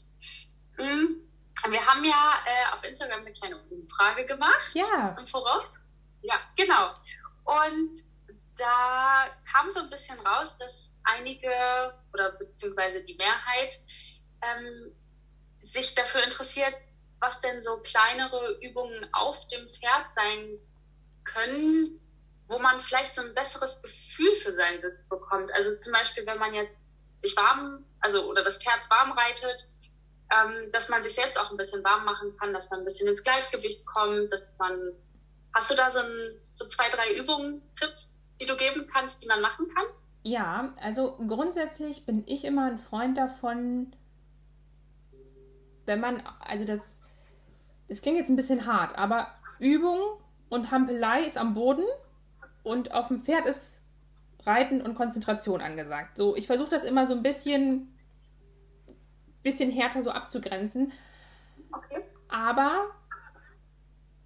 Mhm. 0.78 1.22
Wir 1.70 1.86
haben 1.86 2.04
ja 2.04 2.34
äh, 2.46 2.76
auf 2.76 2.84
Instagram 2.84 3.22
eine 3.22 3.34
kleine 3.34 3.58
Umfrage 3.70 4.26
gemacht. 4.26 4.74
Ja. 4.74 5.16
Im 5.18 5.28
Voraus. 5.28 5.64
Ja, 6.22 6.36
genau. 6.56 6.94
Und 7.46 8.04
da 8.58 9.28
kam 9.52 9.70
so 9.70 9.80
ein 9.80 9.90
bisschen 9.90 10.20
raus, 10.20 10.50
dass 10.60 10.72
einige 11.04 11.50
oder 12.14 12.32
beziehungsweise 12.34 13.02
die 13.02 13.16
Mehrheit 13.16 13.80
ähm, 14.42 14.94
sich 15.74 15.94
dafür 15.96 16.24
interessiert, 16.24 16.76
was 17.20 17.40
denn 17.42 17.64
so 17.64 17.78
kleinere 17.78 18.58
Übungen 18.62 19.08
auf 19.14 19.38
dem 19.48 19.68
Pferd 19.70 20.06
sein 20.16 20.60
können, 21.24 22.00
wo 22.48 22.60
man 22.60 22.82
vielleicht 22.82 23.16
so 23.16 23.22
ein 23.22 23.34
besseres 23.34 23.82
Gefühl 23.82 24.36
für 24.44 24.54
seinen 24.54 24.82
Sitz 24.82 25.08
bekommt. 25.10 25.52
Also 25.54 25.78
zum 25.80 25.94
Beispiel, 25.94 26.26
wenn 26.26 26.38
man 26.38 26.54
jetzt 26.54 26.76
sich 27.24 27.36
warm, 27.36 27.86
also 28.02 28.30
oder 28.30 28.44
das 28.44 28.58
Pferd 28.58 28.82
warm 28.90 29.14
reitet, 29.14 29.68
ähm, 30.32 30.72
dass 30.72 30.90
man 30.90 31.04
sich 31.04 31.16
selbst 31.16 31.40
auch 31.40 31.50
ein 31.50 31.58
bisschen 31.58 31.84
warm 31.84 32.06
machen 32.06 32.36
kann, 32.38 32.54
dass 32.54 32.70
man 32.70 32.80
ein 32.80 32.86
bisschen 32.86 33.08
ins 33.08 33.24
Gleichgewicht 33.24 33.86
kommt, 33.86 34.32
dass 34.32 34.42
man. 34.60 34.92
Hast 35.54 35.70
du 35.70 35.76
da 35.76 35.90
so, 35.92 36.00
ein, 36.00 36.40
so 36.58 36.68
zwei, 36.68 36.90
drei 36.90 37.14
Übungen, 37.14 37.62
Tipps, 37.80 38.08
die 38.42 38.46
du 38.46 38.58
geben 38.58 38.90
kannst, 38.92 39.22
die 39.22 39.28
man 39.28 39.40
machen 39.40 39.68
kann? 39.76 39.86
Ja, 40.24 40.74
also 40.82 41.18
grundsätzlich 41.28 42.06
bin 42.06 42.24
ich 42.26 42.44
immer 42.44 42.66
ein 42.66 42.80
Freund 42.80 43.18
davon, 43.18 43.96
wenn 45.86 46.00
man, 46.00 46.24
also 46.40 46.66
das, 46.66 47.02
das 47.88 48.02
klingt 48.02 48.18
jetzt 48.18 48.30
ein 48.30 48.36
bisschen 48.36 48.66
hart, 48.66 48.98
aber 48.98 49.28
Übung 49.60 50.00
und 50.50 50.72
Hampelei 50.72 51.24
ist 51.24 51.38
am 51.38 51.54
Boden 51.54 51.86
und 52.64 52.94
auf 52.94 53.10
dem 53.10 53.22
Pferd 53.22 53.46
ist 53.46 53.83
Reiten 54.46 54.82
und 54.82 54.96
Konzentration 54.96 55.62
angesagt. 55.62 56.18
So, 56.18 56.36
ich 56.36 56.48
versuche 56.48 56.70
das 56.70 56.84
immer 56.84 57.08
so 57.08 57.14
ein 57.14 57.24
bisschen 57.24 57.94
bisschen 59.44 59.72
härter 59.72 60.02
so 60.02 60.12
abzugrenzen. 60.12 60.92
Okay. 61.72 62.02
Aber 62.30 62.86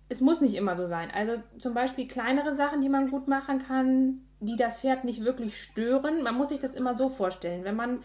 es 0.10 0.22
muss 0.22 0.40
nicht 0.40 0.56
immer 0.56 0.78
so 0.78 0.86
sein. 0.86 1.12
Also 1.12 1.42
zum 1.58 1.74
Beispiel 1.74 2.08
kleinere 2.08 2.54
Sachen, 2.54 2.82
die 2.82 2.90
man 2.90 3.10
gut 3.10 3.28
machen 3.28 3.60
kann, 3.60 4.22
die 4.40 4.56
das 4.56 4.82
Pferd 4.82 5.04
nicht 5.04 5.24
wirklich 5.26 5.62
stören. 5.62 6.24
Man 6.24 6.36
muss 6.36 6.50
sich 6.50 6.60
das 6.60 6.76
immer 6.76 6.96
so 6.96 7.10
vorstellen. 7.10 7.64
Wenn 7.66 7.76
man, 7.76 8.00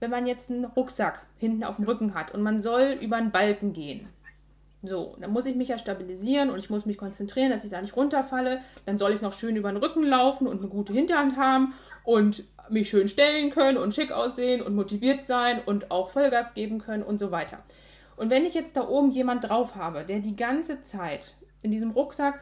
wenn 0.00 0.10
man 0.10 0.26
jetzt 0.26 0.50
einen 0.50 0.64
Rucksack 0.64 1.26
hinten 1.36 1.64
auf 1.64 1.76
dem 1.76 1.86
Rücken 1.86 2.14
hat 2.14 2.34
und 2.34 2.42
man 2.42 2.62
soll 2.62 2.98
über 3.00 3.16
einen 3.16 3.30
Balken 3.30 3.72
gehen. 3.72 4.08
So, 4.82 5.14
dann 5.20 5.32
muss 5.32 5.44
ich 5.44 5.56
mich 5.56 5.68
ja 5.68 5.78
stabilisieren 5.78 6.48
und 6.48 6.58
ich 6.58 6.70
muss 6.70 6.86
mich 6.86 6.96
konzentrieren, 6.96 7.50
dass 7.50 7.64
ich 7.64 7.70
da 7.70 7.80
nicht 7.82 7.96
runterfalle. 7.96 8.60
Dann 8.86 8.98
soll 8.98 9.12
ich 9.12 9.20
noch 9.20 9.34
schön 9.34 9.56
über 9.56 9.70
den 9.70 9.76
Rücken 9.76 10.02
laufen 10.02 10.46
und 10.46 10.60
eine 10.60 10.68
gute 10.68 10.94
Hinterhand 10.94 11.36
haben 11.36 11.74
und 12.04 12.44
mich 12.70 12.88
schön 12.88 13.08
stellen 13.08 13.50
können 13.50 13.76
und 13.76 13.94
schick 13.94 14.10
aussehen 14.10 14.62
und 14.62 14.74
motiviert 14.74 15.24
sein 15.26 15.60
und 15.64 15.90
auch 15.90 16.08
Vollgas 16.08 16.54
geben 16.54 16.78
können 16.78 17.02
und 17.02 17.18
so 17.18 17.30
weiter. 17.30 17.58
Und 18.16 18.30
wenn 18.30 18.46
ich 18.46 18.54
jetzt 18.54 18.76
da 18.76 18.88
oben 18.88 19.10
jemand 19.10 19.48
drauf 19.48 19.76
habe, 19.76 20.04
der 20.04 20.20
die 20.20 20.36
ganze 20.36 20.80
Zeit 20.80 21.36
in 21.62 21.70
diesem 21.70 21.90
Rucksack, 21.90 22.40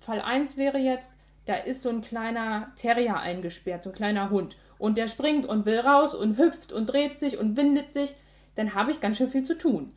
Fall 0.00 0.20
1 0.20 0.56
wäre 0.56 0.78
jetzt, 0.78 1.12
da 1.46 1.54
ist 1.54 1.82
so 1.82 1.88
ein 1.88 2.02
kleiner 2.02 2.72
Terrier 2.76 3.18
eingesperrt, 3.18 3.84
so 3.84 3.90
ein 3.90 3.96
kleiner 3.96 4.30
Hund. 4.30 4.56
Und 4.78 4.98
der 4.98 5.08
springt 5.08 5.46
und 5.46 5.66
will 5.66 5.78
raus 5.78 6.14
und 6.14 6.36
hüpft 6.38 6.72
und 6.72 6.86
dreht 6.86 7.18
sich 7.18 7.38
und 7.38 7.56
windet 7.56 7.92
sich, 7.94 8.14
dann 8.54 8.74
habe 8.74 8.90
ich 8.90 9.00
ganz 9.00 9.16
schön 9.16 9.28
viel 9.28 9.44
zu 9.44 9.56
tun. 9.56 9.94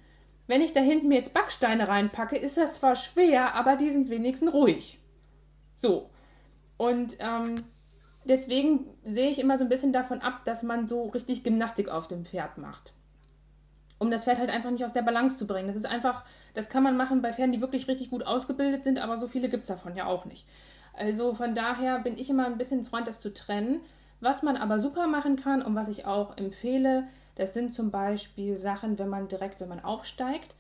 Wenn 0.48 0.62
ich 0.62 0.74
da 0.74 0.80
hinten 0.80 1.10
mir 1.10 1.16
jetzt 1.16 1.34
Backsteine 1.34 1.88
reinpacke, 1.88 2.38
ist 2.38 2.58
das 2.58 2.76
zwar 2.76 2.96
schwer, 2.96 3.54
aber 3.54 3.76
die 3.76 3.92
sind 3.92 4.10
wenigstens 4.10 4.54
ruhig. 4.54 5.00
So. 5.76 6.10
Und 6.78 7.18
ähm, 7.20 7.56
deswegen 8.24 8.88
sehe 9.04 9.30
ich 9.30 9.40
immer 9.40 9.58
so 9.58 9.66
ein 9.66 9.70
bisschen 9.70 9.94
davon 9.94 10.22
ab, 10.22 10.46
dass 10.46 10.64
man 10.64 10.88
so 10.88 11.08
richtig 11.08 11.44
Gymnastik 11.44 11.90
auf 11.90 12.08
dem 12.08 12.26
Pferd 12.26 12.58
macht. 12.58 12.94
Um 14.00 14.12
das 14.12 14.24
Pferd 14.24 14.40
halt 14.40 14.50
einfach 14.50 14.72
nicht 14.72 14.86
aus 14.86 14.94
der 14.94 15.02
Balance 15.02 15.38
zu 15.38 15.48
bringen. 15.48 15.68
Das 15.68 15.76
ist 15.76 15.86
einfach, 15.86 16.24
das 16.54 16.70
kann 16.70 16.84
man 16.84 16.96
machen 16.96 17.22
bei 17.22 17.34
Pferden, 17.34 17.52
die 17.52 17.62
wirklich 17.62 17.88
richtig 17.88 18.10
gut 18.10 18.26
ausgebildet 18.26 18.84
sind, 18.84 19.00
aber 19.00 19.18
so 19.18 19.28
viele 19.28 19.50
gibt 19.50 19.64
es 19.64 19.70
davon 19.70 19.96
ja 19.96 20.06
auch 20.06 20.26
nicht. 20.26 20.48
Also 20.94 21.34
von 21.34 21.56
daher 21.56 22.00
bin 22.00 22.18
ich 22.18 22.30
immer 22.30 22.46
ein 22.46 22.58
bisschen 22.58 22.86
Freund, 22.86 23.08
das 23.08 23.20
zu 23.20 23.34
trennen. 23.34 23.82
Was 24.20 24.42
man 24.44 24.58
aber 24.58 24.80
super 24.80 25.08
machen 25.08 25.36
kann 25.36 25.62
und 25.62 25.76
was 25.76 25.90
ich 25.90 26.06
auch 26.06 26.38
empfehle, 26.38 27.08
das 27.36 27.54
sind 27.54 27.74
zum 27.74 27.92
Beispiel 27.92 28.58
Sachen, 28.58 28.98
wenn 28.98 29.10
man 29.10 29.28
direkt, 29.28 29.60
wenn 29.60 29.70
man 29.70 29.84
aufsteigt, 29.84 30.56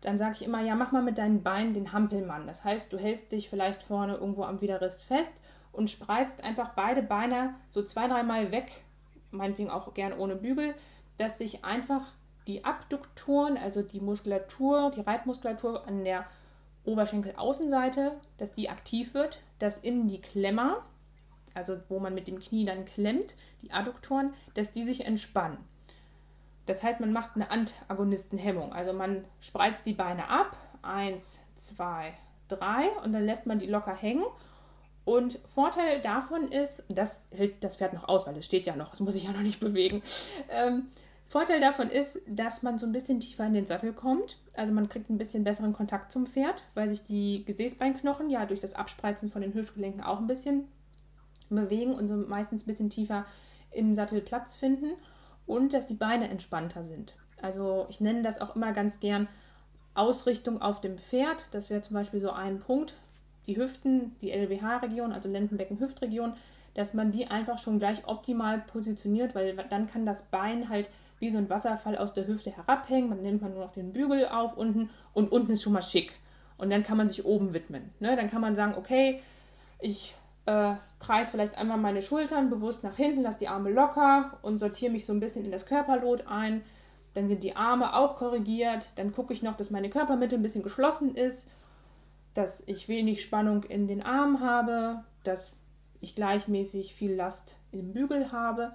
dann 0.00 0.18
sage 0.18 0.34
ich 0.34 0.44
immer, 0.44 0.60
ja, 0.60 0.74
mach 0.74 0.92
mal 0.92 1.02
mit 1.02 1.18
deinen 1.18 1.42
Beinen 1.42 1.74
den 1.74 1.92
Hampelmann. 1.92 2.46
Das 2.46 2.64
heißt, 2.64 2.92
du 2.92 2.98
hältst 2.98 3.30
dich 3.32 3.48
vielleicht 3.48 3.82
vorne 3.82 4.14
irgendwo 4.14 4.44
am 4.44 4.60
Widerrist 4.60 5.04
fest 5.04 5.32
und 5.72 5.90
spreizt 5.90 6.42
einfach 6.42 6.70
beide 6.70 7.02
Beine 7.02 7.54
so 7.68 7.82
zwei, 7.82 8.08
dreimal 8.08 8.50
weg, 8.50 8.82
meinetwegen 9.30 9.70
auch 9.70 9.94
gern 9.94 10.12
ohne 10.12 10.36
Bügel, 10.36 10.74
dass 11.18 11.38
sich 11.38 11.64
einfach 11.64 12.02
die 12.46 12.64
Abduktoren, 12.64 13.56
also 13.56 13.82
die 13.82 14.00
Muskulatur, 14.00 14.90
die 14.90 15.02
Reitmuskulatur 15.02 15.86
an 15.86 16.04
der 16.04 16.26
Oberschenkelaußenseite, 16.84 18.12
dass 18.38 18.52
die 18.52 18.68
aktiv 18.68 19.14
wird, 19.14 19.40
dass 19.58 19.78
innen 19.78 20.08
die 20.08 20.20
Klemmer, 20.20 20.84
also 21.54 21.78
wo 21.88 21.98
man 21.98 22.14
mit 22.14 22.28
dem 22.28 22.40
Knie 22.40 22.64
dann 22.64 22.84
klemmt, 22.84 23.34
die 23.62 23.72
Adduktoren, 23.72 24.34
dass 24.54 24.70
die 24.70 24.84
sich 24.84 25.06
entspannen. 25.06 25.58
Das 26.66 26.82
heißt, 26.82 27.00
man 27.00 27.12
macht 27.12 27.30
eine 27.34 27.50
Antagonistenhemmung. 27.50 28.72
Also 28.72 28.92
man 28.92 29.24
spreizt 29.40 29.86
die 29.86 29.94
Beine 29.94 30.28
ab, 30.28 30.56
eins, 30.82 31.40
zwei, 31.56 32.14
drei, 32.48 32.88
und 33.04 33.12
dann 33.12 33.24
lässt 33.24 33.46
man 33.46 33.58
die 33.58 33.66
locker 33.66 33.94
hängen 33.94 34.24
und 35.04 35.40
Vorteil 35.46 36.00
davon 36.00 36.50
ist, 36.52 36.84
das 36.88 37.20
hält 37.34 37.64
das 37.64 37.76
Pferd 37.76 37.92
noch 37.92 38.08
aus, 38.08 38.26
weil 38.26 38.36
es 38.36 38.44
steht 38.44 38.66
ja 38.66 38.76
noch, 38.76 38.92
es 38.92 39.00
muss 39.00 39.14
sich 39.14 39.24
ja 39.24 39.32
noch 39.32 39.42
nicht 39.42 39.60
bewegen. 39.60 40.02
Ähm, 40.48 40.88
Vorteil 41.26 41.60
davon 41.60 41.88
ist, 41.88 42.20
dass 42.26 42.62
man 42.62 42.78
so 42.78 42.86
ein 42.86 42.92
bisschen 42.92 43.18
tiefer 43.18 43.46
in 43.46 43.54
den 43.54 43.66
Sattel 43.66 43.92
kommt. 43.92 44.38
Also 44.54 44.72
man 44.72 44.88
kriegt 44.88 45.10
ein 45.10 45.18
bisschen 45.18 45.44
besseren 45.44 45.72
Kontakt 45.72 46.12
zum 46.12 46.26
Pferd, 46.26 46.62
weil 46.74 46.88
sich 46.88 47.04
die 47.04 47.44
Gesäßbeinknochen 47.44 48.30
ja 48.30 48.46
durch 48.46 48.60
das 48.60 48.74
Abspreizen 48.74 49.30
von 49.30 49.42
den 49.42 49.54
Hüftgelenken 49.54 50.02
auch 50.02 50.18
ein 50.18 50.26
bisschen 50.26 50.68
bewegen 51.54 51.94
und 51.94 52.08
so 52.08 52.16
meistens 52.16 52.62
ein 52.62 52.66
bisschen 52.66 52.90
tiefer 52.90 53.24
im 53.70 53.94
Sattel 53.94 54.20
Platz 54.20 54.56
finden 54.56 54.92
und 55.46 55.72
dass 55.72 55.86
die 55.86 55.94
Beine 55.94 56.28
entspannter 56.28 56.84
sind. 56.84 57.14
Also 57.40 57.86
ich 57.88 58.00
nenne 58.00 58.22
das 58.22 58.40
auch 58.40 58.54
immer 58.54 58.72
ganz 58.72 59.00
gern 59.00 59.28
Ausrichtung 59.94 60.62
auf 60.62 60.80
dem 60.80 60.98
Pferd. 60.98 61.48
Das 61.52 61.70
wäre 61.70 61.82
zum 61.82 61.94
Beispiel 61.94 62.20
so 62.20 62.30
ein 62.30 62.58
Punkt, 62.60 62.94
die 63.46 63.56
Hüften, 63.56 64.16
die 64.20 64.30
LWH-Region, 64.30 65.12
also 65.12 65.28
Lendenbecken-Hüftregion, 65.28 66.34
dass 66.74 66.94
man 66.94 67.12
die 67.12 67.26
einfach 67.26 67.58
schon 67.58 67.78
gleich 67.78 68.06
optimal 68.06 68.60
positioniert, 68.60 69.34
weil 69.34 69.54
dann 69.68 69.88
kann 69.88 70.06
das 70.06 70.22
Bein 70.22 70.68
halt 70.68 70.88
wie 71.18 71.30
so 71.30 71.38
ein 71.38 71.50
Wasserfall 71.50 71.98
aus 71.98 72.14
der 72.14 72.26
Hüfte 72.26 72.50
herabhängen. 72.50 73.10
Man 73.10 73.22
nimmt 73.22 73.42
man 73.42 73.52
nur 73.52 73.64
noch 73.64 73.72
den 73.72 73.92
Bügel 73.92 74.26
auf 74.26 74.56
unten 74.56 74.90
und 75.12 75.30
unten 75.30 75.52
ist 75.52 75.62
schon 75.62 75.72
mal 75.72 75.82
schick. 75.82 76.18
Und 76.56 76.70
dann 76.70 76.82
kann 76.82 76.96
man 76.96 77.08
sich 77.08 77.24
oben 77.24 77.54
widmen. 77.54 77.90
Ne? 78.00 78.16
Dann 78.16 78.30
kann 78.30 78.40
man 78.40 78.54
sagen, 78.54 78.74
okay, 78.76 79.20
ich 79.80 80.14
äh, 80.46 80.74
kreis 81.00 81.30
vielleicht 81.30 81.56
einmal 81.56 81.78
meine 81.78 82.02
Schultern 82.02 82.50
bewusst 82.50 82.84
nach 82.84 82.96
hinten, 82.96 83.22
lasse 83.22 83.38
die 83.38 83.48
Arme 83.48 83.70
locker 83.70 84.38
und 84.42 84.58
sortiere 84.58 84.92
mich 84.92 85.06
so 85.06 85.12
ein 85.12 85.20
bisschen 85.20 85.44
in 85.44 85.52
das 85.52 85.66
Körperlot 85.66 86.26
ein. 86.26 86.62
Dann 87.14 87.28
sind 87.28 87.42
die 87.42 87.56
Arme 87.56 87.94
auch 87.94 88.16
korrigiert. 88.16 88.90
Dann 88.96 89.12
gucke 89.12 89.32
ich 89.32 89.42
noch, 89.42 89.56
dass 89.56 89.70
meine 89.70 89.90
Körpermitte 89.90 90.36
ein 90.36 90.42
bisschen 90.42 90.62
geschlossen 90.62 91.14
ist 91.14 91.48
dass 92.34 92.62
ich 92.66 92.88
wenig 92.88 93.22
Spannung 93.22 93.64
in 93.64 93.86
den 93.86 94.02
Armen 94.02 94.40
habe, 94.40 95.04
dass 95.24 95.54
ich 96.00 96.14
gleichmäßig 96.14 96.94
viel 96.94 97.14
Last 97.14 97.56
im 97.70 97.92
Bügel 97.92 98.32
habe 98.32 98.74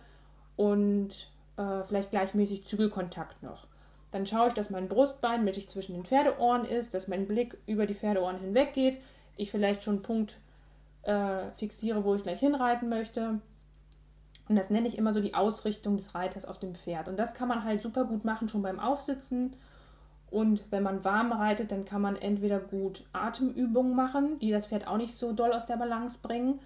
und 0.55 1.29
äh, 1.57 1.83
vielleicht 1.83 2.11
gleichmäßig 2.11 2.65
Zügelkontakt 2.65 3.41
noch. 3.43 3.67
Dann 4.11 4.25
schaue 4.25 4.49
ich, 4.49 4.53
dass 4.53 4.69
mein 4.69 4.87
Brustbein 4.87 5.43
mittig 5.43 5.67
zwischen 5.67 5.93
den 5.93 6.05
Pferdeohren 6.05 6.63
ist, 6.63 6.93
dass 6.93 7.07
mein 7.07 7.27
Blick 7.27 7.57
über 7.65 7.85
die 7.85 7.95
Pferdeohren 7.95 8.39
hinweg 8.39 8.73
geht, 8.73 8.99
ich 9.35 9.51
vielleicht 9.51 9.83
schon 9.83 10.01
Punkt 10.01 10.37
äh, 11.07 11.51
fixiere, 11.57 12.03
wo 12.03 12.15
ich 12.15 12.23
gleich 12.23 12.39
hinreiten 12.39 12.89
möchte. 12.89 13.39
Und 14.47 14.55
das 14.55 14.69
nenne 14.69 14.87
ich 14.87 14.97
immer 14.97 15.13
so 15.13 15.19
die 15.19 15.33
Ausrichtung 15.33 15.97
des 15.97 16.15
Reiters 16.15 16.45
auf 16.45 16.59
dem 16.59 16.75
Pferd. 16.75 17.09
Und 17.09 17.17
das 17.17 17.33
kann 17.33 17.47
man 17.47 17.63
halt 17.63 17.81
super 17.81 18.05
gut 18.05 18.23
machen, 18.23 18.47
schon 18.47 18.61
beim 18.61 18.79
Aufsitzen 18.79 19.55
und 20.29 20.65
wenn 20.71 20.83
man 20.83 21.05
warm 21.05 21.31
reitet, 21.31 21.71
dann 21.71 21.85
kann 21.85 22.01
man 22.01 22.15
entweder 22.15 22.59
gut 22.59 23.05
Atemübungen 23.13 23.95
machen, 23.95 24.39
die 24.39 24.51
das 24.51 24.67
Pferd 24.67 24.87
auch 24.87 24.97
nicht 24.97 25.15
so 25.15 25.31
doll 25.31 25.53
aus 25.53 25.65
der 25.65 25.77
Balance 25.77 26.19
bringen. 26.21 26.59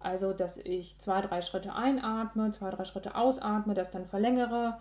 Also, 0.00 0.32
dass 0.32 0.58
ich 0.58 0.98
zwei, 0.98 1.22
drei 1.22 1.40
Schritte 1.40 1.74
einatme, 1.74 2.50
zwei, 2.50 2.70
drei 2.70 2.84
Schritte 2.84 3.14
ausatme, 3.14 3.72
das 3.72 3.90
dann 3.90 4.04
verlängere 4.04 4.78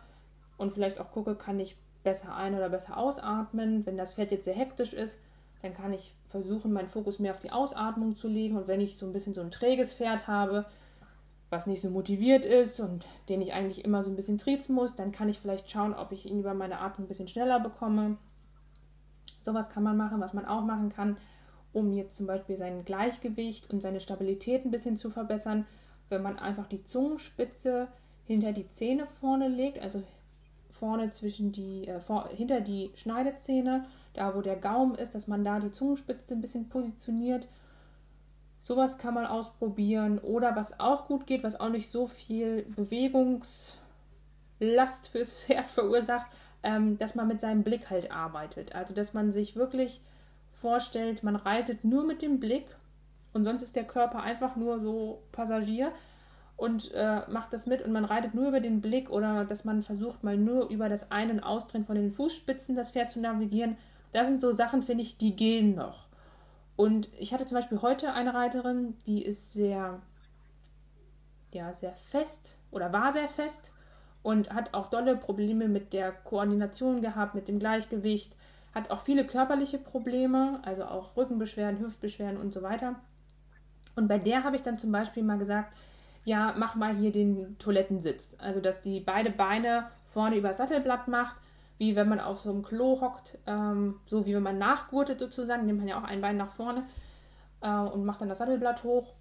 und 0.57 0.73
vielleicht 0.73 0.99
auch 0.99 1.11
gucke, 1.11 1.35
kann 1.35 1.59
ich 1.59 1.77
besser 2.03 2.35
ein- 2.35 2.55
oder 2.55 2.69
besser 2.69 2.97
ausatmen. 2.97 3.85
Wenn 3.85 3.97
das 3.97 4.15
Pferd 4.15 4.31
jetzt 4.31 4.45
sehr 4.45 4.53
hektisch 4.53 4.93
ist, 4.93 5.17
dann 5.65 5.73
kann 5.73 5.93
ich 5.93 6.13
versuchen, 6.27 6.71
meinen 6.71 6.87
Fokus 6.87 7.19
mehr 7.19 7.31
auf 7.31 7.39
die 7.39 7.51
Ausatmung 7.51 8.15
zu 8.15 8.27
legen. 8.27 8.55
Und 8.55 8.67
wenn 8.67 8.81
ich 8.81 8.97
so 8.97 9.05
ein 9.05 9.13
bisschen 9.13 9.33
so 9.33 9.41
ein 9.41 9.51
träges 9.51 9.93
Pferd 9.93 10.27
habe, 10.27 10.65
was 11.49 11.67
nicht 11.67 11.81
so 11.81 11.89
motiviert 11.89 12.45
ist 12.45 12.79
und 12.79 13.05
den 13.29 13.41
ich 13.41 13.53
eigentlich 13.53 13.83
immer 13.83 14.03
so 14.03 14.09
ein 14.09 14.15
bisschen 14.15 14.37
triezen 14.37 14.75
muss, 14.75 14.95
dann 14.95 15.11
kann 15.11 15.29
ich 15.29 15.39
vielleicht 15.39 15.69
schauen, 15.69 15.93
ob 15.93 16.11
ich 16.11 16.29
ihn 16.29 16.39
über 16.39 16.53
meine 16.53 16.79
Atmung 16.79 17.05
ein 17.05 17.07
bisschen 17.07 17.27
schneller 17.27 17.59
bekomme. 17.59 18.17
Sowas 19.43 19.69
kann 19.69 19.83
man 19.83 19.97
machen, 19.97 20.21
was 20.21 20.33
man 20.33 20.45
auch 20.45 20.63
machen 20.63 20.89
kann, 20.89 21.17
um 21.73 21.93
jetzt 21.93 22.15
zum 22.15 22.27
Beispiel 22.27 22.57
sein 22.57 22.85
Gleichgewicht 22.85 23.71
und 23.71 23.81
seine 23.81 23.99
Stabilität 23.99 24.65
ein 24.65 24.71
bisschen 24.71 24.97
zu 24.97 25.09
verbessern, 25.09 25.65
wenn 26.09 26.21
man 26.21 26.37
einfach 26.37 26.67
die 26.67 26.83
Zungenspitze 26.83 27.87
hinter 28.25 28.53
die 28.53 28.69
Zähne 28.69 29.05
vorne 29.05 29.47
legt, 29.47 29.79
also 29.79 30.03
vorne 30.71 31.09
zwischen 31.11 31.51
die, 31.51 31.87
äh, 31.87 31.99
vor, 31.99 32.29
hinter 32.29 32.61
die 32.61 32.91
Schneidezähne, 32.95 33.85
da 34.15 34.35
wo 34.35 34.41
der 34.41 34.55
Gaumen 34.55 34.95
ist, 34.95 35.15
dass 35.15 35.27
man 35.27 35.43
da 35.43 35.59
die 35.59 35.71
Zungenspitze 35.71 36.33
ein 36.33 36.41
bisschen 36.41 36.69
positioniert. 36.69 37.47
Sowas 38.61 38.97
kann 38.97 39.13
man 39.13 39.25
ausprobieren. 39.25 40.19
Oder 40.19 40.55
was 40.55 40.79
auch 40.79 41.07
gut 41.07 41.27
geht, 41.27 41.43
was 41.43 41.59
auch 41.59 41.69
nicht 41.69 41.91
so 41.91 42.07
viel 42.07 42.63
Bewegungslast 42.75 43.77
fürs 45.11 45.33
Pferd 45.45 45.65
verursacht, 45.65 46.27
ähm, 46.63 46.97
dass 46.97 47.15
man 47.15 47.27
mit 47.27 47.39
seinem 47.39 47.63
Blick 47.63 47.89
halt 47.89 48.11
arbeitet. 48.11 48.73
Also 48.73 48.93
dass 48.93 49.13
man 49.13 49.31
sich 49.31 49.55
wirklich 49.55 50.01
vorstellt, 50.51 51.23
man 51.23 51.35
reitet 51.35 51.83
nur 51.83 52.03
mit 52.05 52.21
dem 52.21 52.39
Blick 52.39 52.75
und 53.33 53.43
sonst 53.43 53.61
ist 53.61 53.75
der 53.75 53.83
Körper 53.83 54.23
einfach 54.23 54.55
nur 54.55 54.79
so 54.79 55.21
Passagier 55.31 55.91
und 56.57 56.91
äh, 56.93 57.21
macht 57.29 57.53
das 57.53 57.65
mit 57.65 57.81
und 57.81 57.91
man 57.91 58.05
reitet 58.05 58.33
nur 58.33 58.47
über 58.47 58.61
den 58.61 58.81
Blick 58.81 59.09
oder 59.09 59.43
dass 59.45 59.65
man 59.65 59.83
versucht 59.83 60.23
mal 60.23 60.37
nur 60.37 60.69
über 60.69 60.87
das 60.87 61.11
Ein- 61.11 61.31
und 61.31 61.41
Ausdrehen 61.41 61.85
von 61.85 61.95
den 61.95 62.11
Fußspitzen 62.11 62.75
das 62.75 62.91
Pferd 62.91 63.11
zu 63.11 63.19
navigieren. 63.19 63.77
Das 64.15 64.27
sind 64.27 64.39
so 64.39 64.53
Sachen, 64.53 64.81
finde 64.81 65.03
ich, 65.03 65.17
die 65.17 65.35
gehen 65.35 65.75
noch. 65.75 66.07
Und 66.77 67.09
ich 67.19 67.33
hatte 67.33 67.45
zum 67.45 67.57
Beispiel 67.57 67.81
heute 67.81 68.13
eine 68.13 68.33
Reiterin, 68.33 68.95
die 69.05 69.21
ist 69.21 69.51
sehr, 69.51 70.01
ja, 71.53 71.73
sehr 71.73 71.93
fest 71.95 72.55
oder 72.71 72.93
war 72.93 73.11
sehr 73.11 73.27
fest 73.27 73.73
und 74.23 74.53
hat 74.53 74.73
auch 74.73 74.89
dolle 74.89 75.17
Probleme 75.17 75.67
mit 75.67 75.91
der 75.91 76.13
Koordination 76.13 77.01
gehabt, 77.01 77.35
mit 77.35 77.49
dem 77.49 77.59
Gleichgewicht, 77.59 78.37
hat 78.73 78.89
auch 78.89 79.01
viele 79.01 79.27
körperliche 79.27 79.79
Probleme, 79.79 80.61
also 80.63 80.85
auch 80.85 81.17
Rückenbeschwerden, 81.17 81.81
Hüftbeschwerden 81.81 82.39
und 82.39 82.53
so 82.53 82.61
weiter. 82.61 82.95
Und 83.97 84.07
bei 84.07 84.17
der 84.17 84.45
habe 84.45 84.55
ich 84.55 84.61
dann 84.61 84.77
zum 84.77 84.93
Beispiel 84.93 85.23
mal 85.23 85.39
gesagt, 85.39 85.75
ja, 86.23 86.55
mach 86.57 86.75
mal 86.75 86.95
hier 86.95 87.11
den 87.11 87.57
Toilettensitz. 87.59 88.37
Also, 88.39 88.61
dass 88.61 88.81
die 88.81 89.01
beide 89.01 89.29
Beine 89.29 89.87
vorne 90.07 90.37
über 90.37 90.53
Sattelblatt 90.53 91.09
macht, 91.09 91.35
wie 91.77 91.95
wenn 91.95 92.07
man 92.07 92.19
auf 92.19 92.39
so 92.39 92.49
einem 92.51 92.63
Klo 92.63 93.01
hockt, 93.01 93.37
ähm, 93.47 93.99
so 94.05 94.25
wie 94.25 94.33
wenn 94.33 94.43
man 94.43 94.57
nachgurtet 94.57 95.19
sozusagen, 95.19 95.65
nimmt 95.65 95.79
man 95.79 95.87
ja 95.87 95.99
auch 95.99 96.03
ein 96.03 96.21
Bein 96.21 96.37
nach 96.37 96.51
vorne 96.51 96.85
äh, 97.61 97.69
und 97.69 98.05
macht 98.05 98.21
dann 98.21 98.29
das 98.29 98.37
Sattelblatt 98.37 98.83
hoch, 98.83 99.13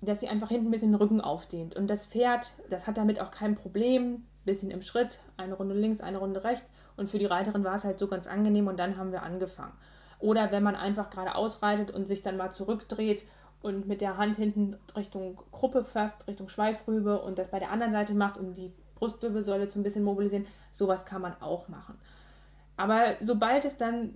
dass 0.00 0.20
sie 0.20 0.28
einfach 0.28 0.48
hinten 0.48 0.68
ein 0.68 0.70
bisschen 0.70 0.92
den 0.92 1.00
Rücken 1.00 1.20
aufdehnt. 1.20 1.76
Und 1.76 1.88
das 1.88 2.06
Pferd, 2.06 2.52
das 2.70 2.86
hat 2.86 2.96
damit 2.96 3.20
auch 3.20 3.30
kein 3.30 3.54
Problem, 3.54 4.24
bisschen 4.44 4.70
im 4.70 4.82
Schritt, 4.82 5.18
eine 5.36 5.54
Runde 5.54 5.74
links, 5.74 6.00
eine 6.00 6.18
Runde 6.18 6.42
rechts. 6.42 6.70
Und 6.96 7.08
für 7.08 7.18
die 7.18 7.26
Reiterin 7.26 7.64
war 7.64 7.74
es 7.74 7.84
halt 7.84 7.98
so 7.98 8.08
ganz 8.08 8.26
angenehm 8.26 8.66
und 8.66 8.78
dann 8.78 8.96
haben 8.96 9.12
wir 9.12 9.22
angefangen. 9.22 9.72
Oder 10.18 10.52
wenn 10.52 10.62
man 10.62 10.76
einfach 10.76 11.10
gerade 11.10 11.34
ausreitet 11.34 11.90
und 11.90 12.06
sich 12.06 12.22
dann 12.22 12.36
mal 12.36 12.50
zurückdreht 12.50 13.24
und 13.62 13.86
mit 13.86 14.00
der 14.00 14.16
Hand 14.16 14.36
hinten 14.36 14.76
Richtung 14.96 15.40
Gruppe 15.52 15.84
fasst, 15.84 16.26
Richtung 16.26 16.48
Schweifrübe 16.48 17.20
und 17.20 17.38
das 17.38 17.48
bei 17.48 17.58
der 17.58 17.70
anderen 17.70 17.92
Seite 17.92 18.14
macht, 18.14 18.38
um 18.38 18.54
die 18.54 18.72
Brustwirbelsäule 19.00 19.66
zu 19.66 19.80
ein 19.80 19.82
bisschen 19.82 20.04
mobilisieren, 20.04 20.46
sowas 20.70 21.04
kann 21.04 21.20
man 21.20 21.34
auch 21.40 21.66
machen. 21.66 21.98
Aber 22.76 23.16
sobald 23.20 23.64
es 23.64 23.76
dann 23.76 24.14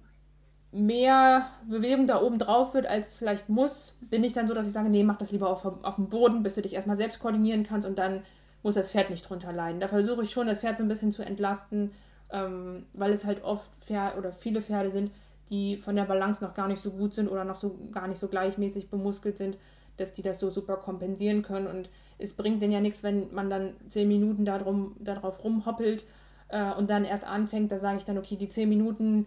mehr 0.70 1.48
Bewegung 1.68 2.06
da 2.06 2.20
oben 2.20 2.38
drauf 2.38 2.74
wird, 2.74 2.86
als 2.86 3.08
es 3.08 3.16
vielleicht 3.16 3.48
muss, 3.48 3.96
bin 4.00 4.24
ich 4.24 4.32
dann 4.32 4.48
so, 4.48 4.54
dass 4.54 4.66
ich 4.66 4.72
sage, 4.72 4.88
nee, 4.88 5.04
mach 5.04 5.18
das 5.18 5.30
lieber 5.32 5.48
auf, 5.48 5.64
auf 5.64 5.96
dem 5.96 6.08
Boden, 6.08 6.42
bis 6.42 6.54
du 6.54 6.62
dich 6.62 6.74
erstmal 6.74 6.96
selbst 6.96 7.20
koordinieren 7.20 7.64
kannst 7.64 7.86
und 7.86 7.98
dann 7.98 8.22
muss 8.62 8.74
das 8.74 8.90
Pferd 8.90 9.10
nicht 9.10 9.28
drunter 9.28 9.52
leiden. 9.52 9.80
Da 9.80 9.88
versuche 9.88 10.22
ich 10.22 10.30
schon, 10.30 10.46
das 10.46 10.60
Pferd 10.62 10.78
so 10.78 10.84
ein 10.84 10.88
bisschen 10.88 11.12
zu 11.12 11.24
entlasten, 11.24 11.92
ähm, 12.30 12.86
weil 12.92 13.12
es 13.12 13.24
halt 13.24 13.44
oft 13.44 13.70
Pferd 13.84 14.16
oder 14.16 14.32
viele 14.32 14.62
Pferde 14.62 14.90
sind, 14.90 15.12
die 15.50 15.76
von 15.76 15.94
der 15.94 16.04
Balance 16.04 16.42
noch 16.42 16.54
gar 16.54 16.68
nicht 16.68 16.82
so 16.82 16.90
gut 16.90 17.14
sind 17.14 17.28
oder 17.28 17.44
noch 17.44 17.56
so 17.56 17.78
gar 17.92 18.08
nicht 18.08 18.18
so 18.18 18.28
gleichmäßig 18.28 18.90
bemuskelt 18.90 19.38
sind, 19.38 19.58
dass 19.96 20.12
die 20.12 20.22
das 20.22 20.40
so 20.40 20.50
super 20.50 20.76
kompensieren 20.76 21.42
können. 21.42 21.66
Und 21.66 21.90
es 22.18 22.34
bringt 22.34 22.62
denen 22.62 22.72
ja 22.72 22.80
nichts, 22.80 23.02
wenn 23.02 23.32
man 23.32 23.50
dann 23.50 23.74
zehn 23.88 24.08
Minuten 24.08 24.44
darum, 24.44 24.96
darauf 24.98 25.42
rumhoppelt 25.42 26.04
äh, 26.48 26.72
und 26.72 26.90
dann 26.90 27.04
erst 27.04 27.24
anfängt. 27.24 27.72
Da 27.72 27.78
sage 27.78 27.98
ich 27.98 28.04
dann, 28.04 28.18
okay, 28.18 28.36
die 28.36 28.48
zehn 28.48 28.68
Minuten, 28.68 29.26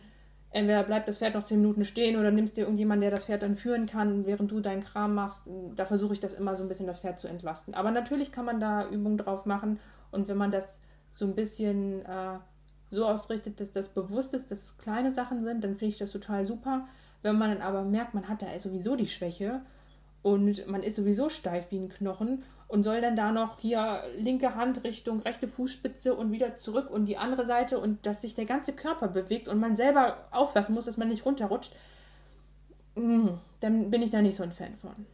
entweder 0.52 0.84
bleibt 0.84 1.08
das 1.08 1.20
Pferd 1.20 1.36
noch 1.36 1.44
zehn 1.44 1.62
Minuten 1.62 1.84
stehen 1.84 2.18
oder 2.18 2.32
nimmst 2.32 2.58
dir 2.58 2.62
irgendjemanden, 2.62 3.02
der 3.02 3.12
das 3.12 3.26
Pferd 3.26 3.44
dann 3.44 3.56
führen 3.56 3.86
kann, 3.86 4.26
während 4.26 4.52
du 4.52 4.60
deinen 4.60 4.84
Kram 4.84 5.16
machst. 5.16 5.44
Da 5.76 5.86
versuche 5.86 6.14
ich 6.14 6.20
das 6.20 6.34
immer 6.34 6.56
so 6.56 6.64
ein 6.64 6.70
bisschen 6.70 6.88
das 6.88 7.00
Pferd 7.00 7.20
zu 7.20 7.28
entlasten. 7.28 7.74
Aber 7.74 7.92
natürlich 7.92 8.32
kann 8.32 8.46
man 8.46 8.60
da 8.60 8.90
Übungen 8.90 9.18
drauf 9.18 9.46
machen 9.46 9.80
und 10.12 10.28
wenn 10.28 10.38
man 10.38 10.52
das 10.52 10.80
so 11.12 11.26
ein 11.26 11.36
bisschen 11.36 12.06
äh, 12.06 12.40
so 12.90 13.06
ausrichtet, 13.06 13.60
dass 13.60 13.72
das 13.72 13.90
bewusst 13.90 14.34
ist, 14.34 14.52
dass 14.52 14.60
es 14.60 14.78
kleine 14.78 15.14
Sachen 15.14 15.44
sind, 15.44 15.64
dann 15.64 15.72
finde 15.72 15.88
ich 15.88 15.98
das 15.98 16.12
total 16.12 16.46
super. 16.46 16.88
Wenn 17.22 17.38
man 17.38 17.50
dann 17.50 17.62
aber 17.62 17.84
merkt, 17.84 18.14
man 18.14 18.30
hat 18.30 18.42
da 18.42 18.60
sowieso 18.60 18.96
die 18.96 19.08
Schwäche 19.08 19.62
und 20.22 20.68
man 20.68 20.84
ist 20.84 20.96
sowieso 20.96 21.30
steif 21.30 21.72
wie 21.72 21.80
ein 21.80 21.90
Knochen 21.90 22.44
und 22.68 22.84
soll 22.84 23.02
dann 23.02 23.16
da 23.16 23.32
noch 23.32 23.60
hier 23.60 24.04
linke 24.16 24.56
Hand 24.56 24.84
Richtung 24.84 25.22
rechte 25.22 25.48
Fußspitze 25.48 26.14
und 26.14 26.32
wieder 26.32 26.58
zurück 26.58 26.90
und 26.90 27.06
die 27.06 27.18
andere 27.18 27.46
Seite 27.46 27.80
und 27.80 28.06
dass 28.06 28.22
sich 28.22 28.36
der 28.36 28.46
ganze 28.46 28.74
Körper 28.74 29.08
bewegt 29.08 29.48
und 29.48 29.60
man 29.60 29.76
selber 29.76 30.28
aufpassen 30.32 30.74
muss, 30.74 30.86
dass 30.86 30.98
man 30.98 31.08
nicht 31.08 31.26
runterrutscht, 31.26 31.74
mm, 32.96 33.30
dann 33.62 33.90
bin 33.90 34.02
ich 34.02 34.12
da 34.12 34.22
nicht 34.22 34.36
so 34.36 34.44
ein 34.44 34.52
Fan 34.52 34.76
von. 34.78 35.06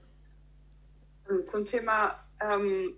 Zum 1.51 1.65
Thema 1.65 2.19
ähm, 2.41 2.95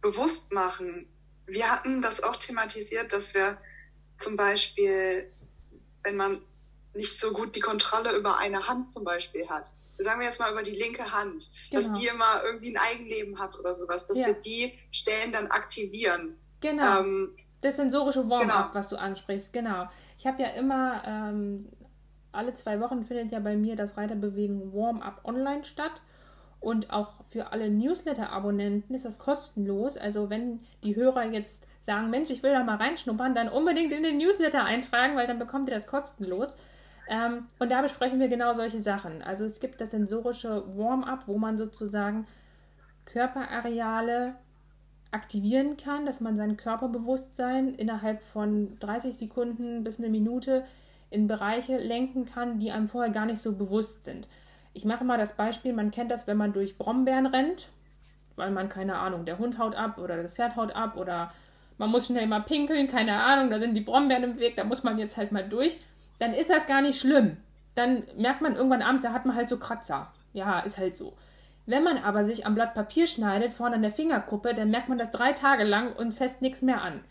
Bewusstmachen. 0.00 1.06
Wir 1.46 1.70
hatten 1.70 2.02
das 2.02 2.22
auch 2.22 2.36
thematisiert, 2.36 3.12
dass 3.12 3.34
wir 3.34 3.58
zum 4.20 4.36
Beispiel, 4.36 5.30
wenn 6.02 6.16
man 6.16 6.40
nicht 6.94 7.20
so 7.20 7.32
gut 7.32 7.54
die 7.56 7.60
Kontrolle 7.60 8.16
über 8.16 8.38
eine 8.38 8.66
Hand 8.66 8.92
zum 8.92 9.04
Beispiel 9.04 9.48
hat, 9.48 9.66
sagen 9.98 10.20
wir 10.20 10.26
jetzt 10.26 10.38
mal 10.38 10.52
über 10.52 10.62
die 10.62 10.72
linke 10.72 11.12
Hand, 11.12 11.50
genau. 11.70 11.88
dass 11.88 11.98
die 11.98 12.06
immer 12.06 12.42
irgendwie 12.44 12.76
ein 12.76 12.78
Eigenleben 12.78 13.38
hat 13.38 13.58
oder 13.58 13.74
sowas, 13.74 14.06
dass 14.06 14.16
ja. 14.16 14.28
wir 14.28 14.34
die 14.34 14.78
Stellen 14.90 15.32
dann 15.32 15.48
aktivieren. 15.48 16.36
Genau. 16.60 17.00
Ähm, 17.00 17.36
das 17.60 17.76
sensorische 17.76 18.28
Warm-up, 18.30 18.68
genau. 18.68 18.74
was 18.74 18.88
du 18.88 18.96
ansprichst, 18.96 19.52
genau. 19.52 19.88
Ich 20.16 20.26
habe 20.26 20.42
ja 20.42 20.50
immer, 20.50 21.02
ähm, 21.04 21.66
alle 22.30 22.54
zwei 22.54 22.80
Wochen 22.80 23.04
findet 23.04 23.32
ja 23.32 23.40
bei 23.40 23.56
mir 23.56 23.74
das 23.74 23.96
Reiterbewegen 23.96 24.72
Warm-up 24.72 25.20
online 25.24 25.64
statt. 25.64 26.02
Und 26.60 26.90
auch 26.90 27.24
für 27.28 27.52
alle 27.52 27.70
Newsletter-Abonnenten 27.70 28.94
ist 28.94 29.04
das 29.04 29.18
kostenlos. 29.18 29.96
Also 29.96 30.28
wenn 30.28 30.60
die 30.82 30.96
Hörer 30.96 31.24
jetzt 31.24 31.64
sagen, 31.80 32.10
Mensch, 32.10 32.30
ich 32.30 32.42
will 32.42 32.52
da 32.52 32.64
mal 32.64 32.76
reinschnuppern, 32.76 33.34
dann 33.34 33.48
unbedingt 33.48 33.92
in 33.92 34.02
den 34.02 34.18
Newsletter 34.18 34.64
eintragen, 34.64 35.16
weil 35.16 35.26
dann 35.26 35.38
bekommt 35.38 35.68
ihr 35.68 35.74
das 35.74 35.86
kostenlos. 35.86 36.56
Ähm, 37.08 37.46
und 37.58 37.72
da 37.72 37.80
besprechen 37.82 38.20
wir 38.20 38.28
genau 38.28 38.54
solche 38.54 38.80
Sachen. 38.80 39.22
Also 39.22 39.44
es 39.44 39.60
gibt 39.60 39.80
das 39.80 39.92
sensorische 39.92 40.64
Warm-up, 40.76 41.24
wo 41.26 41.38
man 41.38 41.56
sozusagen 41.56 42.26
Körperareale 43.06 44.34
aktivieren 45.10 45.78
kann, 45.78 46.04
dass 46.04 46.20
man 46.20 46.36
sein 46.36 46.58
Körperbewusstsein 46.58 47.70
innerhalb 47.70 48.22
von 48.22 48.78
30 48.80 49.16
Sekunden 49.16 49.82
bis 49.82 49.98
eine 49.98 50.10
Minute 50.10 50.64
in 51.10 51.26
Bereiche 51.26 51.78
lenken 51.78 52.26
kann, 52.26 52.60
die 52.60 52.70
einem 52.70 52.88
vorher 52.88 53.10
gar 53.10 53.24
nicht 53.24 53.40
so 53.40 53.52
bewusst 53.52 54.04
sind. 54.04 54.28
Ich 54.74 54.84
mache 54.84 55.04
mal 55.04 55.16
das 55.16 55.32
Beispiel, 55.32 55.72
man 55.72 55.90
kennt 55.90 56.10
das, 56.10 56.26
wenn 56.26 56.36
man 56.36 56.52
durch 56.52 56.76
Brombeeren 56.76 57.24
rennt, 57.24 57.68
weil 58.36 58.50
man 58.50 58.68
keine 58.68 58.98
Ahnung, 58.98 59.24
der 59.24 59.38
Hund 59.38 59.58
haut 59.58 59.74
ab 59.74 59.96
oder 59.96 60.22
das 60.22 60.34
Pferd 60.34 60.56
haut 60.56 60.76
ab 60.76 60.98
oder 60.98 61.32
man 61.78 61.90
muss 61.90 62.06
schnell 62.06 62.26
mal 62.26 62.40
pinkeln, 62.40 62.86
keine 62.86 63.22
Ahnung, 63.22 63.50
da 63.50 63.58
sind 63.58 63.74
die 63.74 63.80
Brombeeren 63.80 64.24
im 64.24 64.38
Weg, 64.38 64.56
da 64.56 64.64
muss 64.64 64.82
man 64.82 64.98
jetzt 64.98 65.16
halt 65.16 65.32
mal 65.32 65.48
durch, 65.48 65.78
dann 66.18 66.34
ist 66.34 66.50
das 66.50 66.66
gar 66.66 66.82
nicht 66.82 67.00
schlimm. 67.00 67.36
Dann 67.74 68.04
merkt 68.16 68.40
man 68.40 68.56
irgendwann 68.56 68.82
abends, 68.82 69.04
da 69.04 69.12
hat 69.12 69.24
man 69.24 69.36
halt 69.36 69.48
so 69.48 69.58
Kratzer. 69.58 70.12
Ja, 70.32 70.60
ist 70.60 70.78
halt 70.78 70.96
so. 70.96 71.16
Wenn 71.66 71.84
man 71.84 71.98
aber 71.98 72.24
sich 72.24 72.46
am 72.46 72.54
Blatt 72.54 72.74
Papier 72.74 73.06
schneidet, 73.06 73.52
vorne 73.52 73.76
an 73.76 73.82
der 73.82 73.92
Fingerkuppe, 73.92 74.54
dann 74.54 74.70
merkt 74.70 74.88
man 74.88 74.98
das 74.98 75.10
drei 75.10 75.32
Tage 75.32 75.64
lang 75.64 75.94
und 75.94 76.12
fest 76.12 76.40
nichts 76.40 76.62
mehr 76.62 76.82
an. 76.82 77.04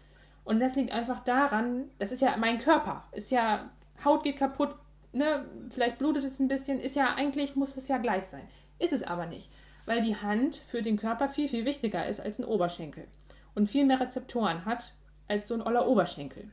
Und 0.44 0.60
das 0.60 0.76
liegt 0.76 0.92
einfach 0.92 1.20
daran, 1.24 1.90
das 2.00 2.12
ist 2.12 2.22
ja 2.22 2.36
mein 2.38 2.58
Körper. 2.58 3.04
Ist 3.12 3.32
ja, 3.32 3.70
Haut 4.04 4.24
geht 4.24 4.38
kaputt, 4.38 4.76
ne, 5.12 5.46
vielleicht 5.70 5.98
blutet 5.98 6.24
es 6.24 6.40
ein 6.40 6.48
bisschen, 6.48 6.80
ist 6.80 6.96
ja, 6.96 7.14
eigentlich 7.16 7.56
muss 7.56 7.78
es 7.78 7.88
ja 7.88 7.98
gleich 7.98 8.26
sein. 8.26 8.48
Ist 8.80 8.94
es 8.94 9.04
aber 9.04 9.26
nicht. 9.26 9.52
Weil 9.86 10.02
die 10.02 10.16
Hand 10.16 10.56
für 10.56 10.82
den 10.82 10.98
Körper 10.98 11.30
viel, 11.30 11.48
viel 11.48 11.66
wichtiger 11.66 12.08
ist 12.08 12.20
als 12.20 12.40
ein 12.40 12.46
Oberschenkel 12.46 13.08
und 13.56 13.68
viel 13.68 13.86
mehr 13.86 14.00
Rezeptoren 14.00 14.66
hat 14.66 14.94
als 15.28 15.48
so 15.48 15.54
ein 15.54 15.62
oller 15.62 15.88
Oberschenkel. 15.88 16.50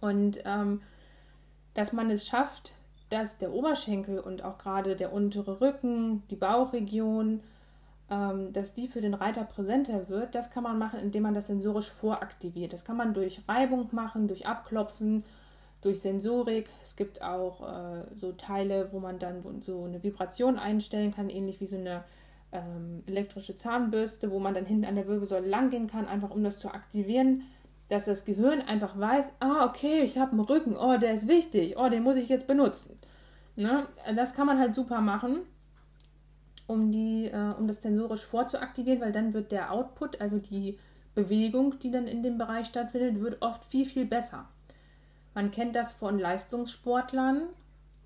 Und 0.00 0.38
ähm, 0.44 0.82
dass 1.76 1.92
man 1.92 2.10
es 2.10 2.26
schafft, 2.26 2.74
dass 3.10 3.38
der 3.38 3.52
Oberschenkel 3.52 4.18
und 4.18 4.42
auch 4.42 4.58
gerade 4.58 4.96
der 4.96 5.12
untere 5.12 5.60
Rücken, 5.60 6.22
die 6.30 6.36
Bauchregion, 6.36 7.40
ähm, 8.10 8.52
dass 8.52 8.72
die 8.72 8.88
für 8.88 9.02
den 9.02 9.14
Reiter 9.14 9.44
präsenter 9.44 10.08
wird, 10.08 10.34
das 10.34 10.50
kann 10.50 10.62
man 10.62 10.78
machen, 10.78 10.98
indem 11.00 11.24
man 11.24 11.34
das 11.34 11.48
sensorisch 11.48 11.90
voraktiviert. 11.90 12.72
Das 12.72 12.84
kann 12.84 12.96
man 12.96 13.12
durch 13.12 13.42
Reibung 13.46 13.88
machen, 13.92 14.26
durch 14.26 14.46
Abklopfen, 14.46 15.22
durch 15.82 16.00
Sensorik. 16.00 16.70
Es 16.82 16.96
gibt 16.96 17.20
auch 17.20 17.60
äh, 17.62 18.04
so 18.16 18.32
Teile, 18.32 18.88
wo 18.92 18.98
man 18.98 19.18
dann 19.18 19.42
so 19.60 19.84
eine 19.84 20.02
Vibration 20.02 20.58
einstellen 20.58 21.12
kann, 21.12 21.28
ähnlich 21.28 21.60
wie 21.60 21.66
so 21.66 21.76
eine 21.76 22.04
ähm, 22.52 23.02
elektrische 23.06 23.56
Zahnbürste, 23.56 24.30
wo 24.30 24.38
man 24.38 24.54
dann 24.54 24.64
hinten 24.64 24.86
an 24.86 24.96
der 24.96 25.06
Wirbelsäule 25.06 25.46
langgehen 25.46 25.88
kann, 25.88 26.06
einfach 26.06 26.30
um 26.30 26.42
das 26.42 26.58
zu 26.58 26.70
aktivieren, 26.70 27.42
dass 27.88 28.06
das 28.06 28.24
Gehirn 28.24 28.62
einfach 28.62 28.98
weiß, 28.98 29.30
ah, 29.40 29.64
okay, 29.64 30.00
ich 30.00 30.18
habe 30.18 30.32
einen 30.32 30.40
Rücken, 30.40 30.76
oh, 30.76 30.96
der 30.96 31.12
ist 31.12 31.28
wichtig, 31.28 31.76
oh, 31.76 31.88
den 31.88 32.02
muss 32.02 32.16
ich 32.16 32.28
jetzt 32.28 32.46
benutzen. 32.46 32.96
Ne? 33.54 33.88
Das 34.14 34.34
kann 34.34 34.46
man 34.46 34.58
halt 34.58 34.74
super 34.74 35.00
machen, 35.00 35.42
um, 36.66 36.90
die, 36.90 37.26
äh, 37.26 37.54
um 37.58 37.68
das 37.68 37.82
sensorisch 37.82 38.24
vorzuaktivieren, 38.24 39.00
weil 39.00 39.12
dann 39.12 39.34
wird 39.34 39.52
der 39.52 39.72
Output, 39.72 40.20
also 40.20 40.38
die 40.38 40.78
Bewegung, 41.14 41.78
die 41.78 41.90
dann 41.90 42.06
in 42.06 42.22
dem 42.22 42.38
Bereich 42.38 42.66
stattfindet, 42.66 43.20
wird 43.20 43.40
oft 43.40 43.64
viel, 43.64 43.86
viel 43.86 44.04
besser. 44.04 44.46
Man 45.34 45.50
kennt 45.50 45.76
das 45.76 45.94
von 45.94 46.18
Leistungssportlern. 46.18 47.44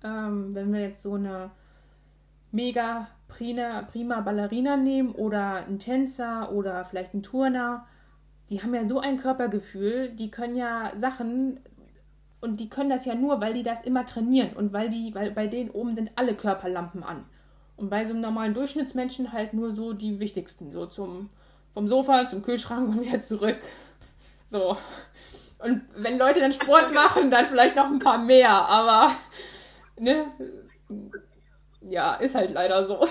Ähm, 0.03 0.53
wenn 0.55 0.71
wir 0.73 0.81
jetzt 0.81 1.01
so 1.01 1.13
eine 1.13 1.51
mega 2.51 3.07
prima, 3.27 3.83
prima 3.83 4.21
Ballerina 4.21 4.77
nehmen 4.77 5.11
oder 5.13 5.65
einen 5.65 5.79
Tänzer 5.79 6.51
oder 6.51 6.83
vielleicht 6.85 7.13
einen 7.13 7.23
Turner, 7.23 7.85
die 8.49 8.61
haben 8.61 8.73
ja 8.73 8.85
so 8.85 8.99
ein 8.99 9.17
Körpergefühl, 9.17 10.09
die 10.09 10.29
können 10.29 10.55
ja 10.55 10.91
Sachen 10.97 11.59
und 12.41 12.59
die 12.59 12.69
können 12.69 12.89
das 12.89 13.05
ja 13.05 13.15
nur, 13.15 13.39
weil 13.39 13.53
die 13.53 13.63
das 13.63 13.81
immer 13.81 14.05
trainieren 14.05 14.53
und 14.53 14.73
weil 14.73 14.89
die, 14.89 15.13
weil 15.13 15.31
bei 15.31 15.47
denen 15.47 15.69
oben 15.69 15.95
sind 15.95 16.11
alle 16.15 16.35
Körperlampen 16.35 17.03
an. 17.03 17.25
Und 17.77 17.89
bei 17.89 18.03
so 18.03 18.13
einem 18.13 18.21
normalen 18.21 18.53
Durchschnittsmenschen 18.53 19.31
halt 19.31 19.53
nur 19.53 19.75
so 19.75 19.93
die 19.93 20.19
wichtigsten, 20.19 20.71
so 20.71 20.85
zum 20.85 21.29
vom 21.73 21.87
Sofa 21.87 22.27
zum 22.27 22.41
Kühlschrank 22.41 22.89
und 22.89 23.01
wieder 23.01 23.21
zurück. 23.21 23.59
So. 24.47 24.77
Und 25.59 25.83
wenn 25.95 26.17
Leute 26.17 26.39
dann 26.39 26.51
Sport 26.51 26.93
machen, 26.93 27.31
dann 27.31 27.45
vielleicht 27.45 27.75
noch 27.75 27.85
ein 27.85 27.99
paar 27.99 28.17
mehr, 28.17 28.49
aber 28.51 29.11
ne, 29.97 30.25
ja, 31.81 32.15
ist 32.15 32.35
halt 32.35 32.51
leider 32.51 32.83
so. 32.85 32.99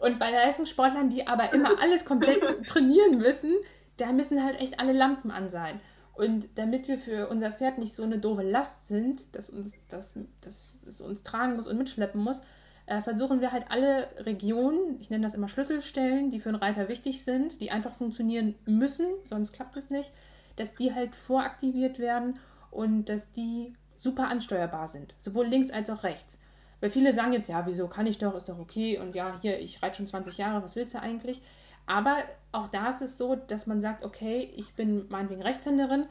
Und 0.00 0.18
bei 0.18 0.30
Leistungssportlern, 0.30 1.10
die 1.10 1.26
aber 1.26 1.52
immer 1.52 1.78
alles 1.80 2.04
komplett 2.04 2.66
trainieren 2.66 3.18
müssen, 3.18 3.54
da 3.96 4.12
müssen 4.12 4.42
halt 4.42 4.60
echt 4.60 4.80
alle 4.80 4.92
Lampen 4.92 5.30
an 5.30 5.48
sein. 5.48 5.80
Und 6.14 6.48
damit 6.56 6.88
wir 6.88 6.98
für 6.98 7.28
unser 7.28 7.52
Pferd 7.52 7.78
nicht 7.78 7.94
so 7.94 8.02
eine 8.02 8.18
doofe 8.18 8.42
Last 8.42 8.86
sind, 8.86 9.34
dass, 9.36 9.50
uns, 9.50 9.74
dass, 9.88 10.14
dass 10.40 10.82
es 10.86 11.00
uns 11.00 11.22
tragen 11.22 11.56
muss 11.56 11.66
und 11.66 11.76
mitschleppen 11.76 12.22
muss, 12.22 12.40
äh, 12.86 13.02
versuchen 13.02 13.40
wir 13.40 13.52
halt 13.52 13.66
alle 13.70 14.08
Regionen, 14.18 14.98
ich 15.00 15.10
nenne 15.10 15.24
das 15.24 15.34
immer 15.34 15.48
Schlüsselstellen, 15.48 16.30
die 16.30 16.40
für 16.40 16.48
einen 16.48 16.58
Reiter 16.58 16.88
wichtig 16.88 17.24
sind, 17.24 17.60
die 17.60 17.70
einfach 17.70 17.92
funktionieren 17.92 18.54
müssen, 18.64 19.06
sonst 19.28 19.52
klappt 19.52 19.76
es 19.76 19.90
nicht, 19.90 20.12
dass 20.54 20.74
die 20.74 20.94
halt 20.94 21.14
voraktiviert 21.14 21.98
werden 21.98 22.38
und 22.70 23.08
dass 23.08 23.32
die 23.32 23.74
super 23.98 24.28
ansteuerbar 24.28 24.88
sind, 24.88 25.14
sowohl 25.18 25.46
links 25.46 25.70
als 25.70 25.90
auch 25.90 26.04
rechts. 26.04 26.38
Weil 26.80 26.90
viele 26.90 27.12
sagen 27.12 27.32
jetzt, 27.32 27.48
ja, 27.48 27.66
wieso 27.66 27.88
kann 27.88 28.06
ich 28.06 28.18
doch, 28.18 28.34
ist 28.34 28.48
doch 28.48 28.58
okay 28.58 28.98
und 28.98 29.14
ja, 29.14 29.36
hier, 29.40 29.58
ich 29.58 29.82
reite 29.82 29.96
schon 29.96 30.06
20 30.06 30.38
Jahre, 30.38 30.62
was 30.62 30.76
willst 30.76 30.94
du 30.94 31.00
eigentlich? 31.00 31.42
Aber 31.86 32.16
auch 32.52 32.68
da 32.68 32.90
ist 32.90 33.02
es 33.02 33.16
so, 33.16 33.36
dass 33.36 33.66
man 33.66 33.80
sagt, 33.80 34.04
okay, 34.04 34.52
ich 34.56 34.74
bin 34.74 35.06
meinetwegen 35.08 35.42
Rechtshänderin, 35.42 36.06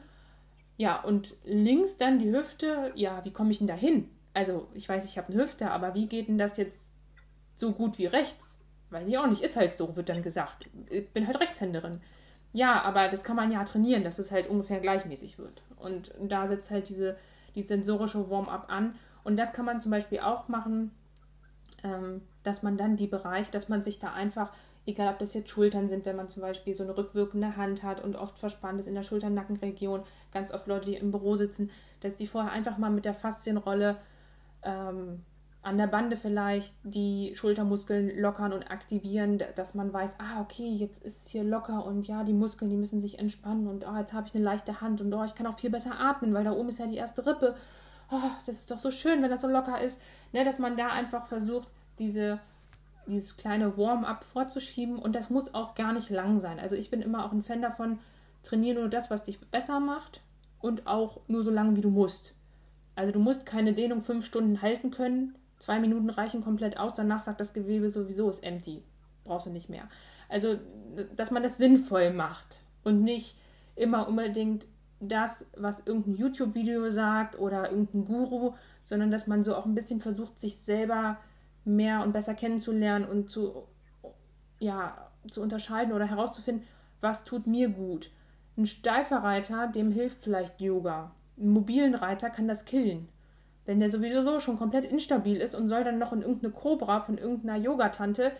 ja, 0.78 1.00
und 1.02 1.36
links 1.44 1.96
dann 1.96 2.18
die 2.18 2.30
Hüfte, 2.30 2.92
ja, 2.94 3.24
wie 3.24 3.32
komme 3.32 3.50
ich 3.50 3.58
denn 3.58 3.66
da 3.66 3.74
hin? 3.74 4.10
Also, 4.34 4.68
ich 4.74 4.88
weiß, 4.88 5.04
ich 5.06 5.16
habe 5.16 5.32
eine 5.32 5.42
Hüfte, 5.42 5.70
aber 5.70 5.94
wie 5.94 6.06
geht 6.06 6.28
denn 6.28 6.36
das 6.36 6.58
jetzt 6.58 6.90
so 7.56 7.72
gut 7.72 7.96
wie 7.98 8.06
rechts? 8.06 8.58
Weiß 8.90 9.08
ich 9.08 9.16
auch 9.16 9.26
nicht, 9.26 9.42
ist 9.42 9.56
halt 9.56 9.76
so, 9.76 9.96
wird 9.96 10.10
dann 10.10 10.22
gesagt. 10.22 10.66
Ich 10.90 11.08
bin 11.10 11.26
halt 11.26 11.40
Rechtshänderin. 11.40 12.00
Ja, 12.52 12.82
aber 12.82 13.08
das 13.08 13.24
kann 13.24 13.36
man 13.36 13.50
ja 13.50 13.64
trainieren, 13.64 14.04
dass 14.04 14.18
es 14.18 14.30
halt 14.30 14.48
ungefähr 14.48 14.80
gleichmäßig 14.80 15.38
wird. 15.38 15.62
Und 15.76 16.12
da 16.20 16.46
setzt 16.46 16.70
halt 16.70 16.88
diese, 16.88 17.16
die 17.54 17.62
sensorische 17.62 18.30
Warm-up 18.30 18.66
an. 18.68 18.94
Und 19.24 19.36
das 19.36 19.52
kann 19.52 19.64
man 19.64 19.80
zum 19.80 19.90
Beispiel 19.90 20.20
auch 20.20 20.48
machen, 20.48 20.92
dass 22.42 22.62
man 22.62 22.76
dann 22.76 22.96
die 22.96 23.06
Bereiche, 23.06 23.50
dass 23.50 23.68
man 23.68 23.82
sich 23.82 23.98
da 23.98 24.12
einfach, 24.12 24.52
egal 24.86 25.12
ob 25.12 25.18
das 25.18 25.34
jetzt 25.34 25.50
Schultern 25.50 25.88
sind, 25.88 26.06
wenn 26.06 26.16
man 26.16 26.28
zum 26.28 26.42
Beispiel 26.42 26.74
so 26.74 26.84
eine 26.84 26.96
rückwirkende 26.96 27.56
Hand 27.56 27.82
hat 27.82 28.02
und 28.02 28.16
oft 28.16 28.38
verspannt 28.38 28.78
ist 28.78 28.86
in 28.86 28.94
der 28.94 29.02
Schultern-Nackenregion, 29.02 30.02
ganz 30.32 30.52
oft 30.52 30.66
Leute, 30.66 30.86
die 30.86 30.96
im 30.96 31.10
Büro 31.10 31.36
sitzen, 31.36 31.70
dass 32.00 32.16
die 32.16 32.26
vorher 32.26 32.52
einfach 32.52 32.78
mal 32.78 32.90
mit 32.90 33.04
der 33.04 33.14
Faszienrolle 33.14 33.96
ähm, 34.62 35.22
an 35.66 35.78
der 35.78 35.88
Bande 35.88 36.16
vielleicht 36.16 36.76
die 36.84 37.32
Schultermuskeln 37.34 38.16
lockern 38.20 38.52
und 38.52 38.70
aktivieren, 38.70 39.42
dass 39.56 39.74
man 39.74 39.92
weiß, 39.92 40.12
ah, 40.18 40.40
okay, 40.40 40.68
jetzt 40.68 41.02
ist 41.02 41.24
es 41.24 41.32
hier 41.32 41.42
locker 41.42 41.84
und 41.84 42.06
ja, 42.06 42.22
die 42.22 42.34
Muskeln, 42.34 42.70
die 42.70 42.76
müssen 42.76 43.00
sich 43.00 43.18
entspannen 43.18 43.66
und 43.66 43.84
oh, 43.84 43.96
jetzt 43.98 44.12
habe 44.12 44.28
ich 44.28 44.34
eine 44.36 44.44
leichte 44.44 44.80
Hand 44.80 45.00
und 45.00 45.12
oh, 45.12 45.24
ich 45.24 45.34
kann 45.34 45.48
auch 45.48 45.58
viel 45.58 45.70
besser 45.70 45.98
atmen, 45.98 46.32
weil 46.34 46.44
da 46.44 46.52
oben 46.52 46.68
ist 46.68 46.78
ja 46.78 46.86
die 46.86 46.96
erste 46.96 47.26
Rippe 47.26 47.56
oh, 48.10 48.30
das 48.46 48.58
ist 48.58 48.70
doch 48.70 48.78
so 48.78 48.90
schön, 48.90 49.22
wenn 49.22 49.30
das 49.30 49.40
so 49.40 49.48
locker 49.48 49.80
ist, 49.80 50.00
ne, 50.32 50.44
dass 50.44 50.58
man 50.58 50.76
da 50.76 50.88
einfach 50.88 51.26
versucht, 51.26 51.68
diese, 51.98 52.40
dieses 53.06 53.36
kleine 53.36 53.76
Warm-up 53.76 54.24
vorzuschieben 54.24 54.98
und 54.98 55.14
das 55.14 55.30
muss 55.30 55.54
auch 55.54 55.74
gar 55.74 55.92
nicht 55.92 56.10
lang 56.10 56.40
sein. 56.40 56.58
Also 56.58 56.76
ich 56.76 56.90
bin 56.90 57.00
immer 57.00 57.24
auch 57.24 57.32
ein 57.32 57.42
Fan 57.42 57.62
davon, 57.62 57.98
trainiere 58.42 58.80
nur 58.80 58.88
das, 58.88 59.10
was 59.10 59.24
dich 59.24 59.40
besser 59.40 59.80
macht 59.80 60.20
und 60.60 60.86
auch 60.86 61.20
nur 61.28 61.42
so 61.42 61.50
lange, 61.50 61.76
wie 61.76 61.80
du 61.80 61.90
musst. 61.90 62.32
Also 62.94 63.12
du 63.12 63.18
musst 63.18 63.44
keine 63.44 63.72
Dehnung 63.74 64.00
fünf 64.00 64.24
Stunden 64.24 64.62
halten 64.62 64.90
können, 64.90 65.34
zwei 65.58 65.78
Minuten 65.80 66.10
reichen 66.10 66.42
komplett 66.42 66.78
aus, 66.78 66.94
danach 66.94 67.20
sagt 67.20 67.40
das 67.40 67.52
Gewebe 67.52 67.90
sowieso 67.90 68.30
ist 68.30 68.42
empty, 68.42 68.82
brauchst 69.24 69.46
du 69.46 69.50
nicht 69.50 69.68
mehr. 69.68 69.88
Also, 70.28 70.58
dass 71.14 71.30
man 71.30 71.42
das 71.42 71.58
sinnvoll 71.58 72.12
macht 72.12 72.60
und 72.84 73.02
nicht 73.02 73.36
immer 73.76 74.08
unbedingt 74.08 74.66
das, 75.00 75.46
was 75.56 75.86
irgendein 75.86 76.16
YouTube-Video 76.16 76.90
sagt 76.90 77.38
oder 77.38 77.70
irgendein 77.70 78.04
Guru, 78.06 78.54
sondern 78.84 79.10
dass 79.10 79.26
man 79.26 79.42
so 79.42 79.54
auch 79.54 79.66
ein 79.66 79.74
bisschen 79.74 80.00
versucht, 80.00 80.40
sich 80.40 80.58
selber 80.58 81.18
mehr 81.64 82.02
und 82.02 82.12
besser 82.12 82.34
kennenzulernen 82.34 83.04
und 83.06 83.30
zu, 83.30 83.64
ja, 84.58 85.10
zu 85.30 85.42
unterscheiden 85.42 85.92
oder 85.92 86.06
herauszufinden, 86.06 86.64
was 87.00 87.24
tut 87.24 87.46
mir 87.46 87.68
gut. 87.68 88.10
Ein 88.56 88.66
steifer 88.66 89.18
Reiter, 89.18 89.66
dem 89.66 89.92
hilft 89.92 90.24
vielleicht 90.24 90.60
Yoga. 90.60 91.12
Ein 91.36 91.50
mobilen 91.50 91.94
Reiter 91.94 92.30
kann 92.30 92.48
das 92.48 92.64
killen. 92.64 93.08
Wenn 93.66 93.80
der 93.80 93.90
sowieso 93.90 94.22
so 94.22 94.40
schon 94.40 94.56
komplett 94.56 94.84
instabil 94.84 95.38
ist 95.38 95.54
und 95.54 95.68
soll 95.68 95.84
dann 95.84 95.98
noch 95.98 96.12
in 96.12 96.22
irgendeine 96.22 96.52
Cobra 96.52 97.00
von 97.00 97.18
irgendeiner 97.18 97.58
Yogatante, 97.58 98.32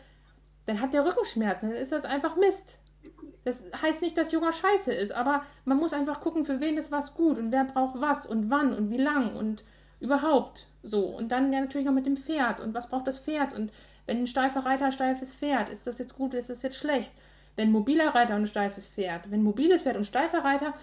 dann 0.64 0.80
hat 0.80 0.94
der 0.94 1.04
Rückenschmerzen, 1.04 1.70
dann 1.70 1.78
ist 1.78 1.92
das 1.92 2.04
einfach 2.04 2.36
Mist. 2.36 2.78
Das 3.46 3.62
heißt 3.80 4.02
nicht, 4.02 4.18
dass 4.18 4.32
Yoga 4.32 4.50
scheiße 4.50 4.92
ist, 4.92 5.12
aber 5.12 5.44
man 5.64 5.78
muss 5.78 5.92
einfach 5.92 6.20
gucken, 6.20 6.44
für 6.44 6.60
wen 6.60 6.76
ist 6.76 6.90
was 6.90 7.14
gut 7.14 7.38
und 7.38 7.52
wer 7.52 7.62
braucht 7.62 8.00
was 8.00 8.26
und 8.26 8.50
wann 8.50 8.74
und 8.74 8.90
wie 8.90 8.96
lang 8.96 9.36
und 9.36 9.62
überhaupt 10.00 10.66
so. 10.82 11.04
Und 11.04 11.30
dann 11.30 11.52
ja 11.52 11.60
natürlich 11.60 11.86
noch 11.86 11.94
mit 11.94 12.06
dem 12.06 12.16
Pferd 12.16 12.58
und 12.58 12.74
was 12.74 12.88
braucht 12.88 13.06
das 13.06 13.20
Pferd 13.20 13.54
und 13.54 13.70
wenn 14.06 14.18
ein 14.18 14.26
steifer 14.26 14.66
Reiter 14.66 14.90
steifes 14.90 15.32
Pferd, 15.32 15.68
ist 15.68 15.86
das 15.86 15.98
jetzt 16.00 16.16
gut, 16.16 16.34
ist 16.34 16.50
das 16.50 16.62
jetzt 16.62 16.76
schlecht? 16.76 17.12
Wenn 17.54 17.70
mobiler 17.70 18.16
Reiter 18.16 18.34
und 18.34 18.48
steifes 18.48 18.88
Pferd, 18.88 19.30
wenn 19.30 19.44
mobiles 19.44 19.82
Pferd 19.82 19.96
und 19.96 20.06
steifer 20.06 20.44
Reiter, 20.44 20.74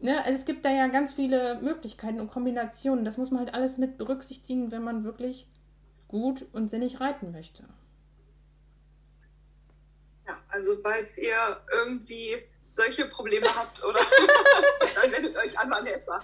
ne, 0.00 0.24
also 0.24 0.32
es 0.32 0.46
gibt 0.46 0.64
da 0.64 0.70
ja 0.70 0.86
ganz 0.86 1.12
viele 1.12 1.60
Möglichkeiten 1.60 2.20
und 2.20 2.30
Kombinationen. 2.30 3.04
Das 3.04 3.18
muss 3.18 3.30
man 3.30 3.40
halt 3.40 3.52
alles 3.52 3.76
mit 3.76 3.98
berücksichtigen, 3.98 4.70
wenn 4.70 4.82
man 4.82 5.04
wirklich 5.04 5.46
gut 6.08 6.46
und 6.54 6.68
sinnig 6.68 7.00
reiten 7.00 7.32
möchte. 7.32 7.64
Also 10.58 10.76
falls 10.82 11.16
ihr 11.16 11.60
irgendwie 11.72 12.42
solche 12.76 13.06
Probleme 13.06 13.46
habt 13.54 13.82
oder 13.84 14.00
dann 14.96 15.12
wendet 15.12 15.36
euch 15.36 15.56
an 15.56 15.70
Vanessa. 15.70 16.20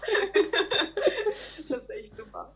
das 1.69 1.83
ist 1.83 1.91
echt 1.91 2.17
super. 2.17 2.53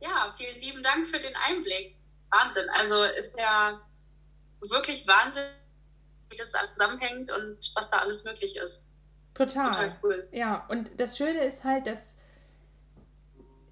Ja, 0.00 0.34
vielen 0.36 0.60
lieben 0.60 0.82
Dank 0.82 1.08
für 1.08 1.18
den 1.18 1.34
Einblick. 1.36 1.96
Wahnsinn. 2.30 2.68
Also 2.68 3.04
ist 3.04 3.34
ja 3.38 3.80
wirklich 4.60 5.06
Wahnsinn, 5.06 5.44
wie 6.28 6.36
das 6.36 6.52
alles 6.52 6.72
zusammenhängt 6.74 7.32
und 7.32 7.58
was 7.74 7.88
da 7.88 8.00
alles 8.00 8.22
möglich 8.24 8.56
ist. 8.56 8.78
Total. 9.32 9.70
Total 9.70 9.98
cool. 10.02 10.28
Ja, 10.32 10.66
und 10.68 11.00
das 11.00 11.16
Schöne 11.16 11.44
ist 11.44 11.64
halt, 11.64 11.86
dass 11.86 12.14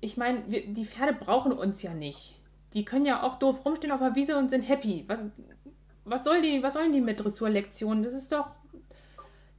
ich 0.00 0.16
meine, 0.16 0.44
die 0.48 0.86
Pferde 0.86 1.12
brauchen 1.12 1.52
uns 1.52 1.82
ja 1.82 1.92
nicht 1.92 2.41
die 2.74 2.84
können 2.84 3.04
ja 3.04 3.22
auch 3.22 3.36
doof 3.36 3.64
rumstehen 3.64 3.92
auf 3.92 4.00
der 4.00 4.14
Wiese 4.14 4.36
und 4.36 4.48
sind 4.48 4.62
happy. 4.62 5.04
Was, 5.08 5.20
was, 6.04 6.24
soll 6.24 6.42
die, 6.42 6.62
was 6.62 6.74
sollen 6.74 6.92
die 6.92 7.00
mit 7.00 7.22
Dressurlektionen? 7.22 8.02
Das 8.02 8.14
ist 8.14 8.32
doch. 8.32 8.54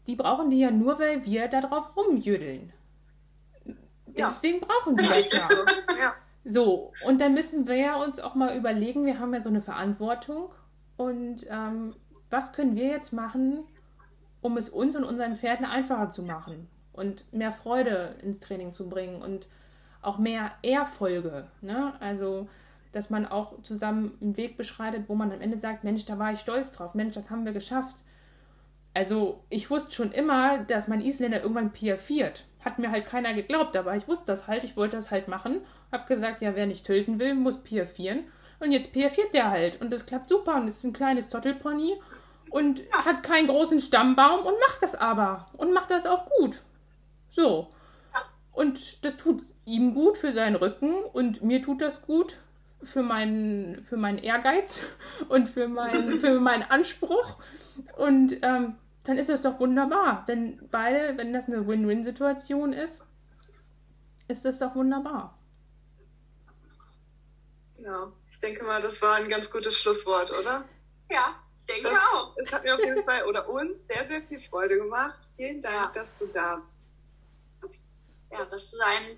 Die 0.08 0.16
brauchen 0.16 0.50
die 0.50 0.60
ja 0.60 0.72
nur, 0.72 1.00
weil 1.00 1.24
wir 1.26 1.48
da 1.48 1.62
drauf 1.62 1.96
rumjüdeln. 1.96 2.74
Deswegen 4.08 4.60
ja. 4.60 4.68
brauchen 4.68 4.98
die 4.98 5.06
das 5.06 5.32
ja. 5.32 5.48
ja. 5.98 6.14
So, 6.46 6.92
und 7.06 7.22
dann 7.22 7.34
müssen 7.34 7.68
wir 7.68 7.78
ja 7.78 7.96
uns 7.96 8.20
auch 8.20 8.36
mal 8.36 8.58
überlegen, 8.58 9.06
wir 9.06 9.20
haben 9.20 9.34
ja 9.34 9.42
so 9.42 9.50
eine 9.50 9.62
Verantwortung. 9.62 10.50
Und 10.98 11.48
ähm, 11.50 11.96
was 12.30 12.52
können 12.52 12.76
wir 12.76 12.88
jetzt 12.88 13.14
machen, 13.14 13.64
um 14.42 14.58
es 14.58 14.70
uns 14.70 14.96
und 14.96 15.06
unseren 15.06 15.36
Pferden 15.36 15.66
einfacher 15.66 16.10
zu 16.10 16.22
machen 16.22 16.68
und 16.92 17.32
mehr 17.34 17.52
Freude 17.52 18.16
ins 18.22 18.40
Training 18.40 18.74
zu 18.74 18.90
bringen 18.90 19.22
und 19.22 19.48
auch 20.02 20.18
mehr 20.18 20.52
Erfolge. 20.62 21.48
Ne? 21.62 21.94
Also 22.02 22.48
dass 22.94 23.10
man 23.10 23.26
auch 23.26 23.62
zusammen 23.64 24.18
einen 24.22 24.38
Weg 24.38 24.56
beschreitet, 24.56 25.06
wo 25.08 25.16
man 25.16 25.32
am 25.32 25.42
Ende 25.42 25.58
sagt, 25.58 25.84
Mensch, 25.84 26.06
da 26.06 26.18
war 26.18 26.32
ich 26.32 26.40
stolz 26.40 26.72
drauf, 26.72 26.94
Mensch, 26.94 27.16
das 27.16 27.30
haben 27.30 27.44
wir 27.44 27.52
geschafft. 27.52 27.98
Also 28.94 29.44
ich 29.50 29.70
wusste 29.70 29.92
schon 29.92 30.12
immer, 30.12 30.60
dass 30.60 30.88
mein 30.88 31.02
Isländer 31.02 31.42
irgendwann 31.42 31.74
piafiert. 31.74 32.46
Hat 32.64 32.78
mir 32.78 32.92
halt 32.92 33.08
keiner 33.08 33.34
geglaubt, 33.34 33.76
aber 33.76 33.96
ich 33.96 34.08
wusste 34.08 34.28
das 34.28 34.48
halt, 34.48 34.64
ich 34.64 34.78
wollte 34.78 34.96
das 34.96 35.10
halt 35.10 35.28
machen. 35.28 35.62
Hab 35.92 36.08
gesagt, 36.08 36.42
ja, 36.42 36.56
wer 36.56 36.68
nicht 36.68 36.86
töten 36.86 37.20
will, 37.20 37.34
muss 37.34 37.58
piafieren. 37.58 38.26
Und 38.60 38.72
jetzt 38.72 38.94
piafiert 38.94 39.34
der 39.34 39.50
halt. 39.50 39.82
Und 39.82 39.92
das 39.92 40.06
klappt 40.06 40.30
super. 40.30 40.56
Und 40.56 40.68
es 40.68 40.78
ist 40.78 40.84
ein 40.84 40.94
kleines 40.94 41.28
Zottelpony 41.28 42.00
und 42.52 42.84
hat 42.92 43.24
keinen 43.24 43.48
großen 43.48 43.80
Stammbaum 43.80 44.46
und 44.46 44.60
macht 44.60 44.84
das 44.84 44.94
aber. 44.94 45.48
Und 45.58 45.74
macht 45.74 45.90
das 45.90 46.06
auch 46.06 46.28
gut. 46.38 46.62
So. 47.30 47.70
Und 48.52 49.04
das 49.04 49.18
tut 49.18 49.42
ihm 49.66 49.96
gut 49.96 50.18
für 50.18 50.32
seinen 50.32 50.56
Rücken 50.56 50.94
und 51.14 51.42
mir 51.42 51.64
tut 51.64 51.82
das 51.82 52.04
gut 52.04 52.38
für 52.86 53.02
meinen, 53.04 53.84
für 53.84 53.98
meinen 53.98 54.18
Ehrgeiz 54.18 54.84
und 55.30 55.48
für, 55.50 55.68
mein, 55.68 56.18
für 56.18 56.40
meinen 56.40 56.64
Anspruch. 56.64 57.38
Und 57.98 58.38
ähm, 58.44 58.76
dann 59.06 59.18
ist 59.18 59.30
das 59.30 59.42
doch 59.42 59.60
wunderbar. 59.60 60.24
Wenn 60.28 60.68
beide, 60.70 61.18
wenn 61.18 61.34
das 61.34 61.46
eine 61.48 61.68
Win-Win-Situation 61.68 62.74
ist, 62.74 63.02
ist 64.28 64.46
das 64.46 64.60
doch 64.60 64.76
wunderbar. 64.76 65.38
Ja, 67.80 68.12
ich 68.32 68.40
denke 68.40 68.64
mal, 68.64 68.82
das 68.82 69.02
war 69.02 69.16
ein 69.16 69.30
ganz 69.30 69.50
gutes 69.52 69.76
Schlusswort, 69.78 70.32
oder? 70.32 70.64
Ja, 71.12 71.36
ich 71.68 71.74
denke 71.76 71.90
Das, 71.90 72.00
auch. 72.14 72.36
es 72.38 72.52
hat 72.52 72.64
mir 72.64 72.74
auf 72.76 72.80
jeden 72.84 73.04
Fall 73.04 73.26
oder 73.26 73.48
uns 73.50 73.72
sehr, 73.88 74.08
sehr 74.08 74.22
viel 74.24 74.40
Freude 74.40 74.78
gemacht. 74.78 75.20
Vielen 75.36 75.62
Dank, 75.62 75.76
Ja. 75.96 76.02
dass 76.02 76.10
du 76.20 76.28
da 76.28 76.62
bist. 77.62 77.74
Ja, 78.32 78.46
dass 78.46 78.72
du 78.72 78.78
einen 78.80 79.18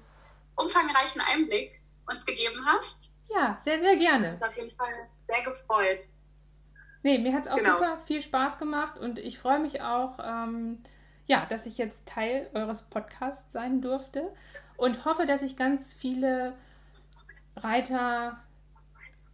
umfangreichen 0.55 1.21
Einblick 1.21 1.79
uns 2.07 2.25
gegeben 2.25 2.65
hast. 2.65 2.97
Ja, 3.33 3.59
sehr, 3.63 3.79
sehr 3.79 3.95
gerne. 3.97 4.33
Uns 4.33 4.43
auf 4.43 4.55
jeden 4.55 4.75
Fall 4.75 4.93
sehr 5.27 5.43
gefreut. 5.43 5.99
Nee, 7.03 7.17
mir 7.19 7.33
hat 7.33 7.45
es 7.45 7.51
auch 7.51 7.57
Genau. 7.57 7.73
super 7.73 7.97
viel 7.99 8.21
Spaß 8.21 8.57
gemacht 8.57 8.97
und 8.99 9.19
ich 9.19 9.37
freue 9.37 9.59
mich 9.59 9.81
auch, 9.81 10.17
ähm, 10.23 10.79
ja, 11.27 11.45
dass 11.47 11.65
ich 11.65 11.77
jetzt 11.77 12.05
Teil 12.07 12.49
eures 12.53 12.83
Podcasts 12.83 13.51
sein 13.51 13.81
durfte 13.81 14.33
und 14.77 15.05
hoffe, 15.05 15.25
dass 15.25 15.41
ich 15.41 15.55
ganz 15.57 15.93
viele 15.93 16.53
Reiter 17.55 18.37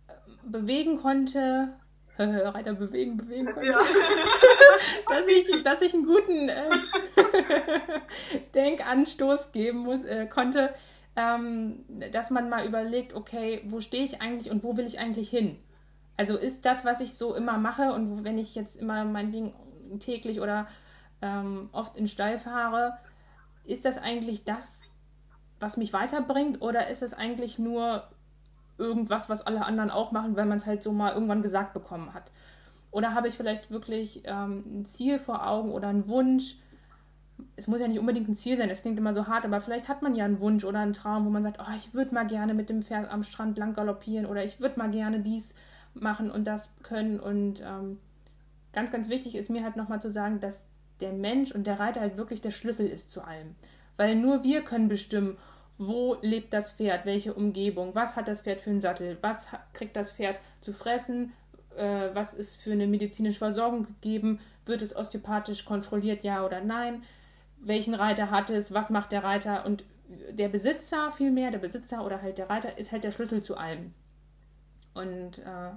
äh, 0.08 0.14
bewegen 0.44 1.02
konnte. 1.02 1.74
Reiter 2.18 2.74
bewegen, 2.74 3.18
bewegen 3.18 3.52
konnte. 3.52 3.72
Ja. 3.72 3.80
dass, 5.10 5.26
ich, 5.28 5.64
dass 5.64 5.82
ich 5.82 5.94
einen 5.94 6.06
guten 6.06 6.50
äh, 6.50 6.70
Denkanstoß 8.56 9.52
geben 9.52 9.80
muss, 9.80 10.04
äh, 10.04 10.28
konnte, 10.28 10.74
ähm, 11.16 11.84
dass 12.12 12.30
man 12.30 12.50
mal 12.50 12.66
überlegt, 12.66 13.14
okay, 13.14 13.62
wo 13.66 13.80
stehe 13.80 14.04
ich 14.04 14.22
eigentlich 14.22 14.52
und 14.52 14.64
wo 14.64 14.78
will 14.78 14.86
ich 14.86 15.00
eigentlich 15.00 15.30
hin? 15.30 15.58
Also 16.18 16.38
ist 16.38 16.66
das, 16.66 16.86
was 16.86 17.02
ich 17.02 17.16
so 17.16 17.36
immer 17.36 17.58
mache 17.58 17.94
und 17.94 18.24
wenn 18.24 18.38
ich 18.38 18.56
jetzt 18.56 18.76
immer 18.76 19.04
meinetwegen 19.06 19.54
täglich 20.00 20.40
oder 20.40 20.68
ähm, 21.22 21.70
oft 21.72 21.98
in 21.98 22.08
Stall 22.08 22.40
fahre, 22.40 22.98
ist 23.64 23.86
das 23.86 23.98
eigentlich 23.98 24.44
das, 24.44 24.84
was 25.60 25.78
mich 25.78 25.94
weiterbringt 25.94 26.62
oder 26.62 26.88
ist 26.88 27.02
es 27.02 27.14
eigentlich 27.14 27.60
nur 27.60 28.04
irgendwas, 28.78 29.30
was 29.30 29.46
alle 29.46 29.66
anderen 29.66 29.92
auch 29.92 30.12
machen, 30.12 30.36
weil 30.36 30.46
man 30.46 30.58
es 30.58 30.66
halt 30.66 30.82
so 30.82 30.92
mal 30.92 31.14
irgendwann 31.14 31.42
gesagt 31.42 31.74
bekommen 31.74 32.14
hat? 32.14 32.32
Oder 32.90 33.14
habe 33.14 33.28
ich 33.28 33.36
vielleicht 33.36 33.72
wirklich 33.72 34.24
ähm, 34.26 34.64
ein 34.68 34.86
Ziel 34.86 35.20
vor 35.20 35.48
Augen 35.48 35.72
oder 35.72 35.88
einen 35.88 36.08
Wunsch? 36.08 36.58
Es 37.56 37.68
muss 37.68 37.82
ja 37.82 37.88
nicht 37.88 38.00
unbedingt 38.00 38.28
ein 38.28 38.36
Ziel 38.36 38.58
sein, 38.58 38.70
es 38.70 38.82
klingt 38.82 38.98
immer 38.98 39.14
so 39.14 39.28
hart, 39.28 39.46
aber 39.46 39.62
vielleicht 39.62 39.88
hat 39.88 40.02
man 40.02 40.16
ja 40.16 40.26
einen 40.26 40.40
Wunsch 40.40 40.64
oder 40.64 40.80
einen 40.80 40.94
Traum, 40.94 41.26
wo 41.26 41.30
man 41.30 41.44
sagt, 41.44 41.60
oh, 41.60 41.74
ich 41.76 41.94
würde 41.94 42.14
mal 42.14 42.26
gerne 42.28 42.54
mit 42.54 42.70
dem 42.70 42.82
Pferd 42.82 43.10
am 43.10 43.24
Strand 43.24 43.58
lang 43.58 43.74
galoppieren 43.74 44.26
oder 44.26 44.44
ich 44.44 44.60
würde 44.60 44.80
mal 44.80 44.92
gerne 44.92 45.20
dies 45.20 45.54
machen 45.94 46.32
und 46.32 46.46
das 46.46 46.70
können. 46.84 47.20
Und 47.20 47.62
ähm, 47.62 48.00
ganz, 48.74 48.92
ganz 48.92 49.10
wichtig 49.10 49.36
ist 49.36 49.50
mir 49.50 49.64
halt 49.64 49.76
nochmal 49.76 50.02
zu 50.02 50.12
sagen, 50.12 50.40
dass 50.40 50.66
der 51.00 51.14
Mensch 51.14 51.52
und 51.52 51.66
der 51.68 51.80
Reiter 51.80 52.02
halt 52.02 52.18
wirklich 52.18 52.42
der 52.42 52.52
Schlüssel 52.52 52.88
ist 52.88 53.12
zu 53.12 53.22
allem. 53.22 53.56
Weil 53.98 54.16
nur 54.16 54.44
wir 54.44 54.62
können 54.64 54.88
bestimmen, 54.88 55.38
wo 55.78 56.18
lebt 56.22 56.54
das 56.54 56.72
Pferd, 56.74 57.06
welche 57.06 57.34
Umgebung, 57.34 57.96
was 57.96 58.16
hat 58.16 58.28
das 58.28 58.42
Pferd 58.42 58.62
für 58.62 58.70
einen 58.70 58.82
Sattel, 58.82 59.18
was 59.22 59.48
kriegt 59.74 59.96
das 59.96 60.12
Pferd 60.12 60.38
zu 60.62 60.74
fressen, 60.74 61.34
äh, 61.76 62.10
was 62.14 62.34
ist 62.34 62.56
für 62.56 62.72
eine 62.72 62.88
medizinische 62.88 63.40
Versorgung 63.40 63.88
gegeben, 63.88 64.40
wird 64.66 64.82
es 64.82 64.96
osteopathisch 64.96 65.66
kontrolliert, 65.66 66.24
ja 66.24 66.46
oder 66.46 66.62
nein, 66.62 67.04
welchen 67.62 67.94
Reiter 67.94 68.32
hat 68.32 68.50
es, 68.50 68.74
was 68.74 68.90
macht 68.90 69.12
der 69.12 69.24
Reiter 69.24 69.66
und 69.66 69.86
der 70.30 70.50
Besitzer 70.50 71.12
vielmehr, 71.12 71.52
der 71.52 71.60
Besitzer 71.60 72.06
oder 72.06 72.22
halt 72.22 72.38
der 72.38 72.50
Reiter 72.50 72.78
ist 72.78 72.92
halt 72.92 73.04
der 73.04 73.12
Schlüssel 73.12 73.42
zu 73.44 73.58
allem. 73.58 73.94
Und 74.94 75.40
äh, 75.40 75.72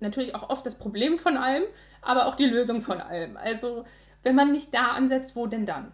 natürlich 0.00 0.34
auch 0.34 0.50
oft 0.50 0.66
das 0.66 0.76
Problem 0.76 1.18
von 1.18 1.36
allem, 1.36 1.62
aber 2.02 2.26
auch 2.26 2.34
die 2.34 2.46
Lösung 2.46 2.80
von 2.80 3.00
allem. 3.00 3.36
Also 3.36 3.84
wenn 4.22 4.34
man 4.34 4.50
nicht 4.50 4.74
da 4.74 4.92
ansetzt, 4.92 5.36
wo 5.36 5.46
denn 5.46 5.66
dann? 5.66 5.92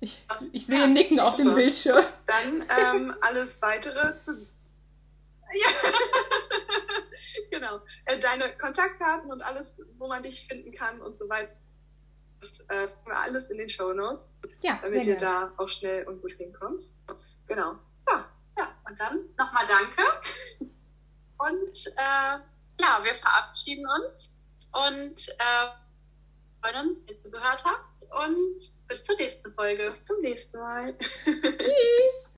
Ich, 0.00 0.22
ich 0.52 0.66
sehe 0.66 0.86
Nicken 0.88 1.18
auf 1.18 1.36
dem. 1.36 1.54
Bildschirm. 1.54 2.04
Dann 2.26 2.64
ähm, 2.78 3.14
alles 3.20 3.60
weitere 3.60 4.20
zu. 4.20 4.32
Ja. 5.54 5.68
Genau. 7.58 7.80
Äh, 8.04 8.18
deine 8.20 8.50
Kontaktdaten 8.58 9.30
und 9.32 9.42
alles, 9.42 9.66
wo 9.98 10.08
man 10.08 10.22
dich 10.22 10.46
finden 10.46 10.72
kann 10.72 11.00
und 11.00 11.18
so 11.18 11.28
weiter. 11.28 11.52
Das 12.40 12.50
äh, 12.68 12.88
finden 12.88 13.06
wir 13.06 13.16
alles 13.16 13.50
in 13.50 13.58
den 13.58 13.68
Show 13.70 13.92
Notes, 13.92 14.22
Ja, 14.62 14.78
damit 14.82 15.04
ihr 15.04 15.16
gerne. 15.16 15.52
da 15.56 15.62
auch 15.62 15.68
schnell 15.68 16.04
und 16.06 16.20
gut 16.20 16.32
hinkommt. 16.32 16.84
Genau. 17.46 17.76
Ja. 18.08 18.28
Ja, 18.58 18.74
und 18.88 18.98
dann 19.00 19.20
nochmal 19.38 19.66
danke. 19.66 20.02
Und 21.38 21.86
äh, 21.96 22.38
ja, 22.80 23.00
wir 23.02 23.14
verabschieden 23.14 23.84
uns 23.86 24.30
und 24.72 25.28
äh, 25.28 25.68
freuen 26.60 26.88
uns, 26.90 27.06
dass 27.06 27.16
ihr 27.16 27.22
zugehört 27.22 27.64
habt. 27.64 28.02
Und 28.02 28.70
bis 28.88 29.04
zur 29.04 29.16
nächsten 29.16 29.52
Folge. 29.52 29.90
Bis 29.90 30.06
zum 30.06 30.20
nächsten 30.20 30.58
Mal. 30.58 30.96
Tschüss. 31.24 32.30